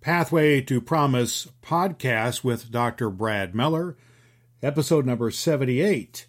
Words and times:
Pathway 0.00 0.62
to 0.62 0.80
Promise 0.80 1.48
podcast 1.62 2.42
with 2.42 2.70
Dr. 2.70 3.10
Brad 3.10 3.54
Miller, 3.54 3.98
episode 4.62 5.04
number 5.04 5.30
78, 5.30 6.26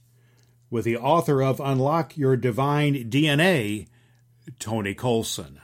with 0.70 0.84
the 0.84 0.98
author 0.98 1.42
of 1.42 1.62
Unlock 1.62 2.18
Your 2.18 2.36
Divine 2.36 3.10
DNA, 3.10 3.88
Tony 4.60 4.94
Colson. 4.94 5.62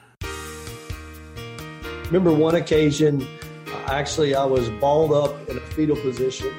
Remember 2.05 2.31
one 2.31 2.55
occasion, 2.55 3.27
actually, 3.87 4.35
I 4.35 4.45
was 4.45 4.69
balled 4.69 5.11
up 5.11 5.49
in 5.49 5.57
a 5.57 5.61
fetal 5.61 5.97
position 5.97 6.53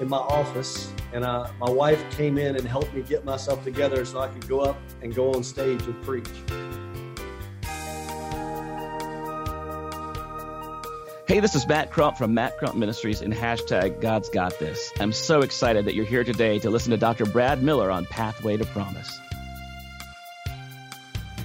in 0.00 0.08
my 0.08 0.16
office, 0.16 0.92
and 1.12 1.24
I, 1.24 1.48
my 1.60 1.70
wife 1.70 2.04
came 2.10 2.38
in 2.38 2.56
and 2.56 2.66
helped 2.66 2.92
me 2.92 3.02
get 3.02 3.24
myself 3.24 3.62
together 3.62 4.04
so 4.04 4.18
I 4.18 4.26
could 4.26 4.48
go 4.48 4.62
up 4.62 4.80
and 5.00 5.14
go 5.14 5.32
on 5.32 5.44
stage 5.44 5.82
and 5.82 6.02
preach. 6.02 6.26
Hey, 11.28 11.38
this 11.38 11.54
is 11.54 11.68
Matt 11.68 11.92
Crump 11.92 12.18
from 12.18 12.34
Matt 12.34 12.58
Crump 12.58 12.74
Ministries 12.74 13.20
and 13.20 13.32
hashtag 13.32 14.00
God's 14.00 14.28
Got 14.28 14.58
This. 14.58 14.92
I'm 14.98 15.12
so 15.12 15.42
excited 15.42 15.84
that 15.84 15.94
you're 15.94 16.04
here 16.04 16.24
today 16.24 16.58
to 16.58 16.68
listen 16.68 16.90
to 16.90 16.96
Dr. 16.96 17.26
Brad 17.26 17.62
Miller 17.62 17.92
on 17.92 18.06
Pathway 18.06 18.56
to 18.56 18.64
Promise. 18.66 19.20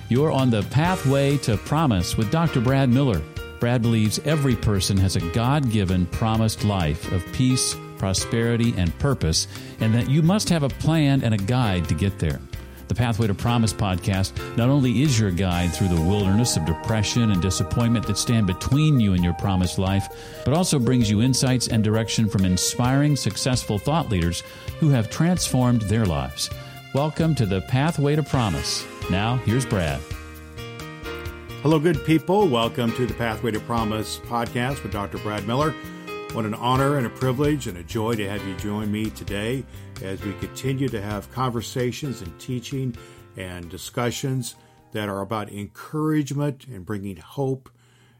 You're 0.09 0.32
on 0.32 0.49
the 0.49 0.63
Pathway 0.63 1.38
to 1.38 1.58
Promise 1.58 2.18
with 2.18 2.32
Dr. 2.32 2.59
Brad 2.59 2.90
Miller. 2.90 3.21
Brad 3.59 3.84
believes 3.84 4.18
every 4.26 4.55
person 4.55 4.98
has 4.98 5.16
a 5.16 5.21
God 5.32 5.70
given 5.70 6.07
promised 6.07 6.63
life 6.63 7.12
of 7.12 7.23
peace, 7.34 7.76
prosperity, 7.99 8.73
and 8.77 8.98
purpose, 8.98 9.48
and 9.80 9.94
that 9.94 10.09
you 10.09 10.23
must 10.23 10.49
have 10.49 10.63
a 10.63 10.70
plan 10.70 11.23
and 11.23 11.35
a 11.35 11.38
guide 11.38 11.88
to 11.90 11.94
get 11.94 12.18
there. 12.18 12.40
The 12.88 12.96
Pathway 12.96 13.27
to 13.27 13.34
Promise 13.34 13.73
podcast 13.73 14.32
not 14.55 14.70
only 14.70 15.02
is 15.02 15.20
your 15.20 15.30
guide 15.30 15.73
through 15.73 15.90
the 15.90 16.02
wilderness 16.02 16.55
of 16.55 16.66
depression 16.66 17.32
and 17.32 17.41
disappointment 17.41 18.08
that 18.08 18.18
stand 18.18 18.48
between 18.48 18.98
you 18.98 19.13
and 19.13 19.22
your 19.22 19.34
promised 19.34 19.77
life, 19.77 20.08
but 20.46 20.54
also 20.54 20.80
brings 20.80 21.10
you 21.10 21.22
insights 21.22 21.68
and 21.68 21.84
direction 21.84 22.30
from 22.30 22.46
inspiring, 22.46 23.18
successful 23.18 23.77
thought 23.77 24.10
leaders 24.10 24.41
who 24.80 24.88
have 24.88 25.10
transformed 25.10 25.82
their 25.84 26.05
lives. 26.05 26.49
Welcome 26.93 27.35
to 27.35 27.46
the 27.46 27.60
Pathway 27.63 28.15
to 28.15 28.24
Promise. 28.24 28.85
Now, 29.12 29.35
here's 29.38 29.65
Brad. 29.65 29.99
Hello, 31.63 31.80
good 31.80 32.05
people. 32.05 32.48
Welcome 32.48 32.93
to 32.93 33.05
the 33.05 33.13
Pathway 33.15 33.52
to 33.52 33.60
Promise 33.60 34.20
podcast 34.20 34.82
with 34.82 34.93
Dr. 34.93 35.18
Brad 35.18 35.46
Miller. 35.46 35.76
What 36.34 36.46
an 36.46 36.54
honor 36.54 36.98
and 36.98 37.08
a 37.08 37.10
privilege 37.10 37.66
and 37.68 37.78
a 37.78 37.84
joy 37.84 38.16
to 38.16 38.30
have 38.30 38.46
you 38.46 38.56
join 38.58 38.92
me 38.92 39.10
today 39.10 39.66
as 40.04 40.24
we 40.24 40.34
continue 40.34 40.88
to 40.90 41.02
have 41.02 41.32
conversations 41.32 42.22
and 42.22 42.38
teaching 42.40 42.96
and 43.38 43.70
discussions 43.70 44.55
that 44.92 45.10
are 45.10 45.22
about 45.22 45.52
encouragement 45.52 46.68
and 46.68 46.86
bringing 46.86 47.18
hope 47.18 47.72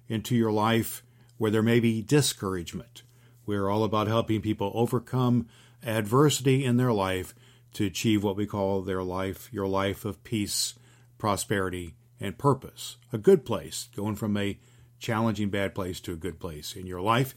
into 0.08 0.36
your 0.36 0.52
life 0.52 1.04
where 1.38 1.52
there 1.52 1.62
may 1.62 1.80
be 1.80 2.02
discouragement. 2.02 3.04
We're 3.46 3.70
all 3.70 3.84
about 3.84 4.08
helping 4.08 4.42
people 4.42 4.72
overcome 4.74 5.48
adversity 5.84 6.66
in 6.66 6.78
their 6.78 6.94
life 6.94 7.36
to 7.74 7.86
achieve 7.86 8.24
what 8.24 8.36
we 8.36 8.48
call 8.48 8.82
their 8.82 9.04
life, 9.04 9.50
your 9.52 9.68
life 9.68 10.06
of 10.06 10.24
peace, 10.24 10.74
prosperity, 11.20 11.96
and 12.20 12.38
purpose. 12.38 12.98
A 13.14 13.20
good 13.20 13.46
place, 13.46 13.90
going 13.96 14.16
from 14.16 14.36
a 14.38 14.58
challenging 14.98 15.50
bad 15.50 15.76
place 15.76 16.00
to 16.00 16.14
a 16.14 16.18
good 16.18 16.40
place 16.40 16.76
in 16.76 16.88
your 16.88 17.02
life. 17.02 17.36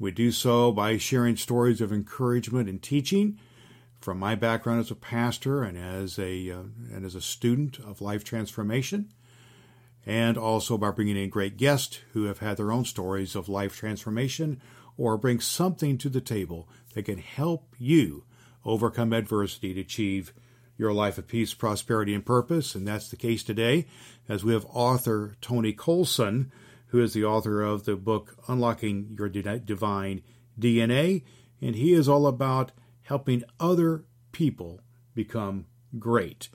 We 0.00 0.10
do 0.12 0.32
so 0.32 0.72
by 0.72 0.96
sharing 0.96 1.36
stories 1.36 1.82
of 1.82 1.92
encouragement 1.92 2.70
and 2.70 2.82
teaching 2.82 3.38
from 4.00 4.18
my 4.18 4.34
background 4.34 4.80
as 4.80 4.90
a 4.90 4.94
pastor 4.94 5.62
and 5.62 5.76
as 5.76 6.18
a 6.18 6.50
uh, 6.50 6.62
and 6.90 7.04
as 7.04 7.14
a 7.14 7.20
student 7.20 7.78
of 7.78 8.00
life 8.00 8.24
transformation, 8.24 9.12
and 10.06 10.38
also 10.38 10.78
by 10.78 10.90
bringing 10.90 11.18
in 11.18 11.28
great 11.28 11.58
guests 11.58 11.98
who 12.14 12.24
have 12.24 12.38
had 12.38 12.56
their 12.56 12.72
own 12.72 12.86
stories 12.86 13.36
of 13.36 13.50
life 13.50 13.76
transformation 13.76 14.62
or 14.96 15.18
bring 15.18 15.38
something 15.38 15.98
to 15.98 16.08
the 16.08 16.22
table 16.22 16.66
that 16.94 17.04
can 17.04 17.18
help 17.18 17.74
you 17.78 18.24
overcome 18.64 19.12
adversity 19.12 19.74
to 19.74 19.80
achieve 19.82 20.32
your 20.78 20.94
life 20.94 21.18
of 21.18 21.28
peace, 21.28 21.52
prosperity, 21.52 22.14
and 22.14 22.24
purpose. 22.24 22.74
And 22.74 22.88
that's 22.88 23.10
the 23.10 23.16
case 23.16 23.42
today, 23.42 23.86
as 24.30 24.44
we 24.44 24.54
have 24.54 24.64
author 24.72 25.36
Tony 25.42 25.74
Colson, 25.74 26.50
who 26.90 27.00
is 27.02 27.12
the 27.12 27.24
author 27.24 27.62
of 27.62 27.84
the 27.84 27.96
book 27.96 28.36
Unlocking 28.48 29.16
Your 29.18 29.28
Divine 29.28 30.22
DNA, 30.58 31.24
and 31.60 31.76
he 31.76 31.92
is 31.92 32.08
all 32.08 32.26
about 32.26 32.72
helping 33.02 33.42
other 33.58 34.04
people 34.32 34.80
become 35.14 35.66
great. 35.98 36.48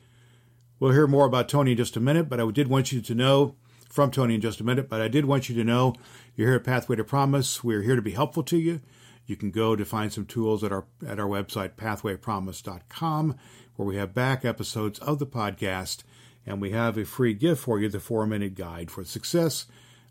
We'll 0.79 0.91
hear 0.91 1.07
more 1.07 1.25
about 1.25 1.49
Tony 1.49 1.71
in 1.71 1.77
just 1.77 1.97
a 1.97 2.01
minute, 2.01 2.29
but 2.29 2.39
I 2.39 2.49
did 2.51 2.67
want 2.67 2.91
you 2.91 3.01
to 3.01 3.15
know 3.15 3.55
from 3.89 4.11
Tony 4.11 4.35
in 4.35 4.41
just 4.41 4.59
a 4.59 4.63
minute, 4.65 4.89
but 4.89 5.01
I 5.01 5.07
did 5.07 5.25
want 5.25 5.47
you 5.47 5.55
to 5.55 5.63
know 5.63 5.95
you're 6.35 6.49
here 6.49 6.57
at 6.57 6.65
Pathway 6.65 6.97
to 6.97 7.03
Promise. 7.03 7.63
We're 7.63 7.81
here 7.81 7.95
to 7.95 8.01
be 8.01 8.11
helpful 8.11 8.43
to 8.43 8.57
you. 8.57 8.81
You 9.25 9.35
can 9.37 9.51
go 9.51 9.75
to 9.75 9.85
find 9.85 10.11
some 10.11 10.25
tools 10.25 10.63
at 10.63 10.71
our 10.71 10.85
at 11.07 11.19
our 11.19 11.27
website 11.27 11.75
pathwaypromise.com 11.75 13.35
where 13.75 13.87
we 13.87 13.95
have 13.95 14.13
back 14.13 14.45
episodes 14.45 14.99
of 14.99 15.19
the 15.19 15.25
podcast 15.25 16.03
and 16.45 16.61
we 16.61 16.71
have 16.71 16.97
a 16.97 17.05
free 17.05 17.33
gift 17.33 17.61
for 17.61 17.79
you, 17.79 17.89
the 17.89 17.97
4-minute 17.97 18.53
guide 18.53 18.91
for 18.91 19.03
success. 19.03 19.65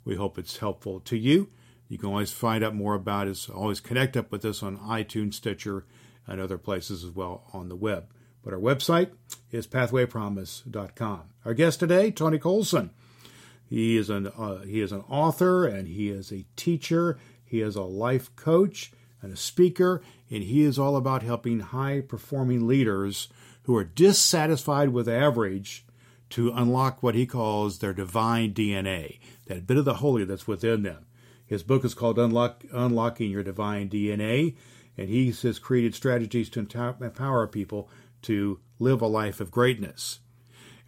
We 0.04 0.16
hope 0.16 0.38
it's 0.38 0.58
helpful 0.58 1.00
to 1.00 1.16
you. 1.16 1.48
You 1.88 1.98
can 1.98 2.08
always 2.08 2.32
find 2.32 2.64
out 2.64 2.74
more 2.74 2.94
about 2.94 3.28
us, 3.28 3.48
always 3.48 3.80
connect 3.80 4.16
up 4.16 4.32
with 4.32 4.44
us 4.44 4.62
on 4.62 4.78
iTunes, 4.78 5.34
Stitcher, 5.34 5.84
and 6.26 6.40
other 6.40 6.58
places 6.58 7.04
as 7.04 7.10
well 7.10 7.44
on 7.52 7.68
the 7.68 7.76
web. 7.76 8.08
But 8.42 8.52
our 8.52 8.60
website 8.60 9.10
is 9.50 9.66
pathwaypromise.com. 9.66 11.22
Our 11.44 11.54
guest 11.54 11.80
today, 11.80 12.10
Tony 12.10 12.38
Colson. 12.38 12.90
He 13.66 13.96
is 13.96 14.10
an 14.10 14.26
uh, 14.26 14.60
he 14.60 14.80
is 14.80 14.92
an 14.92 15.04
author 15.08 15.66
and 15.66 15.88
he 15.88 16.10
is 16.10 16.30
a 16.30 16.44
teacher. 16.54 17.18
He 17.44 17.60
is 17.60 17.76
a 17.76 17.82
life 17.82 18.34
coach 18.36 18.92
and 19.22 19.32
a 19.32 19.36
speaker, 19.36 20.02
and 20.30 20.42
he 20.42 20.62
is 20.62 20.78
all 20.78 20.96
about 20.96 21.22
helping 21.22 21.60
high 21.60 22.00
performing 22.00 22.66
leaders 22.66 23.28
who 23.62 23.74
are 23.74 23.84
dissatisfied 23.84 24.90
with 24.90 25.08
average 25.08 25.86
to 26.30 26.52
unlock 26.52 27.02
what 27.02 27.14
he 27.14 27.26
calls 27.26 27.78
their 27.78 27.94
divine 27.94 28.52
DNA, 28.52 29.18
that 29.46 29.66
bit 29.66 29.76
of 29.76 29.84
the 29.84 29.94
holy 29.94 30.24
that's 30.24 30.46
within 30.46 30.82
them. 30.82 31.06
His 31.46 31.62
book 31.62 31.84
is 31.84 31.94
called 31.94 32.18
Unlock, 32.18 32.64
Unlocking 32.72 33.30
Your 33.30 33.42
Divine 33.42 33.88
DNA, 33.88 34.56
and 34.96 35.08
he 35.08 35.30
has 35.30 35.58
created 35.58 35.94
strategies 35.94 36.48
to 36.50 36.60
empower 36.60 37.46
people 37.46 37.88
to 38.22 38.60
live 38.78 39.02
a 39.02 39.06
life 39.06 39.40
of 39.40 39.50
greatness. 39.50 40.20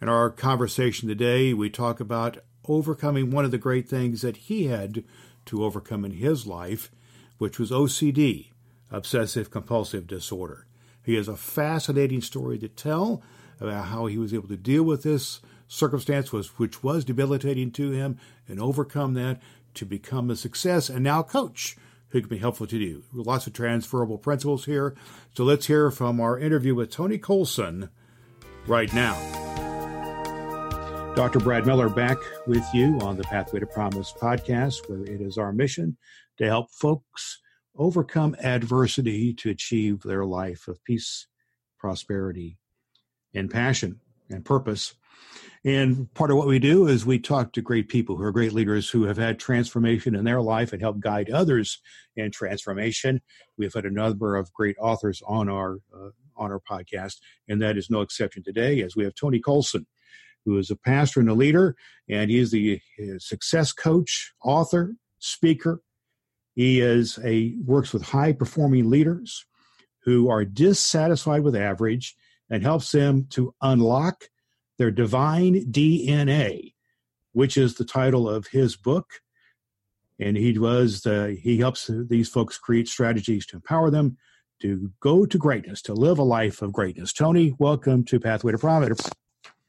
In 0.01 0.09
our 0.09 0.29
conversation 0.29 1.07
today, 1.07 1.53
we 1.53 1.69
talk 1.69 1.99
about 1.99 2.37
overcoming 2.65 3.31
one 3.31 3.45
of 3.45 3.51
the 3.51 3.57
great 3.57 3.87
things 3.87 4.21
that 4.21 4.37
he 4.37 4.65
had 4.65 5.03
to 5.45 5.63
overcome 5.63 6.03
in 6.03 6.11
his 6.11 6.45
life, 6.47 6.91
which 7.37 7.59
was 7.59 7.71
OCD, 7.71 8.47
obsessive 8.91 9.51
compulsive 9.51 10.07
disorder. 10.07 10.65
He 11.03 11.15
has 11.15 11.27
a 11.27 11.37
fascinating 11.37 12.21
story 12.21 12.57
to 12.59 12.67
tell 12.67 13.21
about 13.59 13.85
how 13.85 14.07
he 14.07 14.17
was 14.17 14.33
able 14.33 14.49
to 14.49 14.57
deal 14.57 14.83
with 14.83 15.03
this 15.03 15.39
circumstance, 15.67 16.31
was, 16.31 16.47
which 16.59 16.83
was 16.83 17.05
debilitating 17.05 17.71
to 17.71 17.91
him, 17.91 18.17
and 18.47 18.59
overcome 18.59 19.13
that 19.15 19.41
to 19.73 19.85
become 19.85 20.29
a 20.29 20.35
success 20.35 20.89
and 20.89 21.03
now 21.03 21.21
coach 21.21 21.75
who 22.09 22.21
can 22.21 22.29
be 22.29 22.37
helpful 22.37 22.67
to 22.67 22.77
you. 22.77 23.03
Lots 23.13 23.47
of 23.47 23.53
transferable 23.53 24.17
principles 24.17 24.65
here. 24.65 24.95
So 25.35 25.43
let's 25.43 25.67
hear 25.67 25.91
from 25.91 26.19
our 26.19 26.39
interview 26.39 26.73
with 26.73 26.89
Tony 26.89 27.17
Colson 27.17 27.89
right 28.65 28.91
now. 28.93 29.15
Dr. 31.15 31.39
Brad 31.39 31.65
Miller 31.65 31.89
back 31.89 32.17
with 32.45 32.63
you 32.73 32.99
on 32.99 33.17
the 33.17 33.23
Pathway 33.23 33.59
to 33.59 33.65
Promise 33.65 34.13
podcast, 34.21 34.87
where 34.87 35.03
it 35.03 35.19
is 35.19 35.37
our 35.37 35.51
mission 35.51 35.97
to 36.37 36.45
help 36.45 36.71
folks 36.71 37.41
overcome 37.75 38.35
adversity 38.41 39.33
to 39.33 39.49
achieve 39.49 40.01
their 40.03 40.25
life 40.25 40.67
of 40.67 40.83
peace, 40.83 41.27
prosperity, 41.79 42.57
and 43.33 43.49
passion 43.49 43.99
and 44.29 44.45
purpose. 44.45 44.93
And 45.65 46.13
part 46.13 46.31
of 46.31 46.37
what 46.37 46.47
we 46.47 46.59
do 46.59 46.87
is 46.87 47.05
we 47.05 47.19
talk 47.19 47.51
to 47.53 47.61
great 47.61 47.89
people 47.89 48.15
who 48.15 48.23
are 48.23 48.31
great 48.31 48.53
leaders 48.53 48.89
who 48.89 49.03
have 49.03 49.17
had 49.17 49.39
transformation 49.39 50.15
in 50.15 50.23
their 50.23 50.41
life 50.41 50.71
and 50.71 50.81
help 50.81 50.99
guide 50.99 51.29
others 51.29 51.81
in 52.15 52.31
transformation. 52.31 53.21
We've 53.57 53.73
had 53.73 53.85
a 53.85 53.91
number 53.91 54.35
of 54.35 54.53
great 54.53 54.77
authors 54.79 55.21
on 55.27 55.49
our 55.49 55.79
uh, 55.93 56.09
on 56.37 56.51
our 56.51 56.61
podcast, 56.69 57.15
and 57.49 57.61
that 57.61 57.77
is 57.77 57.89
no 57.89 58.01
exception 58.01 58.43
today. 58.43 58.81
As 58.81 58.95
we 58.95 59.03
have 59.03 59.15
Tony 59.15 59.39
Colson, 59.39 59.87
who 60.45 60.57
is 60.57 60.71
a 60.71 60.75
pastor 60.75 61.19
and 61.19 61.29
a 61.29 61.33
leader, 61.33 61.75
and 62.07 62.29
he 62.29 62.37
is 62.37 62.51
the 62.51 62.79
uh, 62.99 63.17
success 63.17 63.73
coach, 63.73 64.31
author, 64.43 64.95
speaker. 65.19 65.81
He 66.55 66.79
is 66.79 67.19
a 67.23 67.55
works 67.65 67.91
with 67.91 68.03
high 68.03 68.33
performing 68.33 68.89
leaders 68.89 69.45
who 70.03 70.29
are 70.29 70.45
dissatisfied 70.45 71.43
with 71.43 71.55
average 71.55 72.15
and 72.49 72.63
helps 72.63 72.91
them 72.91 73.27
to 73.31 73.53
unlock 73.61 74.29
their 74.77 74.91
divine 74.91 75.71
DNA, 75.71 76.73
which 77.33 77.57
is 77.57 77.75
the 77.75 77.85
title 77.85 78.29
of 78.29 78.47
his 78.47 78.75
book. 78.75 79.21
And 80.19 80.35
he 80.35 80.57
was 80.57 81.01
the, 81.01 81.37
he 81.41 81.59
helps 81.59 81.89
these 81.91 82.29
folks 82.29 82.57
create 82.57 82.87
strategies 82.87 83.45
to 83.47 83.57
empower 83.57 83.91
them 83.91 84.17
to 84.61 84.91
go 84.99 85.25
to 85.25 85.37
greatness, 85.37 85.81
to 85.83 85.93
live 85.93 86.17
a 86.17 86.23
life 86.23 86.61
of 86.61 86.73
greatness. 86.73 87.13
Tony, 87.13 87.53
welcome 87.59 88.03
to 88.05 88.19
Pathway 88.19 88.51
to 88.51 88.57
Promise. 88.57 89.09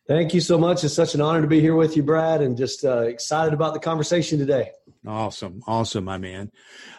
Thank 0.07 0.33
you 0.33 0.41
so 0.41 0.57
much. 0.57 0.83
It's 0.85 0.95
such 0.95 1.15
an 1.15 1.21
honor 1.21 1.43
to 1.43 1.47
be 1.47 1.61
here 1.61 1.75
with 1.75 1.95
you, 1.95 2.03
Brad, 2.03 2.41
and 2.41 2.57
just 2.57 2.83
uh, 2.83 3.03
excited 3.03 3.53
about 3.53 3.75
the 3.75 3.81
conversation 3.81 4.39
today. 4.39 4.71
Awesome. 5.07 5.61
Awesome, 5.67 6.05
my 6.05 6.17
man. 6.17 6.51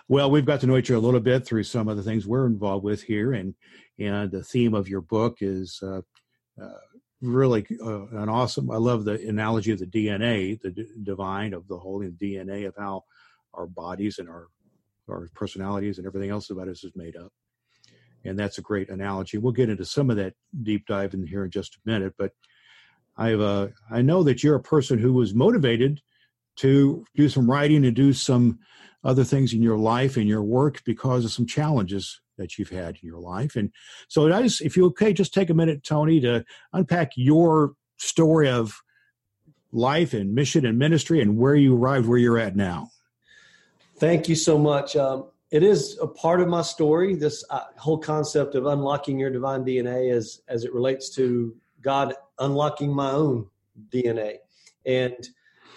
Well, 0.07 0.29
we've 0.29 0.45
got 0.45 0.59
to 0.61 0.67
know 0.67 0.77
each 0.77 0.91
other 0.91 0.97
a 0.97 1.01
little 1.01 1.19
bit 1.19 1.45
through 1.45 1.63
some 1.63 1.87
of 1.87 1.97
the 1.97 2.03
things 2.03 2.27
we're 2.27 2.45
involved 2.45 2.83
with 2.83 3.01
here. 3.01 3.33
And, 3.33 3.55
and 3.97 4.29
the 4.29 4.43
theme 4.43 4.75
of 4.75 4.87
your 4.87 5.01
book 5.01 5.37
is 5.41 5.79
uh, 5.81 6.01
uh, 6.61 6.77
really 7.21 7.65
uh, 7.83 8.07
an 8.07 8.29
awesome. 8.29 8.71
I 8.71 8.77
love 8.77 9.05
the 9.05 9.27
analogy 9.27 9.71
of 9.71 9.79
the 9.79 9.85
DNA, 9.85 10.59
the 10.61 10.71
d- 10.71 10.87
divine 11.03 11.53
of 11.53 11.67
the 11.67 11.77
holy 11.77 12.09
DNA 12.09 12.67
of 12.67 12.75
how 12.77 13.03
our 13.53 13.67
bodies 13.67 14.19
and 14.19 14.29
our 14.29 14.47
our 15.09 15.27
personalities 15.33 15.97
and 15.97 16.05
everything 16.05 16.29
else 16.29 16.51
about 16.51 16.67
us 16.67 16.83
is 16.83 16.91
made 16.95 17.15
up. 17.15 17.33
And 18.25 18.37
that's 18.37 18.59
a 18.59 18.61
great 18.61 18.89
analogy. 18.89 19.37
We'll 19.37 19.53
get 19.53 19.69
into 19.69 19.85
some 19.85 20.09
of 20.09 20.17
that 20.17 20.35
deep 20.61 20.85
dive 20.85 21.13
in 21.13 21.25
here 21.25 21.45
in 21.45 21.51
just 21.51 21.75
a 21.75 21.89
minute. 21.89 22.13
But 22.17 22.31
I've 23.17 23.41
uh, 23.41 23.67
I 23.89 24.01
know 24.01 24.23
that 24.23 24.43
you're 24.43 24.55
a 24.55 24.61
person 24.61 24.99
who 24.99 25.13
was 25.13 25.33
motivated 25.33 26.01
to 26.57 27.05
do 27.15 27.29
some 27.29 27.49
writing 27.49 27.85
and 27.85 27.95
do 27.95 28.13
some 28.13 28.59
other 29.03 29.23
things 29.23 29.53
in 29.53 29.61
your 29.61 29.77
life 29.77 30.17
and 30.17 30.27
your 30.27 30.43
work 30.43 30.83
because 30.83 31.23
of 31.25 31.31
some 31.31 31.45
challenges 31.45 32.21
that 32.39 32.57
you've 32.57 32.69
had 32.69 32.97
in 33.01 33.07
your 33.07 33.19
life. 33.19 33.55
And 33.55 33.71
so, 34.07 34.33
I 34.33 34.41
just, 34.41 34.61
if 34.61 34.75
you 34.75 34.87
okay, 34.87 35.13
just 35.13 35.33
take 35.33 35.51
a 35.51 35.53
minute, 35.53 35.83
Tony, 35.83 36.19
to 36.21 36.43
unpack 36.73 37.11
your 37.15 37.73
story 37.97 38.49
of 38.49 38.81
life 39.71 40.13
and 40.13 40.33
mission 40.33 40.65
and 40.65 40.79
ministry 40.79 41.21
and 41.21 41.37
where 41.37 41.55
you 41.55 41.75
arrived 41.75 42.07
where 42.07 42.17
you're 42.17 42.39
at 42.39 42.55
now. 42.55 42.89
Thank 43.97 44.27
you 44.27 44.35
so 44.35 44.57
much. 44.57 44.95
Um, 44.95 45.25
it 45.51 45.63
is 45.63 45.97
a 46.01 46.07
part 46.07 46.41
of 46.41 46.47
my 46.47 46.61
story. 46.61 47.15
This 47.15 47.43
uh, 47.49 47.65
whole 47.75 47.97
concept 47.97 48.55
of 48.55 48.65
unlocking 48.65 49.19
your 49.19 49.29
divine 49.29 49.63
DNA, 49.63 50.11
as 50.13 50.41
as 50.47 50.63
it 50.63 50.73
relates 50.73 51.09
to 51.15 51.55
God 51.81 52.13
unlocking 52.39 52.93
my 52.93 53.11
own 53.11 53.47
DNA, 53.91 54.37
and 54.85 55.15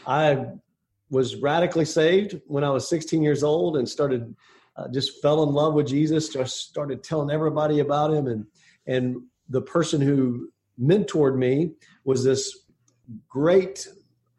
I 0.07 0.47
was 1.11 1.37
radically 1.37 1.85
saved 1.85 2.41
when 2.47 2.65
I 2.65 2.71
was 2.71 2.89
16 2.89 3.23
years 3.23 3.43
old 3.43 3.77
and 3.77 3.89
started 3.89 4.35
uh, 4.77 4.89
just 4.93 5.21
fell 5.21 5.43
in 5.43 5.51
love 5.51 5.75
with 5.75 5.87
Jesus. 5.87 6.29
Just 6.29 6.69
started 6.69 7.03
telling 7.03 7.31
everybody 7.31 7.81
about 7.81 8.13
him, 8.13 8.27
and 8.27 8.47
and 8.87 9.23
the 9.49 9.63
person 9.63 10.01
who 10.01 10.51
mentored 10.81 11.37
me 11.37 11.73
was 12.05 12.25
this 12.25 12.67
great 13.29 13.87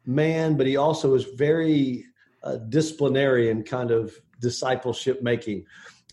man, 0.04 0.56
but 0.56 0.66
he 0.66 0.76
also 0.76 1.10
was 1.10 1.24
very 1.24 2.04
uh, 2.42 2.56
disciplinarian 2.56 3.62
kind 3.62 3.90
of 3.90 4.14
discipleship 4.40 5.22
making, 5.22 5.64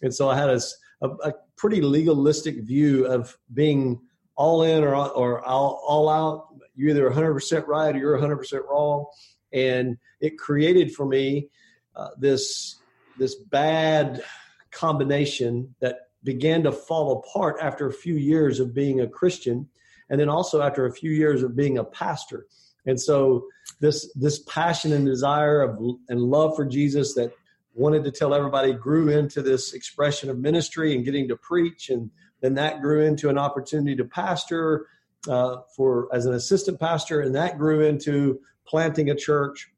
and 0.01 0.13
so 0.13 0.29
I 0.29 0.37
had 0.37 0.49
a, 0.49 0.61
a, 1.01 1.09
a 1.29 1.33
pretty 1.57 1.81
legalistic 1.81 2.61
view 2.61 3.05
of 3.05 3.37
being 3.53 3.99
all 4.35 4.63
in 4.63 4.83
or 4.83 4.95
or 4.95 5.45
all, 5.45 5.83
all 5.87 6.09
out. 6.09 6.47
You're 6.73 6.91
either 6.91 7.09
100% 7.11 7.67
right 7.67 7.93
or 7.93 7.99
you're 7.99 8.17
100% 8.17 8.65
wrong 8.67 9.05
and 9.53 9.97
it 10.19 10.37
created 10.37 10.93
for 10.93 11.05
me 11.05 11.49
uh, 11.95 12.09
this 12.17 12.77
this 13.17 13.35
bad 13.35 14.23
combination 14.71 15.75
that 15.79 16.09
began 16.23 16.63
to 16.63 16.71
fall 16.71 17.19
apart 17.19 17.57
after 17.61 17.87
a 17.87 17.93
few 17.93 18.15
years 18.15 18.59
of 18.59 18.73
being 18.73 19.01
a 19.01 19.07
Christian, 19.07 19.67
and 20.09 20.19
then 20.19 20.29
also 20.29 20.61
after 20.61 20.85
a 20.85 20.93
few 20.93 21.11
years 21.11 21.43
of 21.43 21.55
being 21.55 21.77
a 21.77 21.83
pastor. 21.83 22.45
And 22.85 22.99
so 22.99 23.47
this 23.79 24.11
this 24.13 24.39
passion 24.39 24.91
and 24.93 25.05
desire 25.05 25.61
of 25.61 25.77
and 26.09 26.21
love 26.21 26.55
for 26.55 26.65
Jesus 26.65 27.13
that 27.15 27.33
wanted 27.73 28.03
to 28.03 28.11
tell 28.11 28.33
everybody 28.33 28.73
grew 28.73 29.09
into 29.09 29.41
this 29.41 29.73
expression 29.73 30.29
of 30.29 30.37
ministry 30.37 30.93
and 30.93 31.05
getting 31.05 31.27
to 31.29 31.35
preach, 31.35 31.89
and 31.89 32.11
then 32.41 32.55
that 32.55 32.81
grew 32.81 33.03
into 33.05 33.29
an 33.29 33.37
opportunity 33.37 33.95
to 33.95 34.05
pastor 34.05 34.87
uh, 35.29 35.57
for 35.75 36.07
as 36.13 36.25
an 36.25 36.33
assistant 36.33 36.79
pastor, 36.79 37.21
and 37.21 37.35
that 37.35 37.57
grew 37.57 37.81
into 37.81 38.39
planting 38.65 39.09
a 39.09 39.15
church. 39.15 39.69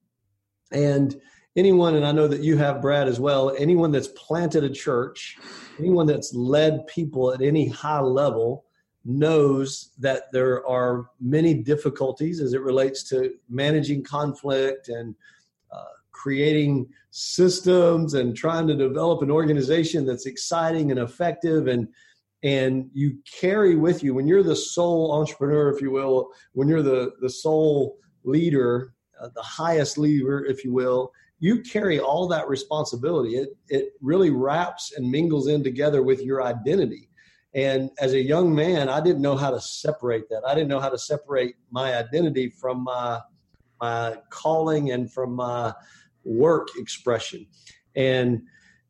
And 0.71 1.19
anyone, 1.55 1.95
and 1.95 2.05
I 2.05 2.11
know 2.11 2.27
that 2.27 2.41
you 2.41 2.57
have, 2.57 2.81
Brad, 2.81 3.07
as 3.07 3.19
well, 3.19 3.55
anyone 3.57 3.91
that's 3.91 4.09
planted 4.09 4.63
a 4.63 4.69
church, 4.69 5.37
anyone 5.79 6.07
that's 6.07 6.33
led 6.33 6.87
people 6.87 7.33
at 7.33 7.41
any 7.41 7.67
high 7.67 7.99
level 7.99 8.65
knows 9.05 9.91
that 9.99 10.31
there 10.31 10.65
are 10.67 11.09
many 11.19 11.53
difficulties 11.53 12.39
as 12.39 12.53
it 12.53 12.61
relates 12.61 13.03
to 13.03 13.33
managing 13.49 14.03
conflict 14.03 14.87
and 14.87 15.13
uh, 15.71 15.83
creating 16.11 16.87
systems 17.11 18.13
and 18.13 18.35
trying 18.35 18.65
to 18.65 18.75
develop 18.75 19.21
an 19.21 19.29
organization 19.29 20.05
that's 20.05 20.25
exciting 20.25 20.89
and 20.91 20.99
effective 20.99 21.67
and 21.67 21.87
and 22.43 22.89
you 22.93 23.17
carry 23.39 23.75
with 23.75 24.03
you 24.03 24.13
when 24.13 24.27
you're 24.27 24.43
the 24.43 24.55
sole 24.55 25.11
entrepreneur 25.13 25.69
if 25.69 25.81
you 25.81 25.91
will 25.91 26.29
when 26.53 26.67
you're 26.67 26.81
the 26.81 27.11
the 27.19 27.29
sole 27.29 27.97
leader, 28.23 28.93
uh, 29.19 29.29
the 29.35 29.41
highest 29.41 29.97
leader, 29.97 30.45
if 30.45 30.63
you 30.63 30.73
will, 30.73 31.11
you 31.43 31.59
carry 31.59 31.99
all 31.99 32.25
that 32.29 32.47
responsibility. 32.47 33.35
It 33.35 33.49
it 33.67 33.89
really 34.01 34.29
wraps 34.29 34.93
and 34.95 35.11
mingles 35.11 35.49
in 35.49 35.61
together 35.61 36.01
with 36.01 36.21
your 36.21 36.41
identity. 36.41 37.09
And 37.53 37.89
as 37.99 38.13
a 38.13 38.21
young 38.21 38.55
man, 38.55 38.87
I 38.87 39.01
didn't 39.01 39.21
know 39.21 39.35
how 39.35 39.51
to 39.51 39.59
separate 39.59 40.29
that. 40.29 40.43
I 40.47 40.55
didn't 40.55 40.69
know 40.69 40.79
how 40.79 40.87
to 40.87 40.97
separate 40.97 41.55
my 41.69 41.97
identity 41.97 42.49
from 42.49 42.85
my 42.85 43.19
my 43.81 44.19
calling 44.29 44.91
and 44.91 45.11
from 45.11 45.33
my 45.33 45.73
work 46.23 46.69
expression. 46.77 47.45
And 47.93 48.43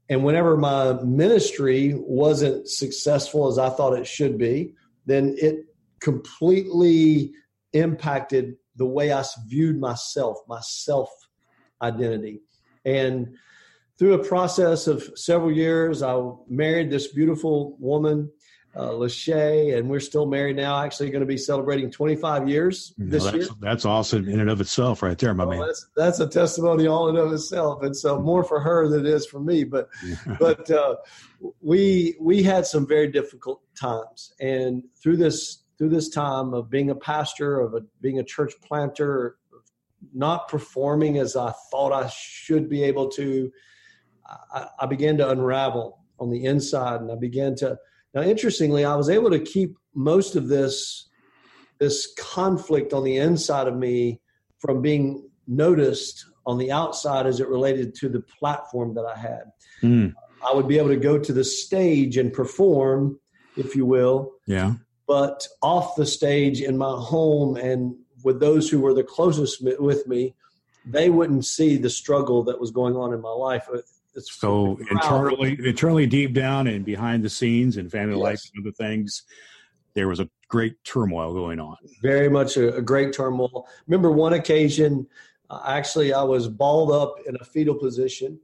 and 0.07 0.23
whenever 0.23 0.55
my 0.55 1.01
ministry 1.01 1.95
wasn't 1.95 2.69
successful 2.69 3.47
as 3.47 3.57
I 3.57 3.71
thought 3.71 3.97
it 3.97 4.05
should 4.05 4.37
be, 4.37 4.75
then 5.07 5.35
it 5.41 5.65
completely 6.01 7.31
impacted 7.71 8.57
the 8.75 8.85
way 8.85 9.11
I 9.11 9.23
viewed 9.47 9.79
myself, 9.79 10.37
my 10.47 10.59
self 10.61 11.09
identity. 11.83 12.41
And 12.85 13.35
through 13.99 14.13
a 14.13 14.23
process 14.23 14.87
of 14.87 15.03
several 15.15 15.51
years, 15.51 16.01
I 16.01 16.19
married 16.49 16.89
this 16.89 17.07
beautiful 17.07 17.77
woman, 17.79 18.31
uh, 18.75 18.89
Lachey, 18.89 19.77
and 19.77 19.87
we're 19.87 19.99
still 19.99 20.25
married 20.25 20.55
now. 20.55 20.83
Actually, 20.83 21.11
going 21.11 21.21
to 21.21 21.27
be 21.27 21.37
celebrating 21.37 21.91
25 21.91 22.49
years 22.49 22.93
this 22.97 23.23
that's, 23.23 23.35
year. 23.35 23.47
That's 23.59 23.85
awesome 23.85 24.27
in 24.27 24.39
and 24.39 24.49
of 24.49 24.59
itself, 24.61 25.03
right 25.03 25.17
there, 25.17 25.33
my 25.35 25.43
oh, 25.43 25.49
man. 25.49 25.59
That's, 25.59 25.87
that's, 25.95 26.19
a 26.19 26.27
testimony 26.27 26.87
all 26.87 27.07
in 27.09 27.17
of 27.17 27.31
itself, 27.31 27.83
and 27.83 27.95
so 27.95 28.19
more 28.19 28.43
for 28.43 28.59
her 28.59 28.87
than 28.87 29.05
it 29.05 29.09
is 29.09 29.27
for 29.27 29.39
me. 29.39 29.63
But 29.63 29.89
but 30.39 30.69
uh, 30.71 30.95
we 31.61 32.15
we 32.19 32.41
had 32.41 32.65
some 32.65 32.87
very 32.87 33.11
difficult 33.11 33.61
times, 33.79 34.33
and 34.39 34.83
through 35.01 35.17
this 35.17 35.63
through 35.77 35.89
this 35.89 36.09
time 36.09 36.53
of 36.53 36.69
being 36.69 36.89
a 36.89 36.95
pastor, 36.95 37.59
of 37.59 37.73
a, 37.73 37.81
being 38.01 38.19
a 38.19 38.23
church 38.23 38.53
planter, 38.65 39.37
not 40.13 40.47
performing 40.47 41.17
as 41.17 41.35
I 41.35 41.53
thought 41.71 41.91
I 41.91 42.09
should 42.09 42.69
be 42.69 42.83
able 42.83 43.09
to, 43.11 43.51
I, 44.53 44.67
I 44.79 44.85
began 44.85 45.17
to 45.17 45.29
unravel 45.29 45.99
on 46.19 46.29
the 46.29 46.45
inside, 46.45 47.01
and 47.01 47.11
I 47.11 47.15
began 47.15 47.55
to. 47.57 47.77
Now, 48.13 48.21
interestingly, 48.21 48.85
I 48.85 48.95
was 48.95 49.09
able 49.09 49.31
to 49.31 49.39
keep 49.39 49.75
most 49.95 50.35
of 50.35 50.47
this 50.47 51.09
this 51.79 52.13
conflict 52.17 52.93
on 52.93 53.03
the 53.03 53.17
inside 53.17 53.67
of 53.67 53.75
me 53.75 54.21
from 54.59 54.81
being 54.81 55.27
noticed 55.47 56.25
on 56.45 56.57
the 56.57 56.71
outside 56.71 57.25
as 57.25 57.39
it 57.39 57.49
related 57.49 57.95
to 57.95 58.07
the 58.07 58.21
platform 58.21 58.93
that 58.93 59.05
I 59.05 59.17
had. 59.17 59.43
Mm. 59.81 60.13
I 60.47 60.53
would 60.53 60.67
be 60.67 60.77
able 60.77 60.89
to 60.89 60.97
go 60.97 61.17
to 61.17 61.33
the 61.33 61.43
stage 61.43 62.15
and 62.17 62.31
perform, 62.31 63.19
if 63.57 63.75
you 63.75 63.85
will. 63.85 64.33
Yeah 64.45 64.75
but 65.07 65.47
off 65.61 65.95
the 65.95 66.05
stage 66.05 66.61
in 66.61 66.77
my 66.77 66.91
home 66.91 67.57
and 67.57 67.95
with 68.23 68.39
those 68.39 68.69
who 68.69 68.79
were 68.79 68.93
the 68.93 69.03
closest 69.03 69.63
with 69.79 70.07
me, 70.07 70.33
they 70.85 71.09
wouldn't 71.09 71.45
see 71.45 71.77
the 71.77 71.89
struggle 71.89 72.43
that 72.43 72.59
was 72.59 72.71
going 72.71 72.95
on 72.95 73.13
in 73.13 73.21
my 73.21 73.31
life. 73.31 73.67
It's 74.15 74.39
so 74.39 74.77
internally, 74.91 75.57
internally, 75.63 76.05
deep 76.05 76.33
down 76.33 76.67
and 76.67 76.85
behind 76.85 77.23
the 77.23 77.29
scenes 77.29 77.77
and 77.77 77.91
family 77.91 78.15
yes. 78.15 78.23
life 78.23 78.41
and 78.53 78.65
other 78.65 78.73
things, 78.73 79.23
there 79.93 80.07
was 80.07 80.19
a 80.19 80.29
great 80.49 80.83
turmoil 80.83 81.33
going 81.33 81.59
on. 81.59 81.77
Very 82.01 82.29
much 82.29 82.57
a, 82.57 82.75
a 82.75 82.81
great 82.81 83.13
turmoil. 83.13 83.67
Remember 83.87 84.11
one 84.11 84.33
occasion, 84.33 85.07
uh, 85.49 85.61
actually, 85.65 86.13
I 86.13 86.23
was 86.23 86.47
balled 86.47 86.91
up 86.91 87.15
in 87.25 87.35
a 87.39 87.43
fetal 87.43 87.75
position 87.75 88.39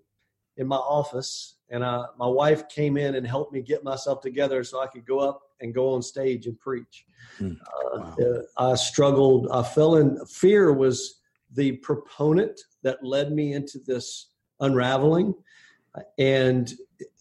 in 0.57 0.67
my 0.67 0.75
office, 0.75 1.55
and 1.71 1.83
uh, 1.83 2.07
my 2.17 2.27
wife 2.27 2.67
came 2.69 2.97
in 2.97 3.15
and 3.15 3.25
helped 3.25 3.53
me 3.53 3.61
get 3.61 3.83
myself 3.83 4.21
together 4.21 4.63
so 4.63 4.81
I 4.81 4.87
could 4.87 5.05
go 5.05 5.19
up 5.19 5.41
and 5.61 5.73
go 5.73 5.93
on 5.93 6.01
stage 6.01 6.47
and 6.47 6.59
preach. 6.59 7.05
Mm, 7.39 7.57
wow. 7.93 8.15
uh, 8.19 8.71
I 8.71 8.75
struggled. 8.75 9.47
I 9.51 9.63
fell 9.63 9.97
in. 9.97 10.23
Fear 10.25 10.73
was 10.73 11.21
the 11.53 11.73
proponent 11.77 12.59
that 12.83 13.03
led 13.03 13.31
me 13.31 13.53
into 13.53 13.79
this 13.85 14.31
unraveling, 14.59 15.33
and 16.17 16.73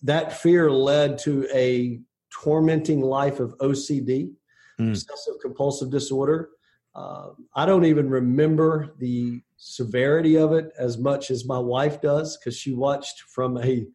that 0.03 0.33
fear 0.33 0.71
led 0.71 1.19
to 1.19 1.47
a 1.53 2.01
tormenting 2.31 3.01
life 3.01 3.41
of 3.41 3.57
OCD, 3.59 4.33
mm. 4.81 4.89
obsessive 4.89 5.35
compulsive 5.43 5.91
disorder. 5.91 6.51
Uh, 6.95 7.31
I 7.55 7.67
don't 7.67 7.85
even 7.85 8.09
remember 8.09 8.95
the 8.99 9.43
severity 9.57 10.37
of 10.37 10.53
it 10.53 10.73
as 10.79 10.99
much 10.99 11.31
as 11.31 11.45
my 11.45 11.59
wife 11.59 12.01
does 12.01 12.37
because 12.37 12.57
she 12.57 12.75
watched 12.75 13.23
from 13.23 13.59
a 13.59 13.87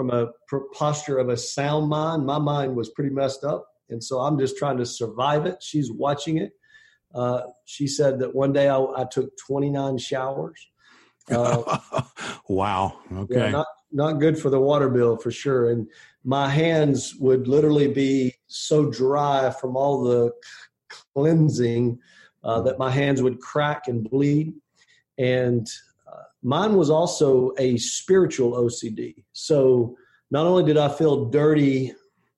from 0.00 0.08
a 0.08 0.28
posture 0.72 1.18
of 1.18 1.28
a 1.28 1.36
sound 1.36 1.90
mind. 1.90 2.24
My 2.24 2.38
mind 2.38 2.74
was 2.74 2.88
pretty 2.88 3.10
messed 3.10 3.44
up. 3.44 3.66
And 3.90 4.02
so 4.02 4.20
I'm 4.20 4.38
just 4.38 4.56
trying 4.56 4.78
to 4.78 4.86
survive 4.86 5.44
it. 5.44 5.62
She's 5.62 5.92
watching 5.92 6.38
it. 6.38 6.52
Uh, 7.14 7.42
she 7.66 7.86
said 7.86 8.18
that 8.20 8.34
one 8.34 8.50
day 8.54 8.70
I, 8.70 8.78
I 8.78 9.04
took 9.04 9.36
29 9.46 9.98
showers. 9.98 10.66
Uh, 11.30 11.78
wow. 12.48 12.98
Okay. 13.14 13.38
Yeah, 13.38 13.50
not 13.50 13.66
not 13.92 14.14
good 14.14 14.36
for 14.36 14.50
the 14.50 14.58
water 14.58 14.88
bill 14.88 15.16
for 15.16 15.30
sure. 15.30 15.70
And 15.70 15.86
my 16.24 16.48
hands 16.48 17.14
would 17.20 17.46
literally 17.46 17.86
be 17.86 18.34
so 18.48 18.90
dry 18.90 19.50
from 19.50 19.76
all 19.76 20.02
the 20.02 20.32
cleansing 21.14 22.00
uh, 22.42 22.62
that 22.62 22.80
my 22.80 22.90
hands 22.90 23.22
would 23.22 23.38
crack 23.38 23.82
and 23.86 24.10
bleed. 24.10 24.54
And 25.18 25.68
mine 26.42 26.74
was 26.74 26.90
also 26.90 27.52
a 27.58 27.76
spiritual 27.78 28.52
OCD. 28.52 29.24
So 29.32 29.96
not 30.30 30.46
only 30.46 30.64
did 30.64 30.76
I 30.76 30.88
feel 30.88 31.26
dirty 31.26 31.92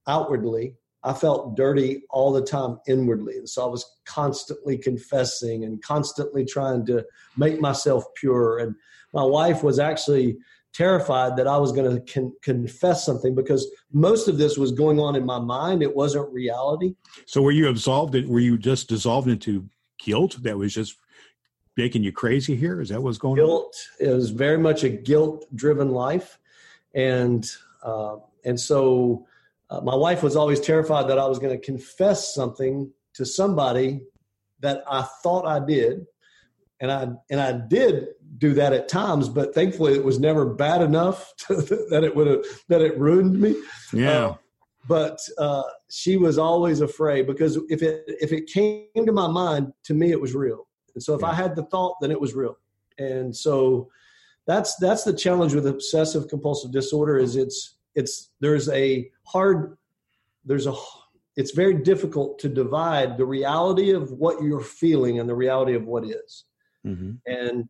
outwardly, 0.07 0.75
I 1.05 1.13
felt 1.13 1.57
dirty 1.57 2.03
all 2.11 2.33
the 2.33 2.43
time 2.43 2.79
inwardly. 2.87 3.37
And 3.37 3.49
so 3.49 3.65
I 3.65 3.69
was 3.69 3.85
constantly 4.05 4.79
confessing 4.79 5.65
and 5.65 5.83
constantly 5.83 6.45
trying 6.45 6.87
to 6.87 7.05
make 7.37 7.61
myself 7.61 8.05
pure. 8.15 8.59
And 8.59 8.75
my 9.13 9.25
wife 9.25 9.63
was 9.63 9.79
actually 9.79 10.37
terrified 10.73 11.37
that 11.37 11.47
I 11.47 11.59
was 11.59 11.73
going 11.73 11.95
to 11.95 12.13
con- 12.13 12.33
confess 12.43 13.05
something 13.05 13.35
because 13.35 13.69
most 13.93 14.29
of 14.29 14.39
this 14.39 14.57
was 14.57 14.73
going 14.73 14.99
on 15.01 15.17
in 15.17 15.27
my 15.27 15.39
mind. 15.39 15.83
It 15.83 15.95
wasn't 15.95 16.33
reality. 16.33 16.95
So 17.27 17.43
were 17.43 17.51
you 17.51 17.69
absolved? 17.69 18.15
Were 18.27 18.41
you 18.41 18.57
just 18.57 18.89
dissolved 18.89 19.29
into 19.29 19.69
guilt 19.99 20.39
that 20.43 20.57
was 20.57 20.73
just 20.73 20.97
making 21.77 22.03
you 22.03 22.13
crazy 22.13 22.57
here? 22.57 22.81
Is 22.81 22.91
that 22.91 23.03
what's 23.03 23.19
going 23.19 23.37
guilt, 23.37 23.51
on? 23.51 23.61
Guilt. 24.07 24.13
It 24.13 24.15
was 24.15 24.31
very 24.31 24.59
much 24.59 24.85
a 24.85 24.89
guilt 24.89 25.47
driven 25.55 25.91
life. 25.91 26.39
And, 26.95 27.49
uh, 27.83 28.17
and 28.45 28.59
so 28.59 29.27
uh, 29.71 29.81
my 29.81 29.95
wife 29.95 30.23
was 30.23 30.37
always 30.37 30.61
terrified 30.61 31.09
that 31.09 31.19
I 31.19 31.27
was 31.27 31.39
going 31.39 31.59
to 31.59 31.65
confess 31.65 32.35
something 32.35 32.93
to 33.15 33.25
somebody 33.25 34.03
that 34.61 34.85
I 34.89 35.03
thought 35.23 35.47
I 35.47 35.65
did. 35.65 36.07
And 36.81 36.91
I, 36.91 37.09
and 37.31 37.41
I 37.41 37.53
did 37.53 38.09
do 38.39 38.55
that 38.55 38.73
at 38.73 38.89
times, 38.89 39.29
but 39.29 39.55
thankfully 39.55 39.95
it 39.95 40.05
was 40.05 40.19
never 40.19 40.45
bad 40.45 40.83
enough 40.83 41.33
to, 41.47 41.55
that 41.91 42.03
it 42.05 42.15
would 42.15 42.27
have 42.27 42.45
that 42.69 42.83
it 42.83 42.99
ruined 42.99 43.41
me. 43.41 43.55
Yeah. 43.93 44.27
Uh, 44.27 44.35
but 44.89 45.21
uh, 45.39 45.63
she 45.91 46.17
was 46.17 46.39
always 46.39 46.81
afraid 46.81 47.27
because 47.29 47.57
if 47.69 47.83
it 47.83 48.03
if 48.07 48.33
it 48.33 48.49
came 48.49 49.07
to 49.07 49.13
my 49.13 49.29
mind, 49.29 49.73
to 49.85 49.95
me 49.95 50.11
it 50.11 50.21
was 50.21 50.35
real. 50.35 50.67
And 50.95 51.03
so 51.03 51.15
if 51.15 51.23
yeah. 51.23 51.29
I 51.29 51.35
had 51.35 51.57
the 51.57 51.65
thought, 51.65 51.97
then 52.01 52.11
it 52.11 52.21
was 52.21 52.35
real. 52.35 52.59
And 52.99 53.35
so 53.35 53.89
that's 54.47 54.77
that's 54.77 55.05
the 55.05 55.13
challenge 55.13 55.55
with 55.55 55.67
obsessive 55.67 56.29
compulsive 56.29 56.73
disorder 56.73 57.19
is 57.19 57.37
it's 57.37 57.77
it's 57.95 58.31
there's 58.41 58.69
a 58.71 59.11
hard 59.25 59.77
there's 60.45 60.67
a 60.67 60.75
it's 61.37 61.53
very 61.53 61.75
difficult 61.75 62.39
to 62.41 62.49
divide 62.49 63.17
the 63.17 63.25
reality 63.25 63.91
of 63.91 64.13
what 64.13 64.43
you're 64.43 64.61
feeling 64.61 65.19
and 65.19 65.29
the 65.29 65.35
reality 65.35 65.75
of 65.75 65.85
what 65.85 66.05
is. 66.05 66.45
Mm-hmm. 66.87 67.13
And 67.27 67.69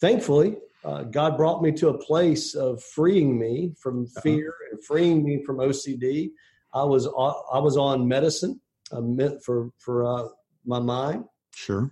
thankfully, 0.00 0.58
uh, 0.84 1.02
God 1.04 1.36
brought 1.36 1.62
me 1.62 1.72
to 1.72 1.88
a 1.88 1.98
place 1.98 2.54
of 2.54 2.82
freeing 2.82 3.38
me 3.38 3.74
from 3.78 4.04
uh-huh. 4.04 4.20
fear 4.20 4.48
uh-huh. 4.48 4.68
and 4.72 4.84
freeing 4.84 5.24
me 5.24 5.42
from 5.44 5.56
OCD. 5.56 6.30
I 6.72 6.84
was 6.84 7.06
I 7.06 7.58
was 7.58 7.76
on 7.76 8.06
medicine 8.06 8.60
uh, 8.92 9.00
for 9.44 9.70
for 9.78 10.06
uh, 10.06 10.28
my 10.64 10.78
mind. 10.78 11.24
Sure. 11.54 11.90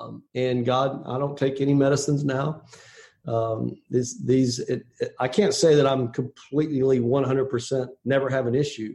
Um, 0.00 0.22
and 0.34 0.64
God, 0.64 1.02
I 1.06 1.18
don't 1.18 1.36
take 1.36 1.60
any 1.60 1.74
medicines 1.74 2.24
now. 2.24 2.62
Um, 3.28 3.76
these 3.90 4.24
these 4.24 4.58
it, 4.60 4.84
it, 4.98 5.12
I 5.20 5.28
can't 5.28 5.52
say 5.52 5.74
that 5.74 5.86
I'm 5.86 6.10
completely 6.10 7.00
100% 7.00 7.88
never 8.06 8.30
have 8.30 8.46
an 8.46 8.54
issue, 8.54 8.94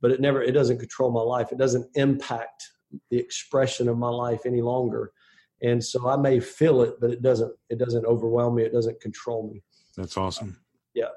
but 0.00 0.12
it 0.12 0.20
never 0.20 0.40
it 0.40 0.52
doesn't 0.52 0.78
control 0.78 1.10
my 1.10 1.20
life. 1.20 1.50
It 1.50 1.58
doesn't 1.58 1.90
impact 1.96 2.62
the 3.10 3.18
expression 3.18 3.88
of 3.88 3.98
my 3.98 4.08
life 4.08 4.46
any 4.46 4.62
longer 4.62 5.12
and 5.62 5.82
so 5.82 6.08
I 6.08 6.16
may 6.16 6.40
feel 6.40 6.82
it, 6.82 7.00
but 7.00 7.10
it 7.10 7.22
doesn't 7.22 7.52
it 7.70 7.78
doesn't 7.78 8.04
overwhelm 8.04 8.56
me. 8.56 8.64
It 8.64 8.72
doesn't 8.72 9.00
control 9.00 9.50
me. 9.52 9.62
That's 9.96 10.16
awesome. 10.16 10.60
Yeah. 10.94 11.08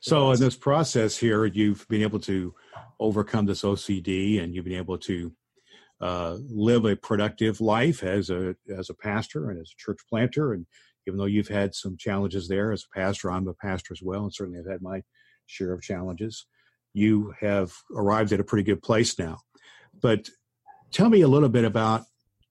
So 0.00 0.30
in 0.30 0.40
this 0.40 0.56
process 0.56 1.16
here, 1.16 1.44
you've 1.44 1.86
been 1.88 2.02
able 2.02 2.20
to 2.20 2.54
overcome 2.98 3.46
this 3.46 3.62
OCD, 3.62 4.42
and 4.42 4.54
you've 4.54 4.64
been 4.64 4.74
able 4.74 4.98
to 4.98 5.32
uh, 6.00 6.36
live 6.48 6.84
a 6.84 6.96
productive 6.96 7.60
life 7.60 8.02
as 8.02 8.30
a 8.30 8.56
as 8.76 8.90
a 8.90 8.94
pastor 8.94 9.50
and 9.50 9.60
as 9.60 9.72
a 9.72 9.82
church 9.82 9.98
planter. 10.08 10.52
And 10.52 10.66
even 11.06 11.18
though 11.18 11.26
you've 11.26 11.48
had 11.48 11.74
some 11.74 11.96
challenges 11.96 12.48
there 12.48 12.72
as 12.72 12.84
a 12.84 12.98
pastor, 12.98 13.30
I'm 13.30 13.48
a 13.48 13.54
pastor 13.54 13.92
as 13.92 14.02
well, 14.02 14.22
and 14.22 14.34
certainly 14.34 14.60
I've 14.60 14.70
had 14.70 14.82
my 14.82 15.02
share 15.46 15.72
of 15.72 15.82
challenges. 15.82 16.46
You 16.92 17.34
have 17.40 17.72
arrived 17.94 18.32
at 18.32 18.40
a 18.40 18.44
pretty 18.44 18.64
good 18.64 18.82
place 18.82 19.18
now. 19.18 19.38
But 20.00 20.28
tell 20.90 21.08
me 21.08 21.20
a 21.20 21.28
little 21.28 21.48
bit 21.48 21.64
about 21.64 22.04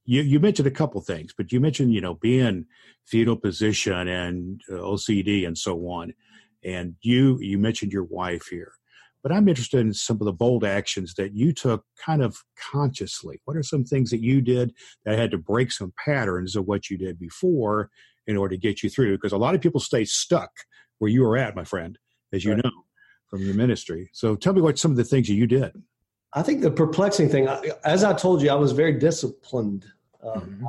you, 0.05 0.21
you 0.21 0.39
mentioned 0.39 0.67
a 0.67 0.71
couple 0.71 1.01
things, 1.01 1.33
but 1.37 1.51
you 1.51 1.59
mentioned, 1.59 1.93
you 1.93 2.01
know, 2.01 2.15
being 2.15 2.65
fetal 3.05 3.35
position 3.35 4.07
and 4.07 4.61
uh, 4.69 4.75
OCD 4.75 5.45
and 5.45 5.57
so 5.57 5.77
on. 5.87 6.13
And 6.63 6.95
you, 7.01 7.37
you 7.39 7.59
mentioned 7.59 7.93
your 7.93 8.05
wife 8.05 8.47
here, 8.49 8.73
but 9.21 9.31
I'm 9.31 9.47
interested 9.47 9.81
in 9.81 9.93
some 9.93 10.17
of 10.21 10.25
the 10.25 10.33
bold 10.33 10.63
actions 10.63 11.13
that 11.15 11.33
you 11.33 11.53
took 11.53 11.83
kind 12.03 12.21
of 12.21 12.37
consciously. 12.71 13.41
What 13.45 13.57
are 13.57 13.63
some 13.63 13.83
things 13.83 14.11
that 14.11 14.21
you 14.21 14.41
did 14.41 14.73
that 15.05 15.17
had 15.17 15.31
to 15.31 15.37
break 15.37 15.71
some 15.71 15.93
patterns 16.03 16.55
of 16.55 16.65
what 16.65 16.89
you 16.89 16.97
did 16.97 17.19
before 17.19 17.89
in 18.27 18.37
order 18.37 18.55
to 18.55 18.61
get 18.61 18.83
you 18.83 18.89
through? 18.89 19.17
Because 19.17 19.33
a 19.33 19.37
lot 19.37 19.55
of 19.55 19.61
people 19.61 19.79
stay 19.79 20.05
stuck 20.05 20.51
where 20.99 21.11
you 21.11 21.21
were 21.23 21.37
at, 21.37 21.55
my 21.55 21.63
friend, 21.63 21.97
as 22.33 22.45
you 22.45 22.53
right. 22.53 22.63
know 22.63 22.71
from 23.27 23.41
your 23.41 23.55
ministry. 23.55 24.09
So 24.13 24.35
tell 24.35 24.53
me 24.53 24.61
what 24.61 24.79
some 24.79 24.91
of 24.91 24.97
the 24.97 25.03
things 25.03 25.27
that 25.27 25.33
you 25.33 25.47
did. 25.47 25.71
I 26.33 26.43
think 26.43 26.61
the 26.61 26.71
perplexing 26.71 27.29
thing, 27.29 27.47
as 27.83 28.03
I 28.03 28.13
told 28.13 28.41
you, 28.41 28.51
I 28.51 28.55
was 28.55 28.71
very 28.71 28.93
disciplined 28.93 29.85
mm-hmm. 30.23 30.65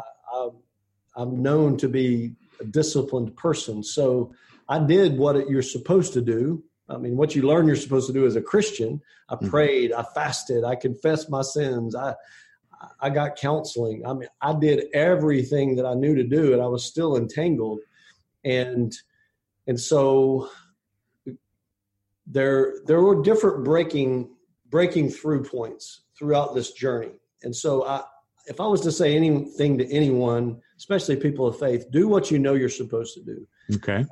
I, 1.16 1.22
am 1.22 1.42
known 1.42 1.76
to 1.78 1.88
be 1.88 2.32
a 2.60 2.64
disciplined 2.64 3.36
person. 3.36 3.82
So 3.82 4.32
I 4.68 4.78
did 4.78 5.18
what 5.18 5.48
you're 5.48 5.62
supposed 5.62 6.12
to 6.14 6.20
do. 6.20 6.62
I 6.90 6.98
mean, 6.98 7.16
what 7.16 7.34
you 7.34 7.42
learn 7.42 7.66
you're 7.66 7.76
supposed 7.76 8.08
to 8.08 8.12
do 8.12 8.26
as 8.26 8.36
a 8.36 8.42
Christian. 8.42 9.00
I 9.28 9.36
mm-hmm. 9.36 9.48
prayed, 9.48 9.92
I 9.92 10.02
fasted, 10.14 10.64
I 10.64 10.74
confessed 10.74 11.30
my 11.30 11.42
sins, 11.42 11.94
I 11.94 12.14
I 13.00 13.10
got 13.10 13.36
counseling. 13.36 14.06
I 14.06 14.14
mean, 14.14 14.28
I 14.40 14.54
did 14.54 14.86
everything 14.94 15.76
that 15.76 15.86
I 15.86 15.94
knew 15.94 16.14
to 16.14 16.24
do, 16.24 16.52
and 16.52 16.62
I 16.62 16.66
was 16.66 16.84
still 16.84 17.16
entangled. 17.16 17.80
And 18.44 18.92
and 19.66 19.78
so 19.78 20.48
there 22.26 22.80
there 22.86 23.02
were 23.02 23.22
different 23.22 23.64
breaking 23.64 24.30
breaking 24.68 25.10
through 25.10 25.44
points 25.44 26.02
throughout 26.18 26.54
this 26.54 26.72
journey. 26.72 27.12
And 27.42 27.54
so 27.54 27.86
I 27.86 28.02
if 28.46 28.60
I 28.60 28.66
was 28.66 28.80
to 28.82 28.92
say 28.92 29.14
anything 29.14 29.78
to 29.78 29.92
anyone, 29.92 30.60
especially 30.78 31.16
people 31.16 31.46
of 31.46 31.58
faith, 31.58 31.90
do 31.90 32.08
what 32.08 32.30
you 32.30 32.38
know 32.38 32.54
you're 32.54 32.68
supposed 32.68 33.14
to 33.14 33.22
do. 33.22 33.46
Okay. 33.74 34.04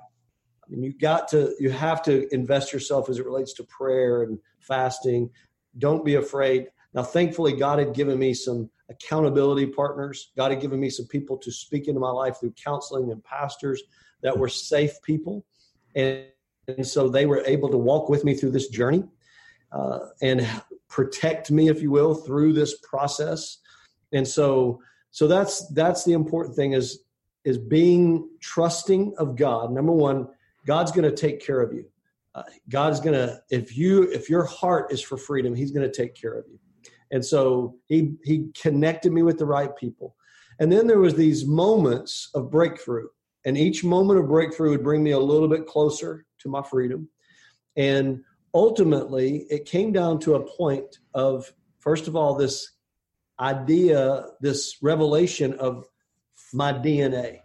I 0.70 0.74
mean, 0.76 0.84
you 0.84 0.92
got 0.92 1.28
to, 1.28 1.54
you 1.58 1.70
have 1.70 2.02
to 2.02 2.32
invest 2.32 2.72
yourself 2.72 3.08
as 3.08 3.18
it 3.18 3.26
relates 3.26 3.52
to 3.54 3.64
prayer 3.64 4.22
and 4.22 4.38
fasting. 4.60 5.30
Don't 5.78 6.04
be 6.04 6.16
afraid. 6.16 6.66
Now, 6.94 7.02
thankfully, 7.02 7.54
God 7.54 7.78
had 7.78 7.94
given 7.94 8.18
me 8.18 8.34
some 8.34 8.70
accountability 8.90 9.66
partners. 9.66 10.30
God 10.36 10.50
had 10.50 10.60
given 10.60 10.80
me 10.80 10.90
some 10.90 11.06
people 11.06 11.36
to 11.38 11.50
speak 11.50 11.88
into 11.88 12.00
my 12.00 12.10
life 12.10 12.38
through 12.40 12.52
counseling 12.52 13.10
and 13.12 13.22
pastors 13.24 13.82
that 14.22 14.36
were 14.36 14.48
safe 14.48 15.00
people. 15.02 15.44
And, 15.94 16.24
and 16.66 16.86
so 16.86 17.08
they 17.08 17.26
were 17.26 17.42
able 17.46 17.68
to 17.70 17.78
walk 17.78 18.08
with 18.08 18.24
me 18.24 18.34
through 18.34 18.50
this 18.50 18.68
journey 18.68 19.04
uh, 19.72 20.00
and 20.20 20.46
protect 20.88 21.50
me, 21.50 21.68
if 21.68 21.82
you 21.82 21.90
will, 21.90 22.14
through 22.14 22.52
this 22.54 22.78
process 22.78 23.58
and 24.12 24.26
so 24.26 24.80
so 25.10 25.26
that's 25.26 25.66
that's 25.68 26.04
the 26.04 26.12
important 26.12 26.56
thing 26.56 26.72
is 26.72 27.00
is 27.44 27.58
being 27.58 28.28
trusting 28.40 29.14
of 29.18 29.36
god 29.36 29.70
number 29.70 29.92
one 29.92 30.28
god's 30.66 30.92
going 30.92 31.08
to 31.08 31.16
take 31.16 31.44
care 31.44 31.60
of 31.60 31.72
you. 31.72 31.84
Uh, 32.34 32.42
god's 32.68 33.00
going 33.00 33.14
to 33.14 33.40
if 33.50 33.76
you 33.76 34.04
if 34.10 34.28
your 34.28 34.44
heart 34.44 34.92
is 34.92 35.00
for 35.00 35.16
freedom 35.16 35.54
he's 35.54 35.70
going 35.70 35.88
to 35.88 35.94
take 35.94 36.14
care 36.14 36.34
of 36.34 36.44
you. 36.50 36.58
And 37.10 37.24
so 37.24 37.76
he 37.86 38.14
he 38.24 38.48
connected 38.60 39.12
me 39.12 39.22
with 39.22 39.38
the 39.38 39.46
right 39.46 39.74
people. 39.76 40.14
And 40.60 40.70
then 40.70 40.86
there 40.86 40.98
was 40.98 41.14
these 41.14 41.46
moments 41.46 42.30
of 42.34 42.50
breakthrough 42.50 43.06
and 43.44 43.56
each 43.56 43.84
moment 43.84 44.20
of 44.20 44.28
breakthrough 44.28 44.70
would 44.70 44.82
bring 44.82 45.02
me 45.02 45.12
a 45.12 45.18
little 45.18 45.48
bit 45.48 45.66
closer 45.66 46.26
to 46.40 46.48
my 46.48 46.62
freedom. 46.62 47.08
And 47.76 48.22
ultimately 48.52 49.46
it 49.50 49.64
came 49.64 49.92
down 49.92 50.18
to 50.20 50.34
a 50.34 50.46
point 50.46 50.98
of 51.14 51.50
first 51.78 52.08
of 52.08 52.16
all 52.16 52.34
this 52.34 52.72
idea, 53.40 54.26
this 54.40 54.76
revelation 54.82 55.54
of 55.54 55.86
my 56.52 56.72
DNA. 56.72 57.40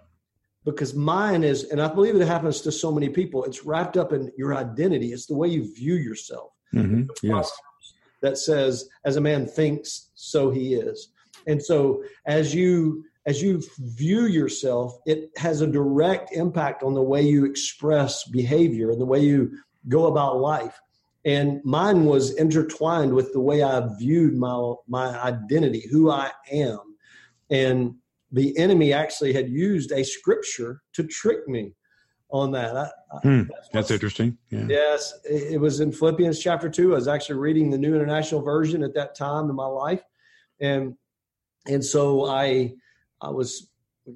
Because 0.66 0.94
mine 0.94 1.44
is, 1.44 1.66
and 1.66 1.82
I 1.82 1.88
believe 1.88 2.16
it 2.16 2.26
happens 2.26 2.62
to 2.62 2.72
so 2.72 2.92
many 2.92 3.10
people, 3.10 3.44
it's 3.44 3.66
wrapped 3.66 3.98
up 3.98 4.14
in 4.14 4.32
your 4.38 4.56
identity. 4.56 5.12
It's 5.12 5.26
the 5.26 5.36
way 5.36 5.50
you 5.50 5.74
view 5.74 5.96
yourself. 5.96 6.52
Mm-hmm. 6.74 7.04
Yes. 7.22 7.52
That 8.22 8.38
says, 8.38 8.88
as 9.04 9.18
a 9.18 9.22
man 9.22 9.46
thinks, 9.46 10.10
so 10.16 10.50
he 10.50 10.76
is. 10.76 11.10
And 11.46 11.62
so 11.62 12.04
as 12.26 12.56
you 12.56 13.06
as 13.26 13.42
you 13.42 13.64
view 13.80 14.26
yourself, 14.26 15.00
it 15.06 15.32
has 15.38 15.62
a 15.62 15.68
direct 15.68 16.34
impact 16.34 16.84
on 16.84 16.94
the 16.94 17.02
way 17.02 17.22
you 17.22 17.46
express 17.46 18.26
behavior 18.26 18.92
and 18.92 19.00
the 19.00 19.06
way 19.06 19.20
you 19.20 19.58
go 19.88 20.08
about 20.08 20.40
life 20.40 20.78
and 21.26 21.64
mine 21.64 22.06
was 22.06 22.36
intertwined 22.36 23.14
with 23.14 23.32
the 23.34 23.40
way 23.40 23.64
I 23.64 23.82
viewed 23.98 24.36
my 24.36 24.74
my 24.88 25.20
identity, 25.22 25.88
who 25.90 26.12
I 26.12 26.32
am, 26.52 26.80
and 27.50 27.96
the 28.34 28.58
enemy 28.58 28.92
actually 28.92 29.32
had 29.32 29.48
used 29.48 29.92
a 29.92 30.04
scripture 30.04 30.82
to 30.94 31.04
trick 31.04 31.48
me 31.48 31.74
on 32.30 32.52
that. 32.52 32.76
I, 32.76 33.18
hmm, 33.20 33.44
that's, 33.44 33.70
that's 33.72 33.92
interesting. 33.92 34.38
Yeah. 34.50 34.66
Yes, 34.68 35.14
it 35.24 35.62
was 35.62 35.80
in 35.80 35.92
Philippians 35.92 36.40
chapter 36.40 36.68
two. 36.68 36.94
I 36.94 36.96
was 36.96 37.08
actually 37.08 37.40
reading 37.40 37.70
the 37.70 37.78
New 37.78 37.94
International 37.94 38.42
Version 38.42 38.84
at 38.84 38.96
that 38.96 39.16
time 39.16 39.50
in 39.50 39.56
my 39.56 39.68
life, 39.68 40.02
and 40.60 40.96
and 41.68 41.86
so 41.86 42.26
I 42.26 42.74
I 43.22 43.30
was 43.30 43.70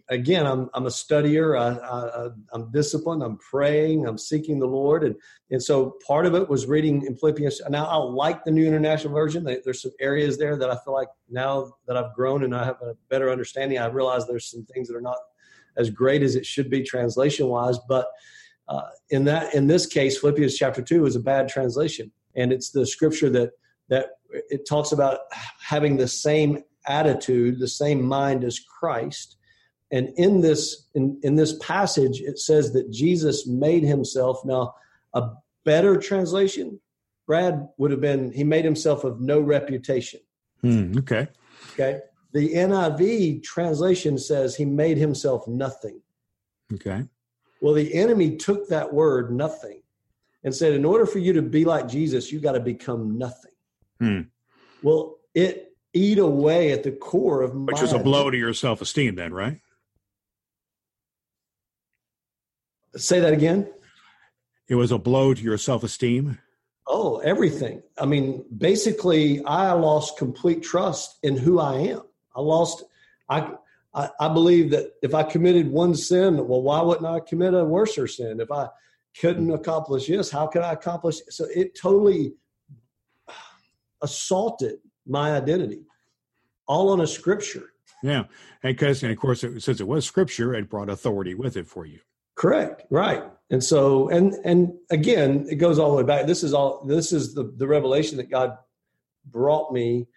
again, 0.09 0.45
I'm 0.45 0.69
I'm 0.73 0.85
a 0.85 0.89
studier. 0.89 1.59
I, 1.59 2.29
I'm 2.53 2.71
disciplined. 2.71 3.23
I'm 3.23 3.37
praying. 3.37 4.07
I'm 4.07 4.17
seeking 4.17 4.59
the 4.59 4.67
Lord, 4.67 5.03
and 5.03 5.15
and 5.49 5.61
so 5.61 5.97
part 6.05 6.25
of 6.25 6.35
it 6.35 6.49
was 6.49 6.65
reading 6.65 7.05
in 7.05 7.15
Philippians. 7.15 7.61
Now 7.69 7.85
I 7.85 7.95
like 7.95 8.43
the 8.43 8.51
New 8.51 8.65
International 8.65 9.13
Version. 9.13 9.43
There's 9.43 9.81
some 9.81 9.91
areas 9.99 10.37
there 10.37 10.57
that 10.57 10.69
I 10.69 10.77
feel 10.83 10.93
like 10.93 11.09
now 11.29 11.73
that 11.87 11.97
I've 11.97 12.13
grown 12.13 12.43
and 12.43 12.55
I 12.55 12.65
have 12.65 12.81
a 12.81 12.95
better 13.09 13.29
understanding, 13.29 13.77
I 13.77 13.87
realize 13.87 14.27
there's 14.27 14.49
some 14.49 14.65
things 14.73 14.87
that 14.87 14.95
are 14.95 15.01
not 15.01 15.17
as 15.77 15.89
great 15.89 16.23
as 16.23 16.35
it 16.35 16.45
should 16.45 16.69
be 16.69 16.83
translation 16.83 17.47
wise. 17.47 17.77
But 17.87 18.07
uh, 18.67 18.89
in 19.09 19.25
that 19.25 19.53
in 19.53 19.67
this 19.67 19.85
case, 19.85 20.19
Philippians 20.19 20.55
chapter 20.55 20.81
two 20.81 21.05
is 21.05 21.15
a 21.15 21.21
bad 21.21 21.47
translation, 21.47 22.11
and 22.35 22.51
it's 22.51 22.71
the 22.71 22.85
scripture 22.85 23.29
that 23.31 23.51
that 23.89 24.07
it 24.49 24.67
talks 24.67 24.91
about 24.91 25.19
having 25.61 25.95
the 25.95 26.07
same 26.07 26.61
attitude, 26.87 27.59
the 27.59 27.67
same 27.67 28.01
mind 28.01 28.43
as 28.43 28.59
Christ 28.59 29.37
and 29.91 30.09
in 30.17 30.41
this 30.41 30.87
in, 30.95 31.19
in 31.23 31.35
this 31.35 31.57
passage 31.59 32.21
it 32.21 32.39
says 32.39 32.73
that 32.73 32.91
jesus 32.91 33.47
made 33.47 33.83
himself 33.83 34.43
now 34.45 34.73
a 35.13 35.29
better 35.63 35.97
translation 35.97 36.79
brad 37.27 37.67
would 37.77 37.91
have 37.91 38.01
been 38.01 38.31
he 38.31 38.43
made 38.43 38.65
himself 38.65 39.03
of 39.03 39.19
no 39.21 39.39
reputation. 39.39 40.21
Hmm, 40.61 40.97
okay. 40.97 41.27
Okay? 41.73 41.99
The 42.33 42.53
niv 42.53 43.43
translation 43.43 44.17
says 44.17 44.55
he 44.55 44.65
made 44.65 44.97
himself 44.97 45.47
nothing. 45.47 46.01
Okay. 46.73 47.03
Well 47.61 47.73
the 47.73 47.93
enemy 47.93 48.37
took 48.37 48.69
that 48.69 48.91
word 48.91 49.31
nothing 49.31 49.81
and 50.43 50.55
said 50.55 50.73
in 50.73 50.85
order 50.85 51.05
for 51.05 51.19
you 51.19 51.33
to 51.33 51.41
be 51.41 51.65
like 51.65 51.87
jesus 51.87 52.31
you 52.31 52.39
got 52.39 52.53
to 52.53 52.59
become 52.59 53.17
nothing. 53.17 53.51
Hmm. 53.99 54.21
well 54.81 55.17
it 55.33 55.75
eat 55.93 56.19
away 56.19 56.71
at 56.71 56.83
the 56.83 56.91
core 56.91 57.41
of 57.41 57.55
which 57.55 57.81
is 57.81 57.93
a 57.93 57.99
blow 57.99 58.29
to 58.29 58.37
your 58.37 58.53
self-esteem 58.53 59.15
then 59.15 59.33
right 59.33 59.59
Say 62.97 63.19
that 63.19 63.33
again. 63.33 63.69
It 64.67 64.75
was 64.75 64.91
a 64.91 64.97
blow 64.97 65.33
to 65.33 65.41
your 65.41 65.57
self 65.57 65.83
esteem. 65.83 66.39
Oh, 66.87 67.19
everything. 67.19 67.81
I 67.97 68.05
mean, 68.05 68.45
basically, 68.57 69.43
I 69.45 69.71
lost 69.73 70.17
complete 70.17 70.63
trust 70.63 71.17
in 71.23 71.37
who 71.37 71.59
I 71.59 71.75
am. 71.75 72.01
I 72.35 72.41
lost. 72.41 72.83
I, 73.29 73.51
I 73.93 74.09
I 74.19 74.27
believe 74.29 74.71
that 74.71 74.93
if 75.01 75.13
I 75.13 75.23
committed 75.23 75.69
one 75.69 75.95
sin, 75.95 76.47
well, 76.47 76.61
why 76.61 76.81
wouldn't 76.81 77.05
I 77.05 77.19
commit 77.19 77.53
a 77.53 77.63
worser 77.63 78.07
sin? 78.07 78.39
If 78.39 78.51
I 78.51 78.67
couldn't 79.19 79.51
accomplish 79.51 80.07
this, 80.07 80.31
how 80.31 80.47
could 80.47 80.61
I 80.61 80.73
accomplish? 80.73 81.17
So 81.29 81.45
it 81.53 81.77
totally 81.79 82.33
assaulted 84.01 84.79
my 85.05 85.35
identity, 85.35 85.83
all 86.67 86.89
on 86.89 87.01
a 87.01 87.07
scripture. 87.07 87.73
Yeah, 88.03 88.25
and 88.63 88.75
because 88.75 89.03
and 89.03 89.11
of 89.11 89.17
course, 89.17 89.43
it, 89.43 89.61
since 89.61 89.81
it 89.81 89.87
was 89.87 90.05
scripture, 90.05 90.53
it 90.53 90.69
brought 90.69 90.89
authority 90.89 91.33
with 91.33 91.57
it 91.57 91.67
for 91.67 91.85
you. 91.85 91.99
Correct. 92.37 92.83
Right. 92.89 93.23
And 93.49 93.63
so, 93.63 94.09
and 94.09 94.33
and 94.45 94.73
again, 94.91 95.47
it 95.49 95.55
goes 95.55 95.79
all 95.79 95.91
the 95.91 95.97
way 95.97 96.03
back. 96.03 96.27
This 96.27 96.43
is 96.43 96.53
all. 96.53 96.85
This 96.85 97.11
is 97.11 97.33
the 97.33 97.53
the 97.57 97.67
revelation 97.67 98.17
that 98.17 98.29
God 98.29 98.57
brought 99.25 99.73
me. 99.73 100.07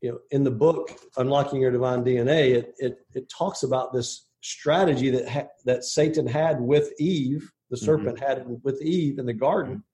You 0.00 0.12
know, 0.12 0.18
in 0.30 0.44
the 0.44 0.50
book 0.50 0.90
"Unlocking 1.16 1.60
Your 1.60 1.70
Divine 1.70 2.04
DNA," 2.04 2.54
it 2.56 2.74
it, 2.78 2.98
it 3.14 3.30
talks 3.30 3.62
about 3.62 3.92
this 3.92 4.26
strategy 4.40 5.08
that 5.10 5.28
ha- 5.28 5.48
that 5.64 5.84
Satan 5.84 6.26
had 6.26 6.60
with 6.60 6.92
Eve. 6.98 7.50
The 7.70 7.76
mm-hmm. 7.76 7.84
serpent 7.84 8.18
mm-hmm. 8.18 8.26
had 8.26 8.60
with 8.62 8.82
Eve 8.82 9.18
in 9.18 9.26
the 9.26 9.32
garden. 9.32 9.84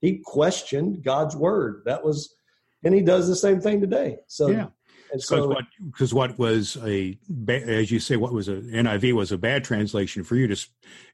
He 0.00 0.20
questioned 0.22 1.02
God's 1.02 1.34
word. 1.34 1.82
That 1.86 2.04
was, 2.04 2.34
and 2.82 2.92
he 2.92 3.00
does 3.00 3.26
the 3.26 3.36
same 3.36 3.60
thing 3.60 3.80
today. 3.80 4.18
So 4.26 4.48
yeah. 4.48 4.66
And 5.14 5.22
so, 5.22 5.46
what 5.46 5.64
because 5.92 6.12
what 6.12 6.36
was 6.40 6.76
a 6.84 7.16
as 7.48 7.92
you 7.92 8.00
say, 8.00 8.16
what 8.16 8.32
was 8.32 8.48
a 8.48 8.56
NIV 8.56 9.12
was 9.12 9.30
a 9.30 9.38
bad 9.38 9.62
translation 9.62 10.24
for 10.24 10.34
you 10.34 10.48
to 10.48 10.66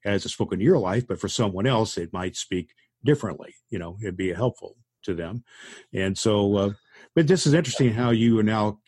as 0.07 0.25
a 0.25 0.31
spoken 0.31 0.59
in 0.59 0.65
your 0.65 0.79
life, 0.79 1.07
but 1.07 1.21
for 1.21 1.29
someone 1.29 1.67
else 1.67 1.99
it 1.99 2.11
might 2.11 2.35
speak 2.35 2.73
differently. 3.05 3.55
You 3.69 3.79
know, 3.79 3.99
it'd 4.01 4.17
be 4.17 4.33
helpful 4.33 4.77
to 5.03 5.13
them. 5.13 5.45
And 5.93 6.17
so, 6.17 6.57
uh, 6.57 6.71
but 7.15 7.27
this 7.27 7.47
is 7.47 7.53
interesting 7.53 7.93
how 7.93 8.09
you 8.09 8.39
are 8.39 8.43
now 8.43 8.79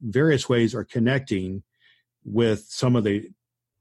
various 0.00 0.48
ways 0.48 0.74
are 0.74 0.82
connecting 0.82 1.62
with 2.24 2.64
some 2.68 2.96
of 2.96 3.04
the 3.04 3.30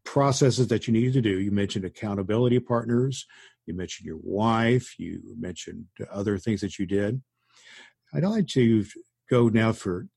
processes 0.05 0.67
that 0.67 0.85
you 0.85 0.93
need 0.93 1.13
to 1.13 1.21
do. 1.21 1.39
You 1.39 1.49
mentioned 1.49 1.83
accountability 1.83 2.59
partners. 2.59 3.25
You 3.65 3.73
mentioned 3.73 4.05
your 4.05 4.19
wife. 4.21 4.99
You 4.99 5.19
mentioned 5.35 5.85
other 6.11 6.37
things 6.37 6.61
that 6.61 6.77
you 6.77 6.85
did. 6.85 7.23
I'd 8.13 8.23
like 8.23 8.49
to 8.49 8.85
go 9.31 9.49
now 9.49 9.71
for 9.71 10.07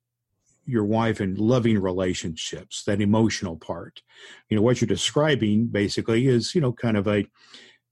your 0.66 0.84
wife 0.84 1.20
in 1.20 1.36
loving 1.36 1.78
relationships, 1.78 2.82
that 2.84 3.00
emotional 3.00 3.56
part. 3.56 4.02
You 4.48 4.56
know, 4.56 4.62
what 4.62 4.80
you're 4.80 4.86
describing 4.86 5.66
basically 5.66 6.26
is, 6.26 6.54
you 6.54 6.60
know, 6.60 6.72
kind 6.72 6.96
of 6.96 7.06
a 7.06 7.26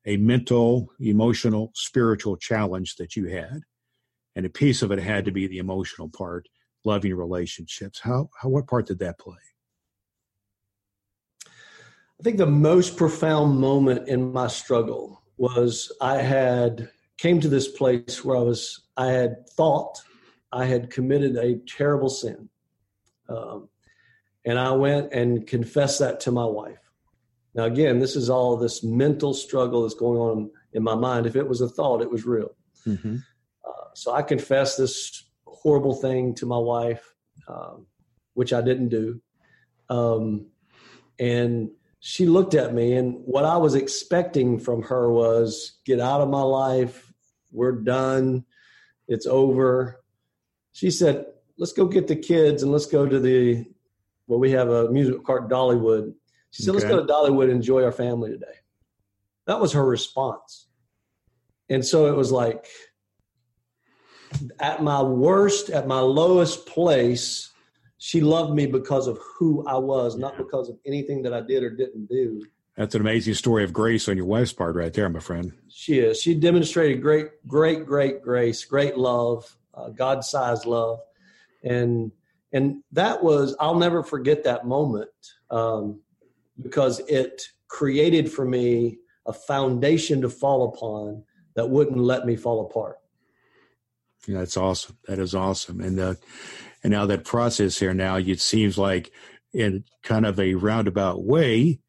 a 0.07 0.17
mental, 0.19 0.91
emotional, 1.01 1.71
spiritual 1.75 2.37
challenge 2.37 2.97
that 2.97 3.17
you 3.17 3.27
had. 3.27 3.61
And 4.37 4.45
a 4.45 4.51
piece 4.51 4.83
of 4.83 4.93
it 4.93 4.99
had 4.99 5.25
to 5.25 5.33
be 5.33 5.47
the 5.47 5.59
emotional 5.59 6.09
part, 6.09 6.49
loving 6.85 7.15
relationships. 7.15 8.01
How, 8.01 8.29
how 8.41 8.51
what 8.51 8.67
part 8.67 8.87
did 8.87 8.99
that 8.99 9.19
play? 9.19 9.39
I 12.21 12.23
think 12.23 12.37
the 12.37 12.47
most 12.47 12.97
profound 12.97 13.59
moment 13.59 14.09
in 14.09 14.33
my 14.33 14.47
struggle 14.47 15.23
was 15.37 15.91
I 16.01 16.19
had 16.19 16.91
came 17.19 17.41
to 17.41 17.49
this 17.49 17.69
place 17.69 18.25
where 18.25 18.37
I 18.37 18.41
was 18.41 18.87
I 18.97 19.07
had 19.09 19.49
thought 19.51 20.01
I 20.53 20.65
had 20.65 20.91
committed 20.91 21.37
a 21.37 21.57
terrible 21.67 22.09
sin 22.09 22.49
um, 23.29 23.69
and 24.45 24.59
I 24.59 24.73
went 24.73 25.13
and 25.13 25.47
confessed 25.47 26.01
that 26.01 26.21
to 26.21 26.31
my 26.31 26.45
wife. 26.45 26.79
Now, 27.55 27.65
again, 27.65 28.01
this 28.01 28.17
is 28.17 28.29
all 28.29 28.57
this 28.57 28.83
mental 28.83 29.33
struggle 29.33 29.83
that's 29.83 29.95
going 29.95 30.19
on 30.19 30.51
in 30.73 30.83
my 30.83 30.95
mind. 30.95 31.27
If 31.27 31.37
it 31.37 31.49
was 31.49 31.61
a 31.61 31.69
thought, 31.69 32.03
it 32.03 32.11
was 32.11 32.27
real. 32.27 32.57
Mm-hmm. 32.87 33.17
Uh, 33.65 33.89
so 33.95 34.13
I 34.13 34.23
confessed 34.23 34.77
this 34.77 35.25
horrible 35.47 35.95
thing 35.95 36.35
to 36.37 36.47
my 36.47 36.59
wife, 36.59 37.15
um, 37.49 37.87
which 38.35 38.53
I 38.53 38.61
didn't 38.61 38.89
do. 38.89 39.21
Um, 39.89 40.47
and 41.19 41.71
she 42.01 42.27
looked 42.27 42.55
at 42.55 42.75
me, 42.75 42.95
and 42.95 43.17
what 43.25 43.45
I 43.45 43.57
was 43.57 43.75
expecting 43.75 44.59
from 44.59 44.83
her 44.83 45.11
was 45.11 45.79
get 45.87 46.01
out 46.01 46.21
of 46.21 46.29
my 46.29 46.43
life. 46.43 47.13
We're 47.51 47.73
done. 47.73 48.45
It's 49.09 49.27
over. 49.27 50.03
She 50.73 50.91
said, 50.91 51.27
let's 51.59 51.73
go 51.73 51.87
get 51.87 52.07
the 52.07 52.17
kids 52.17 52.63
and 52.63 52.73
let's 52.73 52.87
go 52.87 53.07
to 53.07 53.19
the 53.21 53.65
well 54.27 54.39
we 54.39 54.51
have 54.51 54.69
a 54.69 54.91
music 54.91 55.25
park 55.25 55.51
dollywood. 55.51 56.15
She 56.51 56.63
said 56.63 56.75
okay. 56.75 56.87
let's 56.87 56.95
go 56.95 57.05
to 57.05 57.13
dollywood 57.13 57.45
and 57.45 57.53
enjoy 57.53 57.83
our 57.85 57.93
family 57.93 58.31
today. 58.31 58.47
That 59.47 59.61
was 59.61 59.73
her 59.73 59.85
response. 59.85 60.69
And 61.69 61.85
so 61.85 62.07
it 62.07 62.17
was 62.17 62.33
like 62.33 62.67
at 64.61 64.83
my 64.83 65.03
worst 65.03 65.71
at 65.71 65.87
my 65.87 66.01
lowest 66.01 66.67
place 66.67 67.51
she 67.99 68.21
loved 68.21 68.53
me 68.53 68.67
because 68.67 69.07
of 69.07 69.19
who 69.39 69.65
i 69.69 69.77
was 69.77 70.17
not 70.17 70.37
because 70.37 70.69
of 70.69 70.77
anything 70.85 71.23
that 71.23 71.33
i 71.33 71.41
did 71.41 71.63
or 71.63 71.71
didn't 71.71 72.07
do. 72.09 72.45
That's 72.77 72.97
an 72.97 73.01
amazing 73.01 73.35
story 73.35 73.63
of 73.63 73.73
grace 73.73 74.09
on 74.09 74.17
your 74.17 74.27
wife's 74.27 74.53
part 74.53 74.75
right 74.75 74.93
there 74.93 75.09
my 75.09 75.21
friend. 75.21 75.53
She 75.69 76.01
is. 76.01 76.21
She 76.21 76.35
demonstrated 76.35 77.01
great 77.01 77.47
great 77.47 77.87
great 77.87 78.23
grace 78.23 78.65
great 78.65 78.97
love 78.97 79.57
uh, 79.75 79.91
god-sized 79.91 80.67
love 80.67 81.01
and 81.65 82.13
and 82.53 82.83
that 82.93 83.23
was 83.23 83.57
I'll 83.59 83.79
never 83.79 84.03
forget 84.03 84.45
that 84.45 84.67
moment 84.67 85.11
um, 85.51 86.01
because 86.63 87.01
it 87.01 87.43
created 87.69 88.31
for 88.31 88.45
me 88.45 88.99
a 89.27 89.33
foundation 89.33 90.21
to 90.21 90.29
fall 90.29 90.69
upon 90.69 91.25
that 91.57 91.69
wouldn't 91.69 91.99
let 91.99 92.27
me 92.27 92.37
fall 92.37 92.67
apart. 92.67 92.99
Yeah, 94.27 94.39
that's 94.39 94.57
awesome. 94.57 94.97
That 95.07 95.19
is 95.19 95.35
awesome. 95.35 95.81
And 95.81 95.99
uh, 95.99 96.15
and 96.83 96.93
now 96.93 97.07
that 97.07 97.25
process 97.25 97.79
here 97.79 97.95
now, 97.95 98.17
it 98.17 98.41
seems 98.41 98.79
like 98.79 99.11
in 99.53 99.85
kind 100.03 100.27
of 100.27 100.39
a 100.39 100.55
roundabout 100.55 101.25
way, 101.25 101.81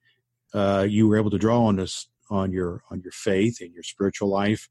uh, 0.53 0.85
you 0.87 1.07
were 1.07 1.17
able 1.17 1.31
to 1.31 1.37
draw 1.37 1.65
on 1.65 1.75
this 1.77 2.07
on 2.29 2.51
your 2.51 2.81
on 2.89 3.01
your 3.01 3.11
faith 3.11 3.59
and 3.61 3.73
your 3.73 3.83
spiritual 3.83 4.29
life, 4.29 4.69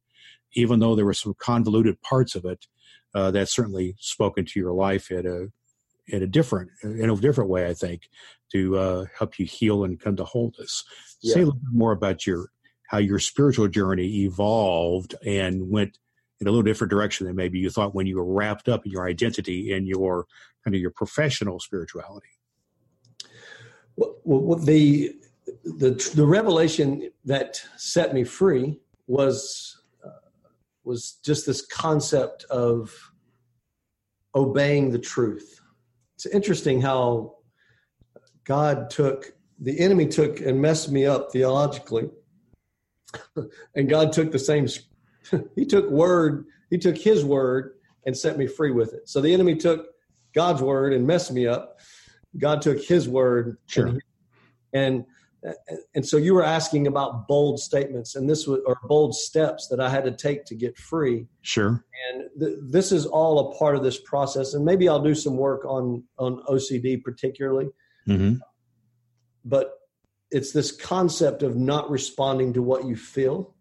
even 0.55 0.81
though 0.81 0.95
there 0.95 1.05
were 1.05 1.15
some 1.15 1.35
convoluted 1.39 2.01
parts 2.03 2.35
of 2.35 2.45
it 2.45 2.67
uh, 3.15 3.31
that's 3.31 3.55
certainly 3.55 3.97
spoken 3.99 4.45
to 4.45 4.61
your 4.61 4.73
life 4.73 5.11
at 5.11 5.27
a 5.27 5.51
in 6.09 6.23
a 6.23 6.27
different 6.27 6.71
in 6.83 7.09
a 7.09 7.17
different 7.17 7.51
way, 7.51 7.69
I 7.69 7.75
think, 7.75 8.09
to 8.53 8.77
uh, 8.77 9.05
help 9.17 9.39
you 9.39 9.47
heal 9.47 9.85
and 9.85 9.99
come 9.99 10.17
to 10.17 10.25
wholeness. 10.25 10.85
Yeah. 11.21 11.35
Say 11.35 11.41
a 11.41 11.45
little 11.45 11.61
bit 11.61 11.73
more 11.73 11.93
about 11.93 12.27
your 12.27 12.51
how 12.89 12.99
your 12.99 13.19
spiritual 13.19 13.69
journey 13.69 14.25
evolved 14.25 15.15
and 15.25 15.71
went 15.71 15.99
in 16.41 16.47
a 16.47 16.51
little 16.51 16.63
different 16.63 16.91
direction 16.91 17.27
than 17.27 17.37
maybe 17.37 17.59
you 17.59 17.71
thought 17.71 17.95
when 17.95 18.07
you 18.07 18.17
were 18.17 18.25
wrapped 18.25 18.69
up 18.69 18.85
in 18.85 18.93
your 18.93 19.09
identity 19.09 19.73
and 19.73 19.87
your 19.87 20.27
kind 20.65 20.75
of 20.75 20.81
your 20.81 20.91
professional 20.91 21.61
spirituality. 21.61 22.29
Well, 23.97 24.59
the 24.59 25.15
the 25.65 26.13
the 26.15 26.27
revelation 26.27 27.11
that 27.25 27.63
set 27.77 28.13
me 28.13 28.25
free 28.25 28.81
was 29.07 29.83
was 30.85 31.19
just 31.25 31.47
this 31.47 31.65
concept 31.65 32.45
of 32.51 33.13
obeying 34.35 34.91
the 34.91 34.99
truth. 34.99 35.61
It's 36.17 36.27
interesting 36.27 36.81
how 36.81 37.37
God 38.45 38.91
took 38.91 39.33
the 39.59 39.79
enemy 39.79 40.07
took 40.07 40.41
and 40.41 40.61
messed 40.61 40.91
me 40.91 41.07
up 41.07 41.31
theologically, 41.33 42.11
and 43.75 43.89
God 43.89 44.13
took 44.13 44.33
the 44.33 44.39
same. 44.39 44.67
he 45.57 45.65
took 45.65 45.89
word. 45.91 46.47
He 46.71 46.79
took 46.79 46.99
His 46.99 47.25
word 47.25 47.75
and 48.05 48.17
set 48.17 48.37
me 48.37 48.47
free 48.47 48.73
with 48.73 48.93
it. 48.95 49.09
So 49.09 49.21
the 49.21 49.33
enemy 49.33 49.57
took 49.57 49.87
God's 50.35 50.61
word 50.61 50.93
and 50.93 51.07
messed 51.07 51.33
me 51.33 51.47
up. 51.47 51.79
God 52.37 52.63
took 52.63 52.83
His 52.83 53.09
word. 53.09 53.59
Sure. 53.67 53.87
And, 53.87 54.01
and 54.73 55.05
and 55.95 56.07
so 56.07 56.17
you 56.17 56.35
were 56.35 56.43
asking 56.45 56.87
about 56.87 57.29
bold 57.29 57.61
statements 57.61 58.17
and 58.17 58.29
this 58.29 58.47
was 58.47 58.61
or 58.67 58.79
bold 58.85 59.15
steps 59.15 59.69
that 59.69 59.79
i 59.79 59.89
had 59.89 60.05
to 60.05 60.11
take 60.11 60.45
to 60.47 60.55
get 60.55 60.77
free. 60.79 61.27
Sure. 61.43 61.85
And 62.11 62.31
th- 62.41 62.59
this 62.63 62.93
is 62.93 63.05
all 63.05 63.51
a 63.51 63.59
part 63.59 63.77
of 63.77 63.83
this 63.83 64.01
process 64.01 64.55
and 64.55 64.65
maybe 64.65 64.89
i'll 64.89 65.03
do 65.03 65.15
some 65.15 65.37
work 65.37 65.65
on 65.65 66.05
on 66.19 66.43
ocd 66.49 67.03
particularly. 67.03 67.69
Mm-hmm. 68.09 68.35
but 69.47 69.79
it's 70.31 70.53
this 70.53 70.71
concept 70.71 71.43
of 71.43 71.57
not 71.57 71.91
responding 71.91 72.53
to 72.53 72.63
what 72.63 72.85
you 72.87 72.97
feel 72.97 73.55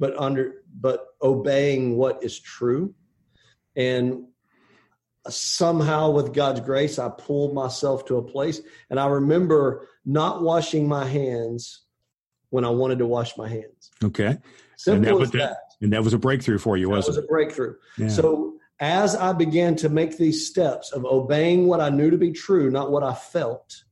but 0.00 0.18
under 0.18 0.62
but 0.80 1.06
obeying 1.22 1.96
what 1.96 2.24
is 2.24 2.40
true. 2.40 2.94
And 3.76 4.24
somehow 5.28 6.10
with 6.10 6.32
god's 6.32 6.60
grace 6.60 6.98
i 6.98 7.08
pulled 7.08 7.54
myself 7.54 8.04
to 8.06 8.16
a 8.16 8.22
place. 8.22 8.60
And 8.88 8.98
i 8.98 9.06
remember 9.06 9.88
not 10.04 10.42
washing 10.42 10.88
my 10.88 11.04
hands 11.04 11.82
when 12.50 12.64
i 12.64 12.70
wanted 12.70 12.98
to 12.98 13.06
wash 13.06 13.36
my 13.36 13.48
hands. 13.48 13.90
Okay. 14.02 14.38
Simple 14.76 14.96
and 14.96 15.20
that, 15.20 15.22
as 15.22 15.30
that, 15.32 15.38
that, 15.38 15.56
and 15.82 15.92
that 15.92 16.02
was 16.02 16.14
a 16.14 16.18
breakthrough 16.18 16.58
for 16.58 16.76
you 16.76 16.88
wasn't 16.88 17.16
it? 17.16 17.18
was 17.18 17.18
it? 17.18 17.24
a 17.24 17.28
breakthrough. 17.28 17.74
Yeah. 17.98 18.08
so 18.08 18.54
as 18.80 19.14
i 19.14 19.32
began 19.32 19.76
to 19.76 19.88
make 19.88 20.16
these 20.16 20.46
steps 20.46 20.92
of 20.92 21.04
obeying 21.04 21.66
what 21.66 21.80
i 21.80 21.90
knew 21.90 22.10
to 22.10 22.18
be 22.18 22.32
true 22.32 22.70
not 22.70 22.90
what 22.90 23.02
i 23.02 23.12
felt 23.12 23.84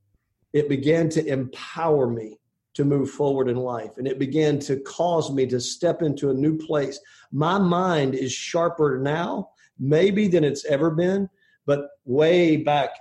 it 0.53 0.67
began 0.67 1.09
to 1.09 1.25
empower 1.25 2.09
me 2.09 2.39
to 2.79 2.85
move 2.85 3.09
forward 3.09 3.49
in 3.49 3.57
life. 3.57 3.97
And 3.97 4.07
it 4.07 4.19
began 4.19 4.59
to 4.59 4.77
cause 4.77 5.31
me 5.31 5.45
to 5.47 5.59
step 5.59 6.01
into 6.01 6.29
a 6.29 6.33
new 6.33 6.57
place. 6.57 6.99
My 7.31 7.57
mind 7.57 8.15
is 8.15 8.31
sharper 8.31 8.99
now 8.99 9.49
maybe 9.79 10.27
than 10.27 10.43
it's 10.43 10.65
ever 10.65 10.91
been, 10.91 11.29
but 11.65 11.89
way 12.05 12.57
back 12.57 12.91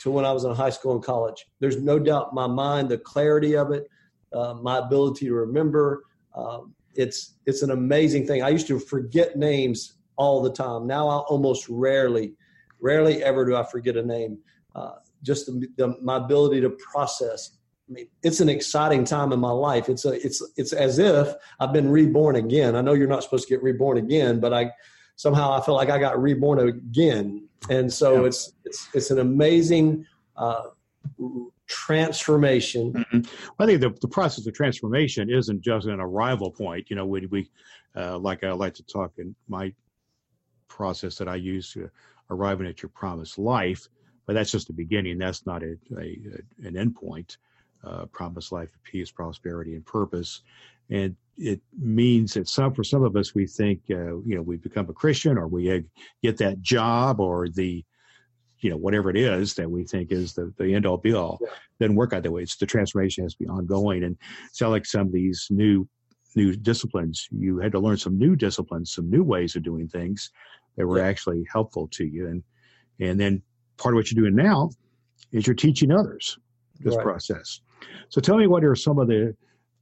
to 0.00 0.10
when 0.10 0.24
I 0.24 0.32
was 0.32 0.44
in 0.44 0.54
high 0.54 0.70
school 0.70 0.92
and 0.92 1.02
college. 1.02 1.46
There's 1.60 1.80
no 1.80 1.98
doubt 1.98 2.34
my 2.34 2.46
mind, 2.46 2.88
the 2.88 2.98
clarity 2.98 3.56
of 3.56 3.70
it, 3.70 3.88
uh, 4.32 4.54
my 4.54 4.78
ability 4.78 5.26
to 5.26 5.34
remember. 5.34 6.04
Um, 6.34 6.74
it's 6.94 7.36
it's 7.46 7.62
an 7.62 7.70
amazing 7.70 8.26
thing. 8.26 8.42
I 8.42 8.48
used 8.48 8.66
to 8.68 8.78
forget 8.78 9.36
names 9.36 9.96
all 10.16 10.42
the 10.42 10.52
time. 10.52 10.86
Now 10.86 11.08
I 11.08 11.16
almost 11.18 11.68
rarely, 11.68 12.34
rarely 12.80 13.22
ever 13.22 13.44
do 13.44 13.56
I 13.56 13.64
forget 13.64 13.96
a 13.96 14.02
name. 14.02 14.38
Uh, 14.74 14.92
just 15.22 15.46
the, 15.46 15.66
the, 15.76 15.96
my 16.02 16.16
ability 16.16 16.60
to 16.60 16.70
process. 16.70 17.56
I 17.88 17.92
mean, 17.92 18.06
it's 18.22 18.40
an 18.40 18.48
exciting 18.48 19.04
time 19.04 19.32
in 19.32 19.40
my 19.40 19.50
life. 19.50 19.88
It's 19.88 20.04
a 20.04 20.12
it's 20.24 20.42
it's 20.56 20.72
as 20.72 20.98
if 20.98 21.34
I've 21.60 21.72
been 21.72 21.90
reborn 21.90 22.36
again. 22.36 22.76
I 22.76 22.80
know 22.80 22.94
you're 22.94 23.08
not 23.08 23.22
supposed 23.22 23.48
to 23.48 23.54
get 23.54 23.62
reborn 23.62 23.98
again, 23.98 24.40
but 24.40 24.52
I 24.52 24.70
somehow 25.16 25.52
I 25.52 25.60
feel 25.60 25.74
like 25.74 25.90
I 25.90 25.98
got 25.98 26.20
reborn 26.20 26.58
again. 26.68 27.48
And 27.70 27.92
so 27.92 28.20
yeah. 28.20 28.28
it's 28.28 28.52
it's 28.64 28.88
it's 28.94 29.10
an 29.10 29.18
amazing 29.18 30.06
uh, 30.36 30.64
transformation. 31.66 32.92
Mm-hmm. 32.92 33.20
Well, 33.58 33.66
I 33.66 33.66
think 33.66 33.80
the, 33.80 33.90
the 34.00 34.08
process 34.08 34.46
of 34.46 34.54
transformation 34.54 35.30
isn't 35.30 35.62
just 35.62 35.86
an 35.86 36.00
arrival 36.00 36.50
point. 36.50 36.90
You 36.90 36.96
know, 36.96 37.06
when 37.06 37.28
we 37.30 37.50
uh, 37.96 38.18
like 38.18 38.44
I 38.44 38.52
like 38.52 38.74
to 38.74 38.84
talk 38.84 39.12
in 39.18 39.34
my 39.48 39.72
process 40.68 41.16
that 41.16 41.28
I 41.28 41.36
use 41.36 41.72
to 41.72 41.88
arriving 42.30 42.66
at 42.66 42.82
your 42.82 42.90
promised 42.90 43.38
life, 43.38 43.88
but 44.26 44.34
that's 44.34 44.50
just 44.50 44.66
the 44.66 44.72
beginning. 44.72 45.18
That's 45.18 45.46
not 45.46 45.62
a, 45.62 45.76
a, 45.98 46.02
a 46.02 46.66
an 46.66 46.76
end 46.76 46.94
point. 46.96 47.38
Uh, 47.84 48.06
promised 48.06 48.50
life 48.50 48.70
of 48.74 48.82
peace, 48.82 49.10
prosperity, 49.10 49.74
and 49.74 49.84
purpose. 49.84 50.40
And 50.88 51.14
it 51.36 51.60
means 51.78 52.34
that 52.34 52.48
some 52.48 52.72
for 52.72 52.84
some 52.84 53.02
of 53.02 53.16
us 53.16 53.34
we 53.34 53.46
think 53.46 53.80
uh, 53.90 54.16
you 54.24 54.34
know 54.36 54.42
we 54.42 54.56
become 54.56 54.88
a 54.88 54.92
christian 54.92 55.36
or 55.36 55.48
we 55.48 55.84
get 56.22 56.36
that 56.38 56.60
job 56.60 57.20
or 57.20 57.48
the 57.48 57.84
you 58.60 58.70
know 58.70 58.76
whatever 58.76 59.10
it 59.10 59.16
is 59.16 59.54
that 59.54 59.70
we 59.70 59.84
think 59.84 60.10
is 60.10 60.32
the, 60.34 60.52
the 60.58 60.74
end 60.74 60.86
all 60.86 60.96
be 60.96 61.12
all 61.12 61.38
yeah. 61.40 61.48
doesn't 61.80 61.96
work 61.96 62.12
out 62.12 62.22
that 62.22 62.30
way 62.30 62.42
it's 62.42 62.56
the 62.56 62.66
transformation 62.66 63.24
has 63.24 63.34
to 63.34 63.44
be 63.44 63.48
ongoing 63.48 64.04
and 64.04 64.16
sound 64.52 64.72
like 64.72 64.86
some 64.86 65.06
of 65.06 65.12
these 65.12 65.48
new 65.50 65.86
new 66.36 66.54
disciplines 66.56 67.28
you 67.30 67.58
had 67.58 67.72
to 67.72 67.78
learn 67.78 67.96
some 67.96 68.18
new 68.18 68.34
disciplines 68.36 68.92
some 68.92 69.10
new 69.10 69.22
ways 69.22 69.56
of 69.56 69.62
doing 69.62 69.88
things 69.88 70.30
that 70.76 70.86
were 70.86 70.98
yeah. 70.98 71.06
actually 71.06 71.44
helpful 71.52 71.88
to 71.88 72.04
you 72.04 72.26
and 72.26 72.42
and 73.00 73.20
then 73.20 73.42
part 73.76 73.94
of 73.94 73.96
what 73.96 74.10
you're 74.10 74.22
doing 74.22 74.34
now 74.34 74.70
is 75.32 75.46
you're 75.46 75.54
teaching 75.54 75.90
others 75.90 76.38
this 76.80 76.96
right. 76.96 77.04
process 77.04 77.60
so 78.08 78.20
tell 78.20 78.36
me 78.36 78.46
what 78.46 78.64
are 78.64 78.74
some 78.74 78.98
of 78.98 79.08
the 79.08 79.34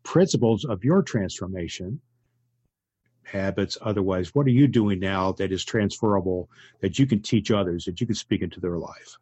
principles 0.02 0.64
of 0.64 0.84
your 0.84 1.02
transformation, 1.02 2.00
habits, 3.24 3.78
otherwise, 3.80 4.34
what 4.34 4.46
are 4.46 4.50
you 4.50 4.68
doing 4.68 5.00
now 5.00 5.32
that 5.32 5.52
is 5.52 5.64
transferable 5.64 6.48
that 6.80 6.98
you 6.98 7.06
can 7.06 7.20
teach 7.20 7.50
others, 7.50 7.84
that 7.84 8.00
you 8.00 8.06
can 8.06 8.16
speak 8.16 8.42
into 8.42 8.60
their 8.60 8.78
life? 8.78 9.16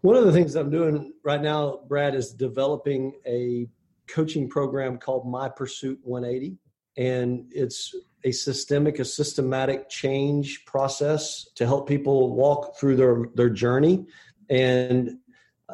One 0.00 0.16
of 0.16 0.24
the 0.24 0.32
things 0.32 0.54
I'm 0.54 0.70
doing 0.70 1.12
right 1.24 1.42
now, 1.42 1.80
Brad, 1.88 2.14
is 2.14 2.32
developing 2.32 3.14
a 3.26 3.68
coaching 4.06 4.48
program 4.48 4.98
called 4.98 5.28
My 5.28 5.48
Pursuit 5.48 5.98
180. 6.04 6.56
And 6.96 7.50
it's 7.52 7.94
a 8.24 8.32
systemic, 8.32 8.98
a 8.98 9.04
systematic 9.04 9.88
change 9.88 10.64
process 10.64 11.48
to 11.54 11.66
help 11.66 11.88
people 11.88 12.34
walk 12.34 12.76
through 12.76 12.96
their, 12.96 13.24
their 13.34 13.50
journey. 13.50 14.06
And 14.48 15.18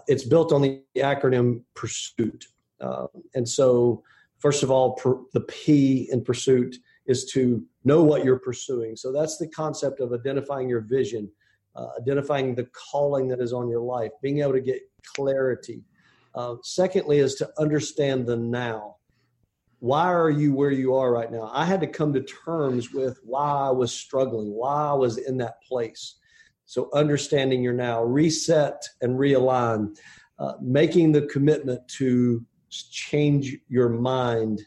it's 0.06 0.24
built 0.24 0.52
on 0.52 0.62
the 0.62 0.82
acronym 0.96 1.62
PURSUIT. 1.74 2.46
Uh, 2.84 3.06
and 3.34 3.48
so, 3.48 4.02
first 4.38 4.62
of 4.62 4.70
all, 4.70 4.92
per, 4.92 5.18
the 5.32 5.40
P 5.40 6.08
in 6.12 6.22
pursuit 6.22 6.76
is 7.06 7.24
to 7.32 7.62
know 7.84 8.02
what 8.02 8.24
you're 8.24 8.38
pursuing. 8.38 8.96
So 8.96 9.12
that's 9.12 9.38
the 9.38 9.48
concept 9.48 10.00
of 10.00 10.12
identifying 10.12 10.68
your 10.68 10.80
vision, 10.80 11.30
uh, 11.76 11.88
identifying 12.00 12.54
the 12.54 12.68
calling 12.90 13.28
that 13.28 13.40
is 13.40 13.52
on 13.52 13.68
your 13.68 13.80
life, 13.80 14.10
being 14.22 14.40
able 14.40 14.52
to 14.52 14.60
get 14.60 14.80
clarity. 15.14 15.82
Uh, 16.34 16.56
secondly, 16.62 17.18
is 17.18 17.34
to 17.36 17.50
understand 17.58 18.26
the 18.26 18.36
now. 18.36 18.96
Why 19.80 20.12
are 20.12 20.30
you 20.30 20.54
where 20.54 20.70
you 20.70 20.94
are 20.94 21.12
right 21.12 21.30
now? 21.30 21.50
I 21.52 21.64
had 21.64 21.80
to 21.80 21.86
come 21.86 22.12
to 22.14 22.22
terms 22.22 22.92
with 22.92 23.20
why 23.22 23.68
I 23.68 23.70
was 23.70 23.92
struggling, 23.92 24.48
why 24.48 24.88
I 24.88 24.94
was 24.94 25.18
in 25.18 25.36
that 25.38 25.62
place. 25.62 26.16
So, 26.64 26.88
understanding 26.94 27.62
your 27.62 27.74
now, 27.74 28.02
reset 28.02 28.82
and 29.02 29.18
realign, 29.18 29.94
uh, 30.38 30.54
making 30.60 31.12
the 31.12 31.26
commitment 31.26 31.86
to 31.98 32.44
change 32.82 33.56
your 33.68 33.88
mind. 33.88 34.62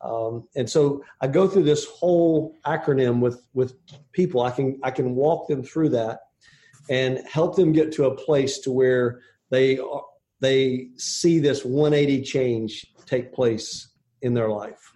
Um, 0.00 0.48
and 0.56 0.68
so 0.68 1.04
I 1.20 1.28
go 1.28 1.46
through 1.46 1.64
this 1.64 1.86
whole 1.86 2.56
acronym 2.66 3.20
with 3.20 3.46
with 3.54 3.74
people. 4.12 4.42
I 4.42 4.50
can 4.50 4.80
I 4.82 4.90
can 4.90 5.14
walk 5.14 5.48
them 5.48 5.62
through 5.62 5.90
that 5.90 6.20
and 6.90 7.20
help 7.30 7.56
them 7.56 7.72
get 7.72 7.92
to 7.92 8.06
a 8.06 8.14
place 8.14 8.58
to 8.60 8.72
where 8.72 9.20
they 9.50 9.78
are, 9.78 10.02
they 10.40 10.88
see 10.96 11.38
this 11.38 11.64
180 11.64 12.22
change 12.22 12.86
take 13.06 13.32
place 13.32 13.88
in 14.22 14.34
their 14.34 14.48
life. 14.48 14.92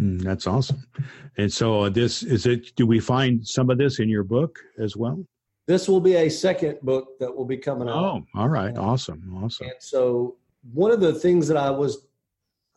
Mm, 0.00 0.22
that's 0.22 0.46
awesome. 0.46 0.86
And 1.36 1.52
so 1.52 1.82
uh, 1.82 1.88
this 1.88 2.22
is 2.22 2.46
it. 2.46 2.74
Do 2.76 2.86
we 2.86 3.00
find 3.00 3.46
some 3.46 3.70
of 3.70 3.78
this 3.78 3.98
in 3.98 4.08
your 4.08 4.24
book 4.24 4.58
as 4.78 4.96
well? 4.96 5.24
This 5.66 5.88
will 5.88 6.00
be 6.00 6.14
a 6.14 6.28
second 6.28 6.78
book 6.82 7.18
that 7.20 7.34
will 7.34 7.44
be 7.44 7.56
coming 7.56 7.88
out. 7.88 7.96
Oh, 7.96 8.24
all 8.34 8.48
right, 8.48 8.76
awesome, 8.78 9.38
awesome. 9.42 9.66
And 9.66 9.76
so 9.80 10.36
one 10.72 10.90
of 10.90 11.00
the 11.00 11.14
things 11.14 11.48
that 11.48 11.56
I 11.56 11.70
was, 11.70 12.06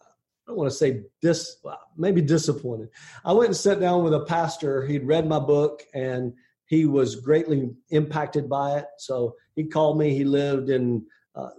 I 0.02 0.06
don't 0.52 0.58
want 0.58 0.72
to 0.72 0.76
say 0.76 1.04
dis, 1.22 1.58
maybe 1.98 2.22
disappointed. 2.22 2.90
I 3.26 3.34
went 3.34 3.48
and 3.48 3.58
sat 3.58 3.80
down 3.80 4.04
with 4.04 4.14
a 4.14 4.22
pastor. 4.26 4.86
He'd 4.86 5.06
read 5.06 5.28
my 5.28 5.40
book 5.40 5.84
and 5.94 6.34
he 6.66 6.86
was 6.86 7.16
greatly 7.16 7.70
impacted 7.90 8.50
by 8.50 8.78
it. 8.78 8.86
So 8.98 9.36
he 9.56 9.66
called 9.66 9.98
me. 9.98 10.14
He 10.14 10.24
lived 10.24 10.70
in 10.70 11.06
uh, 11.36 11.50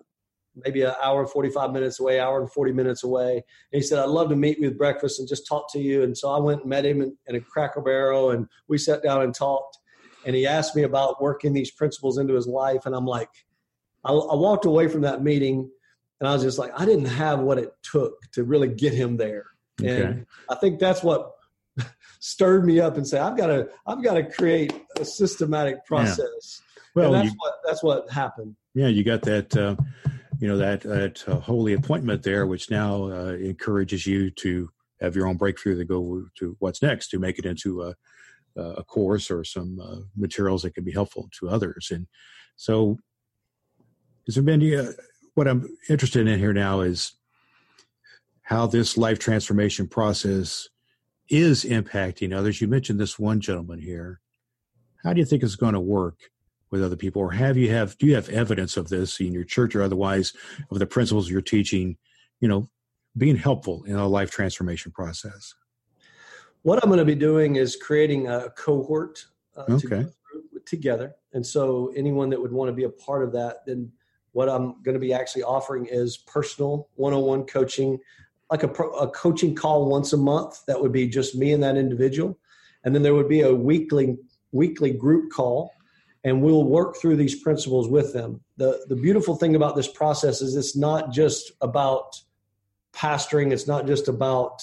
maybe 0.57 0.83
an 0.83 0.95
hour 1.03 1.21
and 1.21 1.31
45 1.31 1.73
minutes 1.73 2.01
away, 2.01 2.21
hour 2.21 2.41
and 2.41 2.51
40 2.51 2.73
minutes 2.73 3.05
away. 3.05 3.35
And 3.35 3.43
he 3.73 3.83
said, 3.83 3.99
I'd 3.99 4.09
love 4.09 4.29
to 4.31 4.37
meet 4.37 4.61
with 4.61 4.79
breakfast 4.79 5.19
and 5.19 5.29
just 5.29 5.47
talk 5.47 5.71
to 5.73 5.79
you. 5.79 6.03
And 6.03 6.17
so 6.17 6.31
I 6.31 6.39
went 6.39 6.63
and 6.63 6.71
met 6.71 6.87
him 6.87 7.03
in, 7.03 7.17
in 7.27 7.37
a 7.37 7.41
Cracker 7.41 7.81
Barrel 7.81 8.31
and 8.31 8.47
we 8.69 8.79
sat 8.79 9.03
down 9.03 9.23
and 9.23 9.35
talked. 9.35 9.79
And 10.25 10.37
he 10.37 10.47
asked 10.47 10.77
me 10.77 10.85
about 10.85 11.21
working 11.21 11.53
these 11.53 11.73
principles 11.73 12.19
into 12.19 12.35
his 12.35 12.47
life. 12.47 12.87
And 12.87 12.95
I'm 12.95 13.07
like, 13.07 13.31
I, 14.05 14.13
I 14.13 14.35
walked 14.35 14.67
away 14.67 14.89
from 14.89 15.03
that 15.03 15.23
meeting 15.23 15.71
and 16.23 16.29
I 16.29 16.35
was 16.35 16.45
just 16.45 16.57
like, 16.57 16.71
I 16.79 16.85
didn't 16.85 17.07
have 17.07 17.41
what 17.41 17.59
it 17.59 17.75
took 17.83 18.31
to 18.31 18.45
really 18.45 18.69
get 18.69 18.95
him 18.95 19.17
there. 19.17 19.47
Okay. 19.81 20.03
And 20.03 20.27
I 20.49 20.55
think 20.55 20.79
that's 20.79 21.03
what 21.03 21.33
stirred 22.21 22.65
me 22.65 22.79
up 22.79 22.97
and 22.97 23.05
say, 23.05 23.19
I've 23.19 23.37
got 23.37 23.49
to, 23.49 23.69
I've 23.89 24.05
got 24.05 24.15
to 24.15 24.23
create 24.23 24.73
a 25.01 25.05
systematic 25.05 25.85
process. 25.85 26.63
Yeah. 26.95 27.03
Well, 27.03 27.07
and 27.07 27.25
that's 27.25 27.35
you, 27.35 27.39
what 27.41 27.55
that's 27.67 27.83
what 27.83 28.11
happened. 28.13 28.55
Yeah, 28.73 28.87
you 28.87 29.03
got 29.03 29.23
that. 29.23 29.57
Uh, 29.57 29.75
you 30.39 30.47
know 30.47 30.59
that 30.59 30.83
that 30.83 31.29
uh, 31.29 31.41
holy 31.41 31.73
appointment 31.73 32.23
there, 32.23 32.47
which 32.47 32.71
now 32.71 33.11
uh, 33.11 33.33
encourages 33.33 34.07
you 34.07 34.31
to 34.31 34.71
have 35.01 35.17
your 35.17 35.27
own 35.27 35.37
breakthrough 35.37 35.77
to 35.77 35.85
go 35.85 36.27
to 36.39 36.57
what's 36.61 36.83
next 36.83 37.09
to 37.09 37.19
make 37.19 37.41
it 37.41 37.47
into 37.47 37.83
a, 37.83 37.95
a 38.57 38.85
course 38.85 39.29
or 39.29 39.43
some 39.43 39.81
uh, 39.81 39.97
materials 40.17 40.63
that 40.63 40.75
can 40.75 40.85
be 40.85 40.93
helpful 40.93 41.29
to 41.41 41.49
others. 41.49 41.89
And 41.91 42.07
so, 42.55 42.99
has 44.27 44.37
there 44.37 44.45
been 44.45 44.63
uh, 44.63 44.93
what 45.35 45.49
I'm 45.49 45.77
interested 45.89 46.27
in 46.27 46.39
here 46.39 46.53
now 46.53 46.81
is 46.81 47.15
how 48.43 48.67
this 48.67 48.97
life 48.97 49.19
transformation 49.19 49.89
process 49.89 50.69
is 51.29 51.65
impacting 51.65 52.37
others. 52.37 52.61
You 52.61 52.69
mentioned 52.69 53.01
this 53.01 53.19
one 53.19 53.41
gentleman 53.41 53.81
here. 53.81 54.21
How 55.03 55.13
do 55.13 55.21
you 55.21 55.25
think 55.25 55.43
it's 55.43 55.57
going 55.57 55.75
to 55.75 55.81
work 55.81 56.19
with 56.71 56.83
other 56.83 56.97
people, 56.97 57.21
or 57.21 57.33
have 57.33 57.57
you 57.57 57.71
have 57.71 57.99
do 57.99 58.07
you 58.07 58.15
have 58.15 58.29
evidence 58.31 58.77
of 58.77 58.89
this 58.89 59.21
in 59.21 59.33
your 59.33 59.45
church 59.45 59.75
or 59.75 59.83
otherwise 59.83 60.33
of 60.71 60.79
the 60.79 60.87
principles 60.87 61.29
you're 61.29 61.43
teaching? 61.43 61.97
You 62.41 62.49
know, 62.49 62.69
being 63.17 63.37
helpful 63.37 63.85
in 63.85 63.97
a 63.97 64.09
life 64.09 64.31
transformation 64.31 64.91
process. 64.91 65.55
What 66.63 66.83
I'm 66.83 66.89
going 66.89 66.99
to 66.99 67.05
be 67.05 67.15
doing 67.15 67.57
is 67.57 67.77
creating 67.77 68.29
a 68.29 68.51
cohort 68.51 69.25
uh, 69.57 69.65
okay. 69.69 70.07
to 70.07 70.61
together, 70.65 71.15
and 71.35 71.45
so 71.45 71.93
anyone 71.95 72.31
that 72.31 72.41
would 72.41 72.53
want 72.53 72.69
to 72.69 72.73
be 72.73 72.85
a 72.85 72.91
part 72.91 73.23
of 73.23 73.33
that, 73.33 73.67
then 73.67 73.93
what 74.33 74.49
I'm 74.49 74.83
going 74.83 74.95
to 74.95 75.01
be 75.01 75.13
actually 75.13 75.43
offering 75.43 75.87
is 75.87 76.17
personal 76.17 76.89
one-on-one 76.95 77.45
coaching, 77.45 77.99
like 78.51 78.63
a, 78.63 78.69
pro, 78.69 78.91
a 78.93 79.09
coaching 79.11 79.55
call 79.55 79.89
once 79.89 80.13
a 80.13 80.17
month. 80.17 80.65
That 80.67 80.81
would 80.81 80.93
be 80.93 81.07
just 81.07 81.35
me 81.35 81.53
and 81.53 81.63
that 81.63 81.77
individual, 81.77 82.39
and 82.85 82.95
then 82.95 83.03
there 83.03 83.15
would 83.15 83.29
be 83.29 83.43
a 83.43 83.55
weekly 83.55 84.19
weekly 84.53 84.93
group 84.93 85.31
call 85.33 85.73
and 86.25 86.43
we'll 86.43 86.65
work 86.65 86.97
through 86.97 87.17
these 87.17 87.35
principles 87.35 87.89
with 87.89 88.13
them. 88.13 88.41
The, 88.57 88.85
the 88.89 88.97
beautiful 88.97 89.35
thing 89.35 89.57
about 89.57 89.75
this 89.75 89.89
process 89.89 90.41
is 90.41 90.55
it's 90.55 90.77
not 90.77 91.11
just 91.11 91.51
about 91.61 92.21
pastoring, 92.93 93.53
it's 93.53 93.67
not 93.67 93.87
just 93.87 94.09
about 94.09 94.63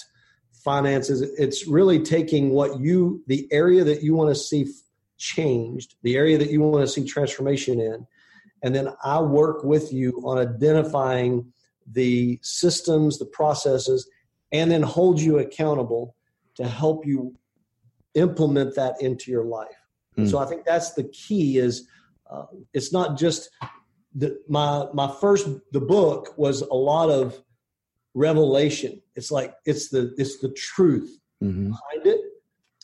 finances. 0.53 1.21
It's 1.21 1.67
really 1.67 1.99
taking 1.99 2.51
what 2.51 2.79
you, 2.79 3.23
the 3.27 3.47
area 3.51 3.83
that 3.83 4.03
you 4.03 4.13
want 4.13 4.29
to 4.29 4.35
see 4.35 4.67
changed, 5.17 5.95
the 6.03 6.15
area 6.15 6.37
that 6.37 6.49
you 6.49 6.61
want 6.61 6.85
to 6.85 6.87
see 6.87 7.03
transformation 7.03 7.81
in, 7.81 8.07
and 8.63 8.75
then 8.75 8.89
I 9.03 9.21
work 9.21 9.63
with 9.63 9.93
you 9.93 10.21
on 10.25 10.37
identifying 10.37 11.51
the 11.91 12.39
systems, 12.41 13.17
the 13.17 13.25
processes, 13.25 14.09
and 14.51 14.69
then 14.71 14.81
hold 14.81 15.19
you 15.19 15.39
accountable 15.39 16.15
to 16.55 16.67
help 16.67 17.05
you 17.05 17.35
implement 18.15 18.75
that 18.75 19.01
into 19.01 19.31
your 19.31 19.45
life. 19.45 19.67
Mm. 20.17 20.29
So 20.29 20.39
I 20.39 20.45
think 20.45 20.65
that's 20.65 20.93
the 20.93 21.05
key. 21.05 21.57
Is 21.57 21.87
uh, 22.29 22.45
it's 22.73 22.91
not 22.91 23.17
just 23.17 23.49
the, 24.13 24.39
my 24.47 24.87
my 24.93 25.13
first 25.21 25.47
the 25.71 25.81
book 25.81 26.37
was 26.37 26.61
a 26.61 26.73
lot 26.73 27.09
of 27.09 27.41
revelation. 28.13 29.01
It's 29.15 29.31
like 29.31 29.53
it's 29.65 29.89
the 29.89 30.13
it's 30.17 30.39
the 30.39 30.49
truth 30.49 31.19
mm-hmm. 31.41 31.71
behind 31.71 32.07
it. 32.07 32.21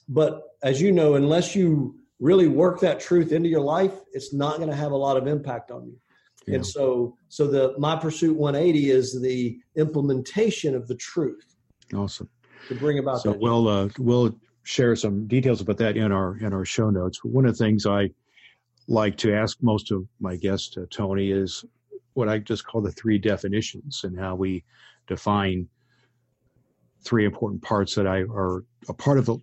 But 0.08 0.44
as 0.64 0.82
you 0.82 0.92
know, 0.92 1.16
unless 1.16 1.56
you 1.56 1.96
really 2.20 2.48
work 2.48 2.80
that 2.80 3.00
truth 3.00 3.32
into 3.32 3.50
your 3.50 3.62
life, 3.62 3.94
it's 4.14 4.34
not 4.34 4.58
going 4.58 4.70
to 4.70 4.76
have 4.76 4.92
a 4.92 4.98
lot 4.98 5.18
of 5.18 5.28
impact 5.28 5.72
on 5.72 5.86
you. 5.86 5.98
Yeah. 6.48 6.56
And 6.56 6.66
so, 6.66 7.18
so 7.30 7.48
the 7.48 7.74
my 7.78 7.96
pursuit 7.96 8.38
180 8.38 8.92
is 8.92 9.20
the 9.20 9.58
implementation 9.76 10.76
of 10.76 10.88
the 10.88 10.96
truth. 10.96 11.56
Awesome. 11.94 12.30
To 12.68 12.76
bring 12.76 13.00
about. 13.00 13.22
So 13.22 13.32
we'll 13.32 13.68
uh, 13.68 13.90
we'll 13.98 14.36
share 14.64 14.96
some 14.96 15.28
details 15.28 15.62
about 15.62 15.78
that 15.78 15.98
in 15.98 16.12
our 16.12 16.38
in 16.38 16.54
our 16.54 16.66
show 16.66 16.90
notes. 16.90 17.24
One 17.24 17.46
of 17.46 17.58
the 17.58 17.64
things 17.64 17.86
I 17.86 18.12
like 18.88 19.18
to 19.18 19.34
ask 19.34 19.58
most 19.62 19.92
of 19.92 20.06
my 20.20 20.36
guests, 20.36 20.78
uh, 20.78 20.86
Tony, 20.92 21.32
is 21.32 21.66
what 22.14 22.30
I 22.30 22.40
just 22.40 22.66
call 22.66 22.82
the 22.82 22.92
three 22.92 23.18
definitions 23.18 24.04
and 24.04 24.18
how 24.18 24.36
we 24.36 24.64
define 25.08 25.68
three 27.04 27.26
important 27.26 27.62
parts 27.62 27.96
that 27.96 28.08
I 28.08 28.22
are 28.22 28.64
a 28.88 28.94
part 28.94 29.18
of 29.18 29.26
the 29.26 29.38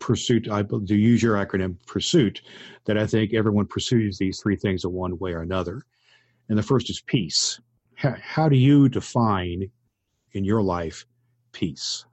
pursuit. 0.00 0.50
I 0.50 0.62
do 0.62 0.96
use 0.96 1.22
your 1.22 1.36
acronym 1.36 1.76
pursuit 1.86 2.42
that 2.86 2.98
I 2.98 3.06
think 3.06 3.32
everyone 3.32 3.66
pursues 3.66 4.18
these 4.18 4.40
three 4.40 4.56
things 4.56 4.84
in 4.84 4.92
one 4.92 5.16
way 5.18 5.32
or 5.32 5.42
another. 5.42 5.82
And 6.48 6.58
the 6.58 6.62
first 6.64 6.90
is 6.90 7.00
peace. 7.00 7.60
How, 7.94 8.16
how 8.20 8.48
do 8.48 8.56
you 8.56 8.88
define 8.88 9.70
in 10.32 10.44
your 10.44 10.62
life 10.62 11.06
peace? 11.52 12.04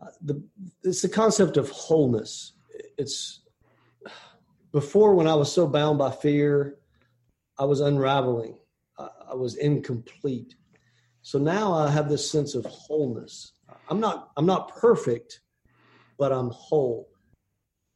Uh, 0.00 0.08
the 0.20 0.42
it's 0.82 1.00
the 1.00 1.08
concept 1.08 1.56
of 1.56 1.70
wholeness. 1.70 2.52
It's 2.98 3.40
before 4.72 5.14
when 5.14 5.28
I 5.28 5.34
was 5.34 5.50
so 5.50 5.66
bound 5.66 5.98
by 5.98 6.10
fear, 6.10 6.76
I 7.58 7.64
was 7.64 7.80
unraveling. 7.80 8.58
I, 8.98 9.08
I 9.30 9.34
was 9.34 9.56
incomplete. 9.56 10.56
So 11.22 11.38
now 11.38 11.72
I 11.72 11.90
have 11.90 12.08
this 12.08 12.28
sense 12.30 12.54
of 12.54 12.66
wholeness. 12.66 13.52
I'm 13.88 14.00
not 14.00 14.32
I'm 14.36 14.46
not 14.46 14.76
perfect, 14.76 15.40
but 16.18 16.32
I'm 16.32 16.50
whole. 16.50 17.08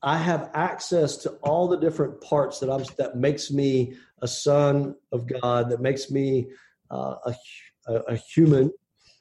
I 0.02 0.16
have 0.16 0.50
access 0.54 1.16
to 1.18 1.30
all 1.42 1.66
the 1.68 1.76
different 1.76 2.20
parts 2.20 2.60
that 2.60 2.70
I'm 2.70 2.84
that 2.98 3.16
makes 3.16 3.50
me 3.50 3.94
a 4.22 4.28
son 4.28 4.94
of 5.12 5.26
God, 5.26 5.70
that 5.70 5.80
makes 5.80 6.10
me 6.10 6.46
uh, 6.90 7.16
a, 7.26 7.94
a, 8.08 8.16
human, 8.16 8.72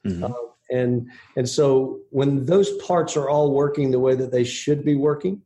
mm-hmm. 0.06 0.24
uh, 0.24 0.48
and 0.70 1.10
and 1.36 1.48
so 1.48 2.00
when 2.10 2.44
those 2.44 2.76
parts 2.78 3.16
are 3.16 3.28
all 3.28 3.52
working 3.52 3.90
the 3.90 3.98
way 3.98 4.14
that 4.14 4.30
they 4.30 4.44
should 4.44 4.84
be 4.84 4.94
working 4.94 5.40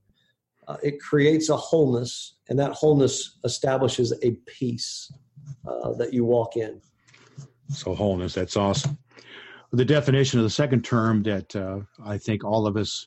uh, 0.68 0.76
it 0.82 1.00
creates 1.00 1.48
a 1.48 1.56
wholeness 1.56 2.36
and 2.48 2.58
that 2.58 2.72
wholeness 2.72 3.38
establishes 3.44 4.12
a 4.22 4.32
peace 4.46 5.12
uh, 5.66 5.92
that 5.94 6.12
you 6.12 6.24
walk 6.24 6.56
in 6.56 6.80
so 7.70 7.94
wholeness 7.94 8.34
that's 8.34 8.56
awesome 8.56 8.98
the 9.72 9.84
definition 9.84 10.38
of 10.38 10.44
the 10.44 10.50
second 10.50 10.84
term 10.84 11.22
that 11.22 11.54
uh, 11.56 11.80
i 12.04 12.18
think 12.18 12.44
all 12.44 12.66
of 12.66 12.76
us 12.76 13.06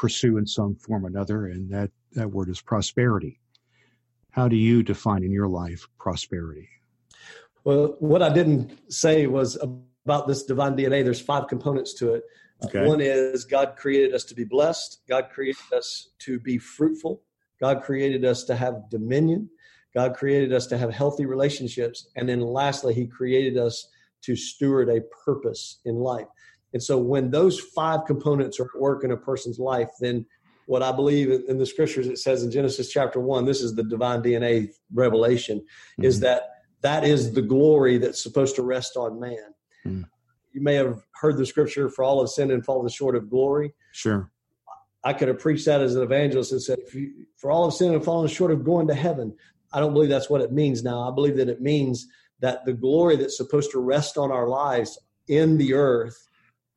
pursue 0.00 0.38
in 0.38 0.46
some 0.46 0.74
form 0.76 1.04
or 1.04 1.08
another 1.08 1.46
and 1.46 1.70
that 1.70 1.90
that 2.12 2.30
word 2.30 2.48
is 2.48 2.60
prosperity 2.60 3.40
how 4.30 4.46
do 4.46 4.56
you 4.56 4.82
define 4.82 5.22
in 5.24 5.32
your 5.32 5.48
life 5.48 5.88
prosperity 5.98 6.68
well 7.64 7.96
what 7.98 8.22
i 8.22 8.32
didn't 8.32 8.78
say 8.92 9.26
was 9.26 9.58
about 10.08 10.26
this 10.26 10.44
divine 10.44 10.74
DNA, 10.74 11.04
there's 11.04 11.20
five 11.20 11.48
components 11.48 11.92
to 11.92 12.14
it. 12.14 12.24
Okay. 12.64 12.86
One 12.86 13.02
is 13.02 13.44
God 13.44 13.76
created 13.76 14.14
us 14.14 14.24
to 14.24 14.34
be 14.34 14.44
blessed. 14.44 15.02
God 15.06 15.28
created 15.30 15.70
us 15.76 16.08
to 16.20 16.40
be 16.40 16.56
fruitful. 16.56 17.20
God 17.60 17.82
created 17.82 18.24
us 18.24 18.44
to 18.44 18.56
have 18.56 18.88
dominion. 18.88 19.50
God 19.94 20.14
created 20.14 20.50
us 20.54 20.66
to 20.68 20.78
have 20.78 20.94
healthy 20.94 21.26
relationships. 21.26 22.08
And 22.16 22.26
then 22.26 22.40
lastly, 22.40 22.94
He 22.94 23.06
created 23.06 23.58
us 23.58 23.86
to 24.22 24.34
steward 24.34 24.88
a 24.88 25.02
purpose 25.26 25.80
in 25.84 25.96
life. 25.96 26.26
And 26.72 26.82
so 26.82 26.98
when 26.98 27.30
those 27.30 27.58
five 27.58 28.04
components 28.06 28.60
are 28.60 28.64
at 28.64 28.80
work 28.80 29.04
in 29.04 29.10
a 29.10 29.16
person's 29.16 29.58
life, 29.58 29.88
then 30.00 30.26
what 30.66 30.82
I 30.82 30.92
believe 30.92 31.30
in 31.48 31.58
the 31.58 31.64
scriptures, 31.64 32.08
it 32.08 32.18
says 32.18 32.42
in 32.42 32.50
Genesis 32.50 32.90
chapter 32.90 33.20
one, 33.20 33.46
this 33.46 33.62
is 33.62 33.74
the 33.74 33.82
divine 33.82 34.22
DNA 34.22 34.68
revelation, 34.92 35.60
mm-hmm. 35.60 36.04
is 36.04 36.20
that 36.20 36.50
that 36.82 37.04
is 37.04 37.32
the 37.32 37.42
glory 37.42 37.98
that's 37.98 38.22
supposed 38.22 38.54
to 38.56 38.62
rest 38.62 38.96
on 38.96 39.18
man. 39.18 39.54
Mm. 39.86 40.04
You 40.52 40.60
may 40.60 40.74
have 40.74 41.02
heard 41.14 41.36
the 41.36 41.46
scripture, 41.46 41.88
for 41.88 42.04
all 42.04 42.20
have 42.20 42.28
sinned 42.28 42.52
and 42.52 42.64
fallen 42.64 42.88
short 42.88 43.16
of 43.16 43.30
glory. 43.30 43.72
Sure. 43.92 44.30
I 45.04 45.12
could 45.12 45.28
have 45.28 45.38
preached 45.38 45.66
that 45.66 45.80
as 45.80 45.94
an 45.94 46.02
evangelist 46.02 46.52
and 46.52 46.62
said, 46.62 46.78
you, 46.92 47.26
for 47.36 47.50
all 47.50 47.64
of 47.64 47.74
sin 47.74 47.94
and 47.94 48.04
fallen 48.04 48.28
short 48.28 48.50
of 48.50 48.64
going 48.64 48.88
to 48.88 48.94
heaven. 48.94 49.34
I 49.72 49.80
don't 49.80 49.92
believe 49.92 50.10
that's 50.10 50.30
what 50.30 50.40
it 50.40 50.52
means 50.52 50.82
now. 50.82 51.08
I 51.08 51.14
believe 51.14 51.36
that 51.36 51.48
it 51.48 51.60
means 51.60 52.06
that 52.40 52.64
the 52.64 52.72
glory 52.72 53.16
that's 53.16 53.36
supposed 53.36 53.70
to 53.72 53.80
rest 53.80 54.18
on 54.18 54.30
our 54.30 54.48
lives 54.48 54.98
in 55.28 55.56
the 55.58 55.74
earth 55.74 56.27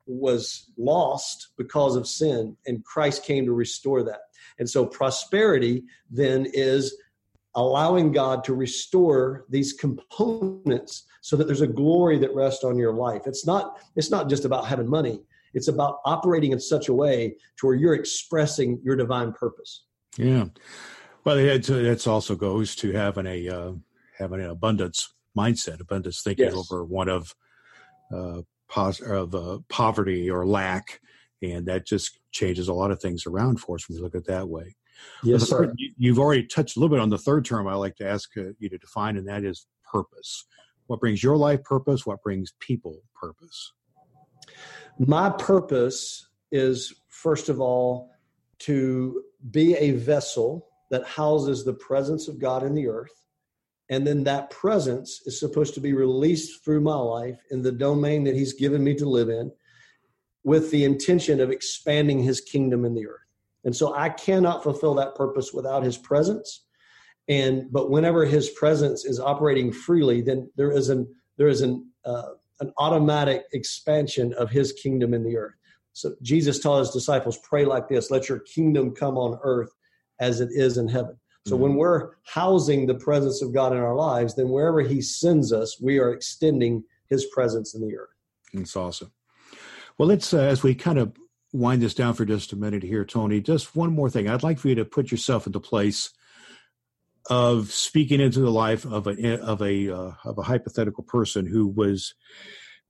was 0.06 0.70
lost 0.76 1.48
because 1.56 1.96
of 1.96 2.06
sin, 2.06 2.56
and 2.66 2.84
Christ 2.84 3.24
came 3.24 3.44
to 3.46 3.52
restore 3.52 4.02
that. 4.04 4.20
And 4.58 4.68
so 4.68 4.84
prosperity 4.84 5.84
then 6.10 6.46
is 6.52 6.96
allowing 7.54 8.12
God 8.12 8.44
to 8.44 8.54
restore 8.54 9.44
these 9.48 9.72
components 9.72 11.04
so 11.20 11.36
that 11.36 11.46
there's 11.46 11.60
a 11.60 11.66
glory 11.66 12.18
that 12.18 12.34
rests 12.34 12.64
on 12.64 12.78
your 12.78 12.92
life. 12.92 13.22
It's 13.26 13.46
not 13.46 13.78
it's 13.96 14.10
not 14.10 14.28
just 14.28 14.44
about 14.44 14.66
having 14.66 14.88
money. 14.88 15.20
It's 15.54 15.68
about 15.68 15.98
operating 16.04 16.52
in 16.52 16.60
such 16.60 16.88
a 16.88 16.94
way 16.94 17.36
to 17.58 17.66
where 17.66 17.74
you're 17.74 17.94
expressing 17.94 18.80
your 18.82 18.96
divine 18.96 19.32
purpose. 19.32 19.84
Yeah. 20.16 20.46
Well, 21.24 21.38
it, 21.38 21.68
it 21.68 22.06
also 22.06 22.34
goes 22.34 22.74
to 22.76 22.92
having 22.92 23.26
a 23.26 23.48
uh, 23.48 23.72
having 24.18 24.40
an 24.40 24.50
abundance 24.50 25.12
mindset, 25.36 25.80
abundance 25.80 26.22
thinking 26.22 26.46
yes. 26.46 26.54
over 26.54 26.84
one 26.84 27.08
of 27.08 27.34
uh, 28.12 28.42
pos- 28.72 29.00
of 29.00 29.34
uh, 29.34 29.58
poverty 29.68 30.30
or 30.30 30.46
lack, 30.46 31.00
and 31.42 31.66
that 31.66 31.86
just 31.86 32.18
changes 32.30 32.68
a 32.68 32.72
lot 32.72 32.90
of 32.90 33.00
things 33.00 33.26
around 33.26 33.60
for 33.60 33.76
us 33.76 33.88
when 33.88 33.98
we 33.98 34.02
look 34.02 34.14
at 34.14 34.22
it 34.22 34.26
that 34.26 34.48
way. 34.48 34.74
Yes, 35.22 35.48
sir. 35.48 35.74
You've 35.76 36.18
already 36.18 36.46
touched 36.46 36.76
a 36.76 36.80
little 36.80 36.94
bit 36.94 37.02
on 37.02 37.10
the 37.10 37.18
third 37.18 37.44
term 37.44 37.68
I 37.68 37.74
like 37.74 37.96
to 37.96 38.08
ask 38.08 38.30
uh, 38.36 38.52
you 38.58 38.68
to 38.70 38.78
define, 38.78 39.16
and 39.16 39.28
that 39.28 39.44
is 39.44 39.66
purpose. 39.90 40.46
What 40.86 41.00
brings 41.00 41.22
your 41.22 41.36
life 41.36 41.62
purpose? 41.64 42.06
What 42.06 42.22
brings 42.22 42.54
people 42.60 43.02
purpose? 43.14 43.72
My 44.98 45.30
purpose 45.30 46.28
is, 46.50 46.94
first 47.08 47.48
of 47.48 47.60
all, 47.60 48.10
to 48.60 49.22
be 49.50 49.74
a 49.74 49.92
vessel 49.92 50.68
that 50.90 51.04
houses 51.06 51.64
the 51.64 51.74
presence 51.74 52.28
of 52.28 52.38
God 52.38 52.62
in 52.62 52.74
the 52.74 52.88
earth 52.88 53.21
And 53.90 54.06
then 54.06 54.24
that 54.24 54.50
presence 54.50 55.20
is 55.26 55.38
supposed 55.38 55.74
to 55.74 55.80
be 55.80 55.92
released 55.92 56.64
through 56.64 56.80
my 56.80 56.96
life 56.96 57.40
in 57.50 57.62
the 57.62 57.72
domain 57.72 58.24
that 58.24 58.34
He's 58.34 58.54
given 58.54 58.82
me 58.82 58.94
to 58.94 59.08
live 59.08 59.28
in 59.28 59.52
with 60.44 60.70
the 60.70 60.84
intention 60.84 61.40
of 61.40 61.50
expanding 61.50 62.22
His 62.22 62.40
kingdom 62.40 62.84
in 62.84 62.94
the 62.94 63.06
earth. 63.06 63.20
And 63.64 63.74
so 63.74 63.94
I 63.94 64.08
cannot 64.08 64.62
fulfill 64.62 64.94
that 64.94 65.14
purpose 65.14 65.52
without 65.52 65.82
His 65.82 65.98
presence. 65.98 66.64
And 67.28 67.70
but 67.70 67.90
whenever 67.90 68.24
His 68.24 68.50
presence 68.50 69.04
is 69.04 69.20
operating 69.20 69.72
freely, 69.72 70.22
then 70.22 70.50
there 70.56 70.72
is 70.72 70.88
an 70.88 71.14
there 71.36 71.48
is 71.48 71.60
an 71.60 71.86
uh, 72.04 72.30
an 72.60 72.72
automatic 72.78 73.44
expansion 73.52 74.32
of 74.34 74.50
His 74.50 74.72
kingdom 74.72 75.14
in 75.14 75.22
the 75.24 75.36
earth. 75.36 75.54
So 75.92 76.14
Jesus 76.22 76.58
taught 76.58 76.80
his 76.80 76.90
disciples, 76.90 77.38
pray 77.38 77.64
like 77.64 77.88
this, 77.88 78.10
let 78.10 78.28
your 78.28 78.40
kingdom 78.40 78.94
come 78.94 79.16
on 79.16 79.38
earth 79.42 79.70
as 80.20 80.40
it 80.40 80.50
is 80.52 80.78
in 80.78 80.88
heaven. 80.88 81.18
So 81.46 81.54
mm-hmm. 81.54 81.62
when 81.62 81.74
we're 81.74 82.10
housing 82.24 82.86
the 82.86 82.94
presence 82.94 83.42
of 83.42 83.52
God 83.52 83.72
in 83.72 83.78
our 83.78 83.94
lives, 83.94 84.34
then 84.34 84.48
wherever 84.48 84.80
he 84.80 85.00
sends 85.00 85.52
us, 85.52 85.80
we 85.80 85.98
are 85.98 86.12
extending 86.12 86.84
his 87.08 87.26
presence 87.26 87.74
in 87.74 87.86
the 87.86 87.96
earth. 87.96 88.10
That's 88.54 88.76
awesome. 88.76 89.12
Well, 89.98 90.08
let's, 90.08 90.32
uh, 90.32 90.40
as 90.40 90.62
we 90.62 90.74
kind 90.74 90.98
of 90.98 91.12
wind 91.52 91.82
this 91.82 91.94
down 91.94 92.14
for 92.14 92.24
just 92.24 92.52
a 92.52 92.56
minute 92.56 92.82
here, 92.82 93.04
Tony, 93.04 93.40
just 93.40 93.76
one 93.76 93.92
more 93.92 94.08
thing. 94.08 94.28
I'd 94.28 94.42
like 94.42 94.58
for 94.58 94.68
you 94.68 94.74
to 94.76 94.84
put 94.84 95.10
yourself 95.10 95.46
in 95.46 95.52
the 95.52 95.60
place 95.60 96.10
of 97.30 97.70
speaking 97.70 98.20
into 98.20 98.40
the 98.40 98.50
life 98.50 98.84
of 98.84 99.06
a 99.06 99.40
of 99.40 99.62
a 99.62 99.94
uh, 99.94 100.12
of 100.24 100.38
a 100.38 100.42
hypothetical 100.42 101.04
person 101.04 101.46
who 101.46 101.68
was 101.68 102.14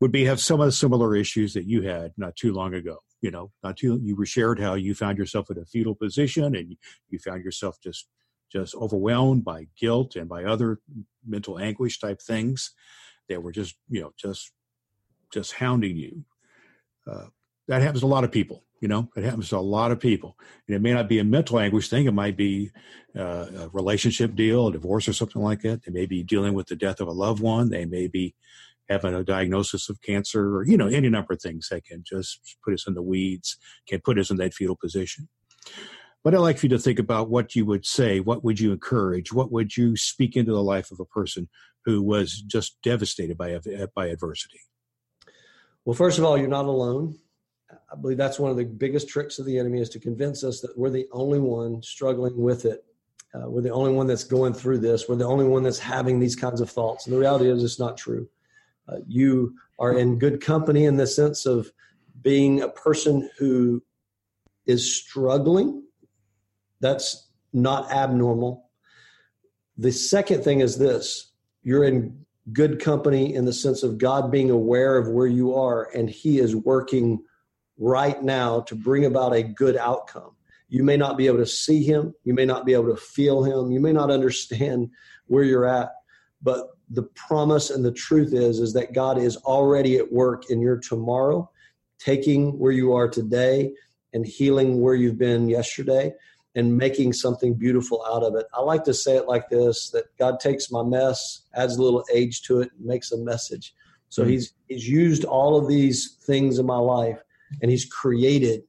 would 0.00 0.12
be 0.12 0.24
have 0.24 0.40
some 0.40 0.60
of 0.60 0.66
the 0.66 0.72
similar 0.72 1.14
issues 1.14 1.52
that 1.54 1.66
you 1.66 1.82
had 1.82 2.12
not 2.16 2.34
too 2.36 2.52
long 2.52 2.74
ago. 2.74 2.98
You 3.20 3.30
know, 3.30 3.50
not 3.62 3.76
too 3.76 4.00
you 4.02 4.16
were 4.16 4.26
shared 4.26 4.58
how 4.58 4.74
you 4.74 4.94
found 4.94 5.18
yourself 5.18 5.50
in 5.50 5.58
a 5.58 5.64
fetal 5.64 5.94
position 5.94 6.56
and 6.56 6.76
you 7.10 7.18
found 7.18 7.44
yourself 7.44 7.76
just 7.82 8.08
just 8.52 8.74
overwhelmed 8.74 9.44
by 9.44 9.66
guilt 9.78 10.16
and 10.16 10.28
by 10.28 10.44
other 10.44 10.78
mental 11.26 11.58
anguish 11.58 11.98
type 11.98 12.20
things 12.20 12.72
that 13.28 13.42
were 13.42 13.52
just 13.52 13.76
you 13.88 14.00
know 14.00 14.12
just 14.18 14.52
just 15.32 15.52
hounding 15.52 15.96
you. 15.96 16.24
Uh, 17.10 17.26
that 17.68 17.82
happens 17.82 18.00
to 18.00 18.06
a 18.06 18.08
lot 18.08 18.24
of 18.24 18.30
people. 18.30 18.64
You 18.80 18.88
know, 18.88 19.08
it 19.16 19.22
happens 19.22 19.48
to 19.50 19.56
a 19.56 19.60
lot 19.60 19.92
of 19.92 20.00
people. 20.00 20.36
And 20.66 20.74
it 20.74 20.82
may 20.82 20.92
not 20.92 21.08
be 21.08 21.20
a 21.20 21.24
mental 21.24 21.60
anguish 21.60 21.88
thing. 21.88 22.06
It 22.06 22.14
might 22.14 22.36
be 22.36 22.72
uh, 23.16 23.46
a 23.56 23.68
relationship 23.72 24.34
deal, 24.34 24.66
a 24.66 24.72
divorce, 24.72 25.08
or 25.08 25.12
something 25.12 25.40
like 25.40 25.62
that. 25.62 25.84
They 25.84 25.92
may 25.92 26.04
be 26.04 26.24
dealing 26.24 26.52
with 26.54 26.66
the 26.66 26.74
death 26.74 27.00
of 27.00 27.06
a 27.06 27.12
loved 27.12 27.40
one. 27.40 27.70
They 27.70 27.84
may 27.84 28.08
be 28.08 28.34
having 28.88 29.14
a 29.14 29.22
diagnosis 29.22 29.88
of 29.88 30.02
cancer 30.02 30.56
or, 30.56 30.66
you 30.66 30.76
know, 30.76 30.88
any 30.88 31.08
number 31.08 31.32
of 31.32 31.40
things 31.40 31.68
that 31.70 31.84
can 31.84 32.02
just 32.04 32.58
put 32.64 32.74
us 32.74 32.86
in 32.88 32.94
the 32.94 33.02
weeds, 33.02 33.56
can 33.86 34.00
put 34.00 34.18
us 34.18 34.30
in 34.30 34.36
that 34.38 34.52
fetal 34.52 34.76
position. 34.76 35.28
But 36.24 36.34
I'd 36.34 36.38
like 36.38 36.58
for 36.58 36.66
you 36.66 36.70
to 36.70 36.78
think 36.78 36.98
about 36.98 37.30
what 37.30 37.56
you 37.56 37.66
would 37.66 37.84
say, 37.84 38.20
what 38.20 38.44
would 38.44 38.60
you 38.60 38.72
encourage, 38.72 39.32
what 39.32 39.50
would 39.50 39.76
you 39.76 39.96
speak 39.96 40.36
into 40.36 40.52
the 40.52 40.62
life 40.62 40.90
of 40.92 41.00
a 41.00 41.04
person 41.04 41.48
who 41.84 42.00
was 42.00 42.40
just 42.42 42.80
devastated 42.82 43.36
by, 43.36 43.58
by 43.94 44.06
adversity? 44.06 44.60
Well, 45.84 45.94
first 45.94 46.18
of 46.18 46.24
all, 46.24 46.38
you're 46.38 46.46
not 46.46 46.66
alone. 46.66 47.18
I 47.90 47.96
believe 47.96 48.18
that's 48.18 48.38
one 48.38 48.50
of 48.50 48.56
the 48.56 48.64
biggest 48.64 49.08
tricks 49.08 49.38
of 49.38 49.46
the 49.46 49.58
enemy 49.58 49.80
is 49.80 49.88
to 49.90 49.98
convince 49.98 50.44
us 50.44 50.60
that 50.60 50.78
we're 50.78 50.90
the 50.90 51.08
only 51.10 51.40
one 51.40 51.82
struggling 51.82 52.36
with 52.36 52.66
it. 52.66 52.84
Uh, 53.34 53.48
we're 53.48 53.62
the 53.62 53.70
only 53.70 53.92
one 53.92 54.06
that's 54.06 54.24
going 54.24 54.52
through 54.52 54.78
this. 54.78 55.08
We're 55.08 55.16
the 55.16 55.26
only 55.26 55.46
one 55.46 55.62
that's 55.62 55.78
having 55.78 56.20
these 56.20 56.36
kinds 56.36 56.60
of 56.60 56.70
thoughts. 56.70 57.06
And 57.06 57.14
the 57.14 57.18
reality 57.18 57.50
is, 57.50 57.64
it's 57.64 57.80
not 57.80 57.96
true. 57.96 58.28
Uh, 58.88 58.98
you 59.08 59.56
are 59.78 59.96
in 59.96 60.18
good 60.18 60.40
company 60.40 60.84
in 60.84 60.96
the 60.96 61.06
sense 61.06 61.46
of 61.46 61.72
being 62.20 62.60
a 62.60 62.68
person 62.68 63.28
who 63.38 63.82
is 64.66 64.94
struggling. 64.94 65.82
That's 66.82 67.28
not 67.54 67.90
abnormal. 67.90 68.68
The 69.78 69.92
second 69.92 70.44
thing 70.44 70.60
is 70.60 70.76
this. 70.76 71.32
You're 71.62 71.84
in 71.84 72.26
good 72.52 72.80
company 72.80 73.34
in 73.34 73.44
the 73.44 73.52
sense 73.52 73.84
of 73.84 73.98
God 73.98 74.30
being 74.30 74.50
aware 74.50 74.98
of 74.98 75.08
where 75.08 75.28
you 75.28 75.54
are 75.54 75.88
and 75.94 76.10
He 76.10 76.40
is 76.40 76.54
working 76.54 77.22
right 77.78 78.20
now 78.22 78.60
to 78.62 78.74
bring 78.74 79.04
about 79.04 79.32
a 79.32 79.42
good 79.42 79.76
outcome. 79.76 80.32
You 80.68 80.82
may 80.82 80.96
not 80.96 81.16
be 81.16 81.28
able 81.28 81.38
to 81.38 81.46
see 81.46 81.84
Him, 81.84 82.14
you 82.24 82.34
may 82.34 82.44
not 82.44 82.66
be 82.66 82.74
able 82.74 82.94
to 82.94 83.00
feel 83.00 83.44
Him, 83.44 83.70
you 83.70 83.80
may 83.80 83.92
not 83.92 84.10
understand 84.10 84.90
where 85.26 85.44
you're 85.44 85.66
at, 85.66 85.90
but 86.42 86.70
the 86.90 87.04
promise 87.14 87.70
and 87.70 87.84
the 87.84 87.92
truth 87.92 88.34
is 88.34 88.58
is 88.58 88.72
that 88.72 88.92
God 88.92 89.18
is 89.18 89.36
already 89.36 89.98
at 89.98 90.12
work 90.12 90.50
in 90.50 90.60
your 90.60 90.78
tomorrow, 90.78 91.48
taking 91.98 92.58
where 92.58 92.72
you 92.72 92.92
are 92.92 93.08
today 93.08 93.72
and 94.12 94.26
healing 94.26 94.80
where 94.80 94.94
you've 94.94 95.18
been 95.18 95.48
yesterday 95.48 96.12
and 96.54 96.76
making 96.76 97.12
something 97.12 97.54
beautiful 97.54 98.04
out 98.06 98.22
of 98.22 98.34
it. 98.34 98.46
I 98.52 98.60
like 98.60 98.84
to 98.84 98.94
say 98.94 99.16
it 99.16 99.26
like 99.26 99.48
this 99.48 99.90
that 99.90 100.04
God 100.18 100.38
takes 100.38 100.70
my 100.70 100.82
mess, 100.82 101.42
adds 101.54 101.76
a 101.76 101.82
little 101.82 102.04
age 102.12 102.42
to 102.42 102.60
it, 102.60 102.70
and 102.76 102.86
makes 102.86 103.12
a 103.12 103.18
message. 103.18 103.74
So 104.08 104.22
mm-hmm. 104.22 104.32
he's 104.32 104.54
he's 104.68 104.88
used 104.88 105.24
all 105.24 105.56
of 105.56 105.68
these 105.68 106.18
things 106.26 106.58
in 106.58 106.66
my 106.66 106.78
life 106.78 107.22
and 107.60 107.70
he's 107.70 107.86
created 107.86 108.62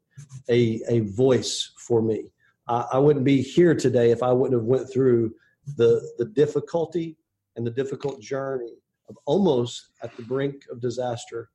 a 0.49 0.81
a 0.87 1.01
voice 1.01 1.73
for 1.77 2.01
me. 2.01 2.31
I, 2.67 2.85
I 2.93 2.97
wouldn't 2.99 3.25
be 3.25 3.41
here 3.41 3.75
today 3.75 4.11
if 4.11 4.23
I 4.23 4.31
wouldn't 4.31 4.59
have 4.59 4.67
went 4.67 4.91
through 4.91 5.33
the 5.77 6.01
the 6.17 6.25
difficulty 6.25 7.17
and 7.55 7.65
the 7.67 7.71
difficult 7.71 8.21
journey 8.21 8.73
of 9.09 9.17
almost 9.25 9.89
at 10.01 10.15
the 10.15 10.23
brink 10.23 10.63
of 10.71 10.79
disaster, 10.79 11.49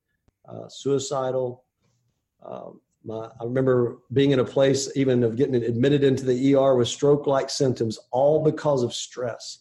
uh, 0.49 0.69
suicidal. 0.69 1.65
Um, 2.45 2.81
my, 3.09 3.29
I 3.41 3.45
remember 3.45 3.99
being 4.13 4.33
in 4.33 4.39
a 4.39 4.45
place 4.45 4.91
even 4.95 5.25
of 5.25 5.37
getting 5.37 5.55
admitted 5.57 6.05
into 6.05 6.25
the 6.25 6.55
ER 6.55 6.77
with 6.77 6.89
stroke 6.89 7.27
like 7.27 7.49
symptoms, 7.51 7.99
all 8.11 8.45
because 8.45 8.83
of 8.83 8.95
stress. 8.95 9.61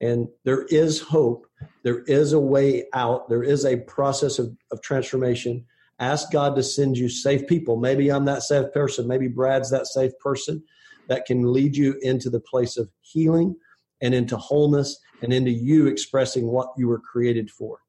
And 0.00 0.28
there 0.44 0.62
is 0.70 1.00
hope. 1.00 1.46
There 1.82 2.00
is 2.04 2.32
a 2.32 2.40
way 2.40 2.86
out. 2.94 3.28
There 3.28 3.42
is 3.42 3.64
a 3.64 3.76
process 3.76 4.38
of, 4.38 4.56
of 4.72 4.80
transformation. 4.80 5.66
Ask 5.98 6.32
God 6.32 6.56
to 6.56 6.62
send 6.62 6.96
you 6.96 7.08
safe 7.08 7.46
people. 7.46 7.76
Maybe 7.76 8.10
I'm 8.10 8.24
that 8.24 8.42
safe 8.42 8.72
person. 8.72 9.06
Maybe 9.06 9.28
Brad's 9.28 9.70
that 9.70 9.86
safe 9.86 10.12
person 10.18 10.62
that 11.08 11.26
can 11.26 11.52
lead 11.52 11.76
you 11.76 11.98
into 12.02 12.30
the 12.30 12.40
place 12.40 12.76
of 12.76 12.90
healing 13.00 13.54
and 14.00 14.14
into 14.14 14.36
wholeness 14.36 14.98
and 15.22 15.32
into 15.32 15.50
you 15.50 15.88
expressing 15.88 16.46
what 16.46 16.68
you 16.76 16.88
were 16.88 17.00
created 17.00 17.50
for. 17.50 17.80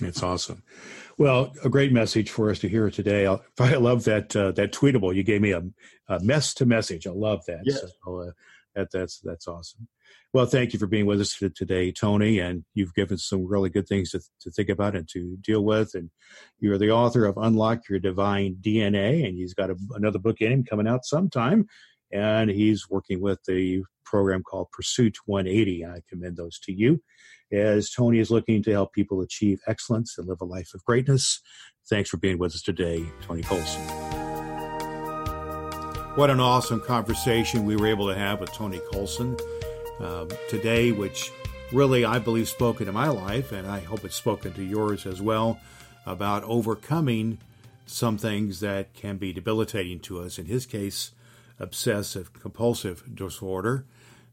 It's 0.00 0.22
awesome. 0.22 0.62
Well, 1.18 1.52
a 1.64 1.68
great 1.68 1.92
message 1.92 2.30
for 2.30 2.50
us 2.50 2.58
to 2.60 2.68
hear 2.68 2.90
today. 2.90 3.26
I, 3.26 3.38
I 3.58 3.76
love 3.76 4.04
that 4.04 4.34
uh, 4.34 4.52
that 4.52 4.72
tweetable 4.72 5.14
you 5.14 5.22
gave 5.22 5.40
me 5.40 5.52
a, 5.52 5.62
a, 6.08 6.20
mess 6.20 6.54
to 6.54 6.66
message. 6.66 7.06
I 7.06 7.10
love 7.10 7.44
that. 7.46 7.62
Yes. 7.64 7.84
So, 8.04 8.20
uh, 8.20 8.30
that 8.74 8.88
that's 8.90 9.20
that's 9.20 9.46
awesome. 9.46 9.88
Well, 10.32 10.46
thank 10.46 10.72
you 10.72 10.78
for 10.78 10.86
being 10.86 11.04
with 11.04 11.20
us 11.20 11.38
today, 11.54 11.92
Tony. 11.92 12.38
And 12.38 12.64
you've 12.72 12.94
given 12.94 13.18
some 13.18 13.46
really 13.46 13.68
good 13.68 13.86
things 13.86 14.12
to, 14.12 14.20
to 14.40 14.50
think 14.50 14.70
about 14.70 14.96
and 14.96 15.06
to 15.10 15.36
deal 15.42 15.62
with. 15.62 15.94
And 15.94 16.10
you're 16.58 16.78
the 16.78 16.90
author 16.90 17.26
of 17.26 17.36
Unlock 17.36 17.86
Your 17.90 17.98
Divine 17.98 18.56
DNA, 18.62 19.26
and 19.26 19.36
he's 19.36 19.52
got 19.52 19.68
a, 19.68 19.76
another 19.94 20.18
book 20.18 20.40
in 20.40 20.50
him 20.50 20.64
coming 20.64 20.88
out 20.88 21.04
sometime 21.04 21.66
and 22.12 22.50
he's 22.50 22.88
working 22.88 23.20
with 23.20 23.42
the 23.44 23.82
program 24.04 24.42
called 24.42 24.70
Pursuit 24.72 25.16
180. 25.26 25.86
I 25.86 26.02
commend 26.08 26.36
those 26.36 26.58
to 26.60 26.72
you 26.72 27.00
as 27.52 27.90
Tony 27.90 28.18
is 28.18 28.30
looking 28.30 28.62
to 28.62 28.72
help 28.72 28.92
people 28.92 29.20
achieve 29.20 29.60
excellence 29.66 30.16
and 30.16 30.26
live 30.26 30.40
a 30.40 30.44
life 30.44 30.72
of 30.74 30.84
greatness. 30.84 31.40
Thanks 31.88 32.08
for 32.08 32.16
being 32.16 32.38
with 32.38 32.54
us 32.54 32.62
today, 32.62 33.04
Tony 33.22 33.42
Colson. 33.42 33.82
What 36.14 36.30
an 36.30 36.40
awesome 36.40 36.80
conversation 36.80 37.64
we 37.64 37.76
were 37.76 37.86
able 37.86 38.08
to 38.08 38.14
have 38.14 38.40
with 38.40 38.52
Tony 38.52 38.80
Colson 38.92 39.36
um, 40.00 40.28
today, 40.48 40.92
which 40.92 41.30
really 41.72 42.04
I 42.04 42.18
believe 42.18 42.48
spoken 42.48 42.86
to 42.86 42.92
my 42.92 43.08
life, 43.08 43.52
and 43.52 43.66
I 43.66 43.80
hope 43.80 44.04
it's 44.04 44.16
spoken 44.16 44.52
to 44.54 44.62
yours 44.62 45.06
as 45.06 45.22
well, 45.22 45.58
about 46.04 46.44
overcoming 46.44 47.38
some 47.86 48.18
things 48.18 48.60
that 48.60 48.92
can 48.94 49.16
be 49.16 49.32
debilitating 49.32 50.00
to 50.00 50.20
us. 50.20 50.38
In 50.38 50.46
his 50.46 50.66
case, 50.66 51.12
obsessive 51.62 52.32
compulsive 52.34 53.14
disorder 53.14 53.86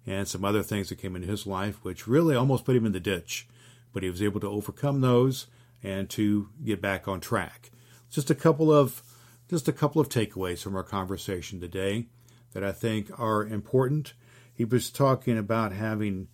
and 0.06 0.28
some 0.28 0.44
other 0.44 0.64
things 0.64 0.90
that 0.90 0.98
came 0.98 1.16
into 1.16 1.28
his 1.28 1.46
life, 1.46 1.78
which 1.84 2.08
really 2.08 2.36
almost 2.36 2.66
put 2.66 2.76
him 2.76 2.86
in 2.86 2.92
the 2.92 3.00
ditch. 3.00 3.48
But 3.94 4.04
he 4.04 4.10
was 4.10 4.22
able 4.22 4.40
to 4.42 4.50
overcome 4.50 5.02
those 5.02 5.48
and 5.84 6.10
to 6.12 6.50
get 6.64 6.82
back 6.82 7.08
on 7.08 7.20
track. 7.20 7.70
Just 8.10 8.30
a 8.30 8.36
couple 8.36 8.74
of 8.74 9.04
just 9.50 9.68
a 9.68 9.74
couple 9.74 10.02
of 10.02 10.10
takeaways 10.10 10.62
from 10.62 10.76
our 10.76 10.84
conversation 10.84 11.60
today 11.60 12.08
that 12.54 12.64
I 12.64 12.72
think 12.72 13.10
are 13.20 13.46
important. 13.46 14.14
He 14.54 14.66
was 14.66 14.92
talking 14.92 15.38
about 15.38 15.72
having 15.72 16.28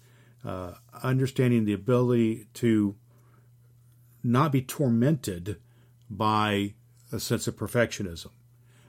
uh, 0.44 0.74
understanding 1.04 1.66
the 1.66 1.74
ability 1.74 2.48
to 2.56 2.96
not 4.24 4.52
be 4.52 4.62
tormented 4.62 5.58
by 6.10 6.74
a 7.12 7.20
sense 7.20 7.48
of 7.48 7.56
perfectionism. 7.56 8.32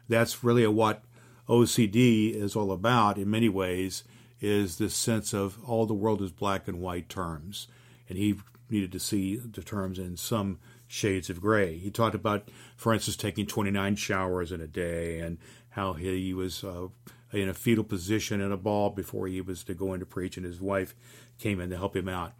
That's 0.09 0.43
really 0.43 0.67
what 0.67 1.03
OCD 1.49 2.35
is 2.35 2.57
all 2.57 2.73
about 2.73 3.19
in 3.19 3.31
many 3.31 3.49
ways 3.49 4.05
is 4.41 4.79
this 4.79 4.95
sense 4.95 5.33
of 5.33 5.59
all 5.65 5.87
the 5.87 5.95
world 5.95 6.21
is 6.21 6.33
black 6.33 6.69
and 6.69 6.81
white 6.81 7.09
terms. 7.09 7.69
And 8.09 8.19
he 8.19 8.37
needed 8.69 8.93
to 8.93 9.01
see 9.01 9.37
the 9.37 9.63
terms 9.63 9.99
in 9.99 10.17
some 10.17 10.59
shades 10.87 11.31
of 11.31 11.41
gray. 11.41 11.79
He 11.79 11.91
talked 11.91 12.15
about, 12.15 12.49
for 12.77 12.93
instance, 12.93 13.17
taking 13.17 13.47
29 13.47 13.97
showers 13.97 14.53
in 14.53 14.61
a 14.61 14.67
day 14.67 15.21
and 15.21 15.39
how 15.71 15.95
he 15.95 16.35
was 16.35 16.65
uh, 16.65 16.89
in 17.33 17.49
a 17.49 17.55
fetal 17.55 17.85
position 17.85 18.41
in 18.41 18.53
a 18.53 18.57
ball 18.57 18.91
before 18.91 19.27
he 19.27 19.41
was 19.41 19.65
to 19.65 19.75
go 19.75 19.93
into 19.93 20.07
preach, 20.07 20.37
and 20.37 20.47
his 20.47 20.61
wife 20.61 20.95
came 21.39 21.61
in 21.61 21.71
to 21.71 21.77
help 21.77 21.97
him 21.97 22.09
out. 22.09 22.33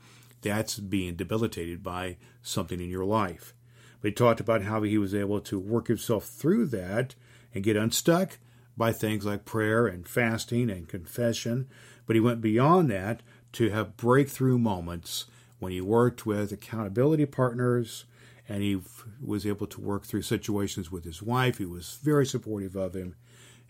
That's 0.43 0.79
being 0.79 1.17
debilitated 1.17 1.83
by 1.83 2.17
something 2.43 2.81
in 2.81 2.89
your 2.89 3.05
life. 3.05 3.55
But 4.01 4.09
he 4.09 4.15
talked 4.15 4.41
about 4.41 4.63
how 4.63 4.83
he 4.83 4.99
was 4.99 5.15
able 5.15 5.41
to 5.41 5.59
work 5.59 5.89
himself 5.89 6.27
through 6.27 6.67
that 6.67 7.15
and 7.55 7.65
get 7.65 7.77
unstuck 7.77 8.39
by 8.77 8.93
things 8.93 9.25
like 9.25 9.45
prayer 9.45 9.87
and 9.87 10.07
fasting 10.07 10.71
and 10.71 10.89
confession. 10.89 11.69
But 12.07 12.17
he 12.17 12.21
went 12.21 12.41
beyond 12.41 12.91
that 12.91 13.23
to 13.53 13.71
have 13.71 13.97
breakthrough 13.97 14.59
moments 14.59 15.27
when 15.59 15.73
he 15.73 15.81
worked 15.81 16.27
with 16.27 16.53
accountability 16.53 17.27
partners 17.27 18.05
and 18.49 18.63
he 18.63 18.81
was 19.21 19.47
able 19.47 19.67
to 19.67 19.81
work 19.81 20.05
through 20.05 20.23
situations 20.23 20.93
with 20.93 21.05
his 21.05 21.23
wife. 21.23 21.59
He 21.59 21.65
was 21.65 21.99
very 22.03 22.27
supportive 22.27 22.77
of 22.77 22.95
him 22.95 23.17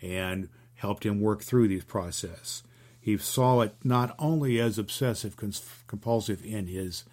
and 0.02 0.48
helped 0.74 1.07
him 1.07 1.20
work 1.20 1.42
through 1.42 1.68
these 1.68 1.84
process. 1.84 2.62
He 3.00 3.16
saw 3.16 3.61
it 3.61 3.74
not 3.84 4.14
only 4.18 4.61
as 4.61 4.78
obsessive 4.78 5.36
compulsive 5.86 6.44
in 6.44 6.66
his 6.66 7.04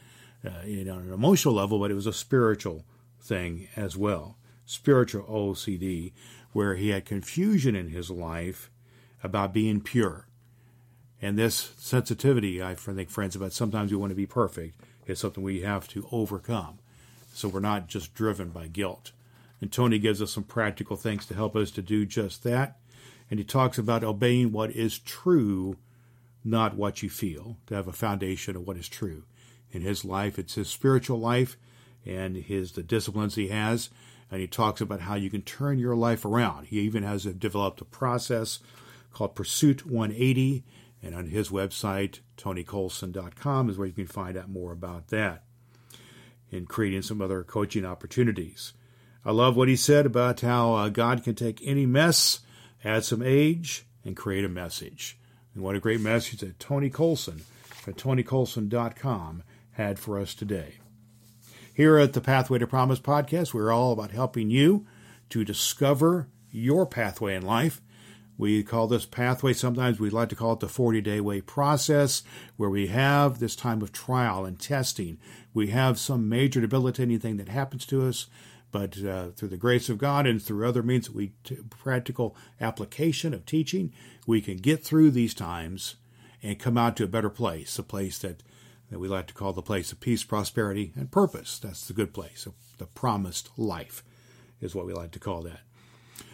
uh, 0.46 0.66
you 0.66 0.84
know, 0.84 0.98
an 0.98 1.14
emotional 1.14 1.54
level, 1.54 1.80
but 1.80 1.92
it 1.92 1.96
was 1.96 2.08
a 2.08 2.14
spiritual 2.14 2.84
thing 3.22 3.68
as 3.76 3.96
well. 3.96 4.38
Spiritual 4.66 5.24
OCD, 5.24 6.12
where 6.54 6.76
he 6.76 6.90
had 6.90 7.06
confusion 7.06 7.76
in 7.76 7.90
his 7.90 8.10
life 8.10 8.70
about 9.24 9.54
being 9.54 9.82
pure. 9.82 10.28
And 11.22 11.38
this 11.38 11.74
sensitivity, 11.78 12.62
I 12.62 12.76
think, 12.76 13.10
friends, 13.10 13.36
about 13.36 13.54
sometimes 13.54 13.92
we 13.92 13.98
want 13.98 14.12
to 14.12 14.16
be 14.16 14.26
perfect, 14.26 14.80
is 15.06 15.20
something 15.20 15.44
we 15.44 15.62
have 15.62 15.88
to 15.90 16.08
overcome. 16.12 16.80
So 17.34 17.48
we're 17.48 17.60
not 17.60 17.88
just 17.88 18.14
driven 18.14 18.50
by 18.50 18.68
guilt. 18.68 19.12
And 19.62 19.72
Tony 19.72 20.00
gives 20.00 20.22
us 20.22 20.32
some 20.32 20.44
practical 20.44 20.98
things 20.98 21.26
to 21.28 21.34
help 21.34 21.56
us 21.56 21.72
to 21.72 21.82
do 21.82 22.06
just 22.06 22.44
that. 22.44 22.78
And 23.32 23.40
he 23.40 23.46
talks 23.46 23.78
about 23.78 24.04
obeying 24.04 24.52
what 24.52 24.72
is 24.72 25.00
true, 25.00 25.78
not 26.44 26.76
what 26.76 27.02
you 27.02 27.10
feel, 27.10 27.58
to 27.68 27.76
have 27.76 27.88
a 27.88 27.94
foundation 27.94 28.56
of 28.56 28.68
what 28.68 28.78
is 28.78 28.90
true. 28.90 29.24
In 29.72 29.82
his 29.82 30.04
life, 30.04 30.38
it's 30.38 30.56
his 30.56 30.68
spiritual 30.68 31.20
life 31.20 31.58
and 32.06 32.36
his 32.36 32.74
the 32.74 32.84
disciplines 32.84 33.36
he 33.36 33.48
has. 33.48 33.90
And 34.34 34.42
he 34.42 34.48
talks 34.48 34.82
about 34.82 35.02
how 35.02 35.14
you 35.14 35.30
can 35.30 35.44
turn 35.44 35.78
your 35.78 35.96
life 35.96 36.26
around. 36.26 36.66
He 36.66 36.80
even 36.80 37.04
has 37.04 37.24
developed 37.24 37.82
a 37.82 37.86
process 37.86 38.58
called 39.12 39.36
Pursuit 39.36 39.86
180. 39.86 40.64
And 41.04 41.14
on 41.14 41.28
his 41.28 41.50
website, 41.50 42.22
tonycolson.com, 42.36 43.70
is 43.70 43.78
where 43.78 43.86
you 43.86 43.94
can 43.94 44.08
find 44.08 44.36
out 44.36 44.50
more 44.50 44.72
about 44.72 45.10
that 45.10 45.44
and 46.52 46.68
creating 46.68 47.04
some 47.04 47.22
other 47.22 47.44
coaching 47.44 47.86
opportunities. 47.86 48.74
I 49.24 49.30
love 49.30 49.56
what 49.56 49.68
he 49.68 49.76
said 49.76 50.08
about 50.08 50.42
how 50.42 50.74
uh, 50.74 50.90
God 50.90 51.24
can 51.24 51.36
take 51.36 51.62
any 51.64 51.86
mess, 51.86 52.40
add 52.84 53.06
some 53.06 53.22
age, 53.22 53.86
and 54.04 54.18
create 54.18 54.46
a 54.46 54.50
message. 54.50 55.16
And 55.54 55.64
what 55.64 55.76
a 55.76 55.80
great 55.80 56.02
message 56.02 56.40
that 56.40 56.58
Tony 56.58 56.90
Colson 56.90 57.44
at 57.86 57.98
tonycolson.com 57.98 59.44
had 59.74 60.00
for 60.00 60.18
us 60.18 60.34
today. 60.34 60.78
Here 61.74 61.98
at 61.98 62.14
the 62.14 62.22
Pathway 62.22 62.60
to 62.60 62.68
Promise 62.68 63.00
podcast, 63.00 63.54
we're 63.54 63.72
all 63.72 63.94
about 63.94 64.12
helping 64.12 64.52
you 64.52 64.86
to 65.30 65.44
discover 65.44 66.28
your 66.52 66.86
pathway 66.86 67.36
in 67.36 67.44
life. 67.44 67.82
We 68.38 68.62
call 68.62 68.88
this 68.88 69.06
pathway, 69.06 69.54
sometimes 69.54 70.00
we 70.00 70.12
like 70.12 70.30
to 70.30 70.36
call 70.36 70.54
it 70.54 70.60
the 70.60 70.68
40 70.68 71.02
day 71.02 71.20
way 71.20 71.42
process, 71.42 72.22
where 72.58 72.70
we 72.70 72.88
have 72.88 73.40
this 73.40 73.56
time 73.56 73.82
of 73.82 73.92
trial 73.92 74.46
and 74.46 74.60
testing. 74.60 75.18
We 75.54 75.68
have 75.68 75.98
some 75.98 76.30
major 76.30 76.62
debilitating 76.62 77.20
thing 77.20 77.38
that 77.38 77.50
happens 77.50 77.86
to 77.88 78.08
us 78.08 78.28
but 78.74 79.04
uh, 79.04 79.30
through 79.30 79.50
the 79.50 79.58
grace 79.58 79.88
of 79.88 80.00
God 80.00 80.26
and 80.26 80.42
through 80.42 80.68
other 80.68 80.82
means, 80.82 81.08
we 81.10 81.34
t- 81.44 81.60
practical 81.70 82.36
application 82.60 83.32
of 83.32 83.46
teaching, 83.46 83.94
we 84.26 84.42
can 84.42 84.58
get 84.58 84.84
through 84.84 85.12
these 85.12 85.36
times 85.36 85.96
and 86.42 86.58
come 86.58 86.76
out 86.76 86.98
to 86.98 87.04
a 87.04 87.08
better 87.08 87.30
place, 87.30 87.78
a 87.78 87.84
place 87.84 88.18
that, 88.18 88.42
that 88.94 89.00
we 89.00 89.08
like 89.08 89.26
to 89.26 89.34
call 89.34 89.54
the 89.54 89.64
place 89.64 89.92
of 89.92 90.00
peace, 90.00 90.24
prosperity, 90.24 90.94
and 90.96 91.10
purpose. 91.10 91.58
That's 91.58 91.88
the 91.88 91.94
good 91.94 92.14
place, 92.14 92.48
the 92.78 92.86
promised 92.86 93.50
life 93.58 94.04
is 94.62 94.76
what 94.76 94.86
we 94.86 94.94
like 94.94 95.10
to 95.14 95.20
call 95.20 95.42
that. 95.42 95.62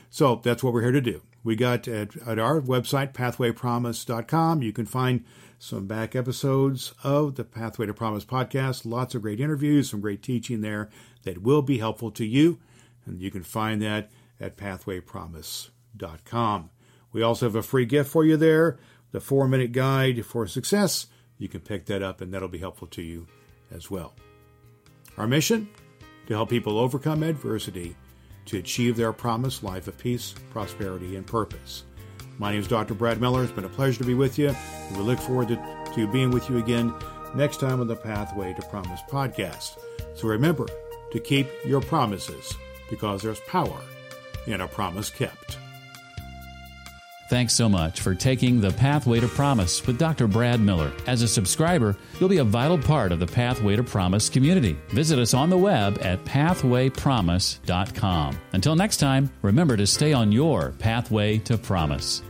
So 0.10 0.41
that's 0.43 0.62
what 0.62 0.74
we're 0.74 0.82
here 0.82 0.91
to 0.91 0.99
do. 0.99 1.22
We 1.41 1.55
got 1.55 1.88
at, 1.88 2.18
at 2.18 2.38
our 2.38 2.60
website, 2.60 3.14
pathwaypromise.com, 3.14 4.62
you 4.62 4.74
can 4.74 4.86
find 4.86 5.24
some 5.57 5.88
back 5.88 6.18
episodes 6.18 6.93
of 7.01 7.36
the 7.36 7.45
Pathway 7.45 7.86
to 7.86 7.93
Promise 7.93 8.26
podcast. 8.26 8.86
Lots 8.86 9.16
of 9.16 9.22
great 9.22 9.39
interviews, 9.39 9.89
some 9.89 10.01
great 10.01 10.22
teaching 10.22 10.60
there 10.60 10.89
that 11.24 11.41
will 11.41 11.62
be 11.62 11.78
helpful 11.78 12.12
to 12.12 12.26
you. 12.26 12.60
And 13.05 13.22
you 13.22 13.32
can 13.32 13.43
find 13.43 13.82
that 13.84 14.12
at 14.38 14.57
pathwaypromise.com. 14.57 16.70
We 17.14 17.22
also 17.22 17.45
have 17.45 17.55
a 17.55 17.64
free 17.64 17.86
gift 17.86 18.12
for 18.12 18.26
you 18.26 18.36
there 18.36 18.78
the 19.12 19.22
four 19.22 19.47
minute 19.47 19.72
guide 19.72 20.26
for 20.26 20.45
success. 20.45 21.07
You 21.40 21.48
can 21.48 21.62
pick 21.62 21.86
that 21.86 22.04
up, 22.04 22.22
and 22.22 22.32
that'll 22.32 22.48
be 22.48 22.60
helpful 22.60 22.88
to 22.90 23.02
you 23.02 23.26
as 23.72 23.90
well. 23.90 24.14
Our 25.18 25.26
mission 25.26 25.70
to 26.28 26.34
help 26.36 26.50
people 26.50 26.78
overcome 26.78 27.24
adversity 27.24 27.96
to 28.46 28.58
achieve 28.58 28.96
their 28.96 29.14
promised 29.14 29.64
life 29.64 29.88
of 29.88 29.98
peace, 29.98 30.36
prosperity, 30.52 31.16
and 31.16 31.26
purpose. 31.26 31.86
My 32.38 32.52
name 32.52 32.60
is 32.60 32.68
Dr. 32.68 32.94
Brad 32.94 33.20
Miller. 33.20 33.44
It's 33.44 33.52
been 33.52 33.66
a 33.66 33.70
pleasure 33.70 34.00
to 34.00 34.06
be 34.06 34.14
with 34.14 34.38
you. 34.38 34.56
We 34.92 34.98
look 35.00 35.20
forward 35.20 35.48
to, 35.50 35.92
to 35.96 36.08
being 36.08 36.32
with 36.32 36.50
you 36.50 36.58
again 36.58 36.94
next 37.36 37.60
time 37.60 37.80
on 37.80 37.88
the 37.88 37.96
Pathway 37.96 38.54
to 38.54 38.62
Promise 38.64 39.02
podcast. 39.10 39.78
So 40.16 40.28
remember 40.28 40.68
to 41.12 41.20
keep 41.20 41.48
your 41.66 41.82
promises 41.82 42.54
because 42.90 43.22
there's 43.22 43.40
power 43.42 43.82
in 44.48 44.62
a 44.62 44.68
promise 44.68 45.10
kept. 45.10 45.58
Thanks 47.30 47.54
so 47.54 47.70
much 47.70 48.02
for 48.02 48.16
taking 48.16 48.60
the 48.60 48.72
Pathway 48.72 49.20
to 49.20 49.28
Promise 49.28 49.86
with 49.86 50.00
Dr. 50.00 50.28
Brad 50.28 50.60
Miller. 50.60 50.92
As 51.06 51.22
a 51.22 51.28
subscriber, 51.28 51.96
you'll 52.20 52.28
be 52.28 52.40
a 52.40 52.44
vital 52.44 52.80
part 52.80 53.12
of 53.12 53.20
the 53.20 53.28
Pathway 53.28 53.76
to 53.76 53.84
Promise 53.84 54.30
community. 54.30 54.76
Visit 54.90 55.20
us 55.20 55.36
on 55.36 55.52
the 55.52 55.58
web 55.58 56.00
at 56.02 56.26
pathwaypromise.com. 56.26 58.40
Until 58.54 58.76
next 58.76 58.98
time, 58.98 59.30
remember 59.44 59.78
to 59.78 59.86
stay 59.86 60.12
on 60.12 60.32
your 60.32 60.72
pathway 60.80 61.38
to 61.38 61.56
promise. 61.56 62.24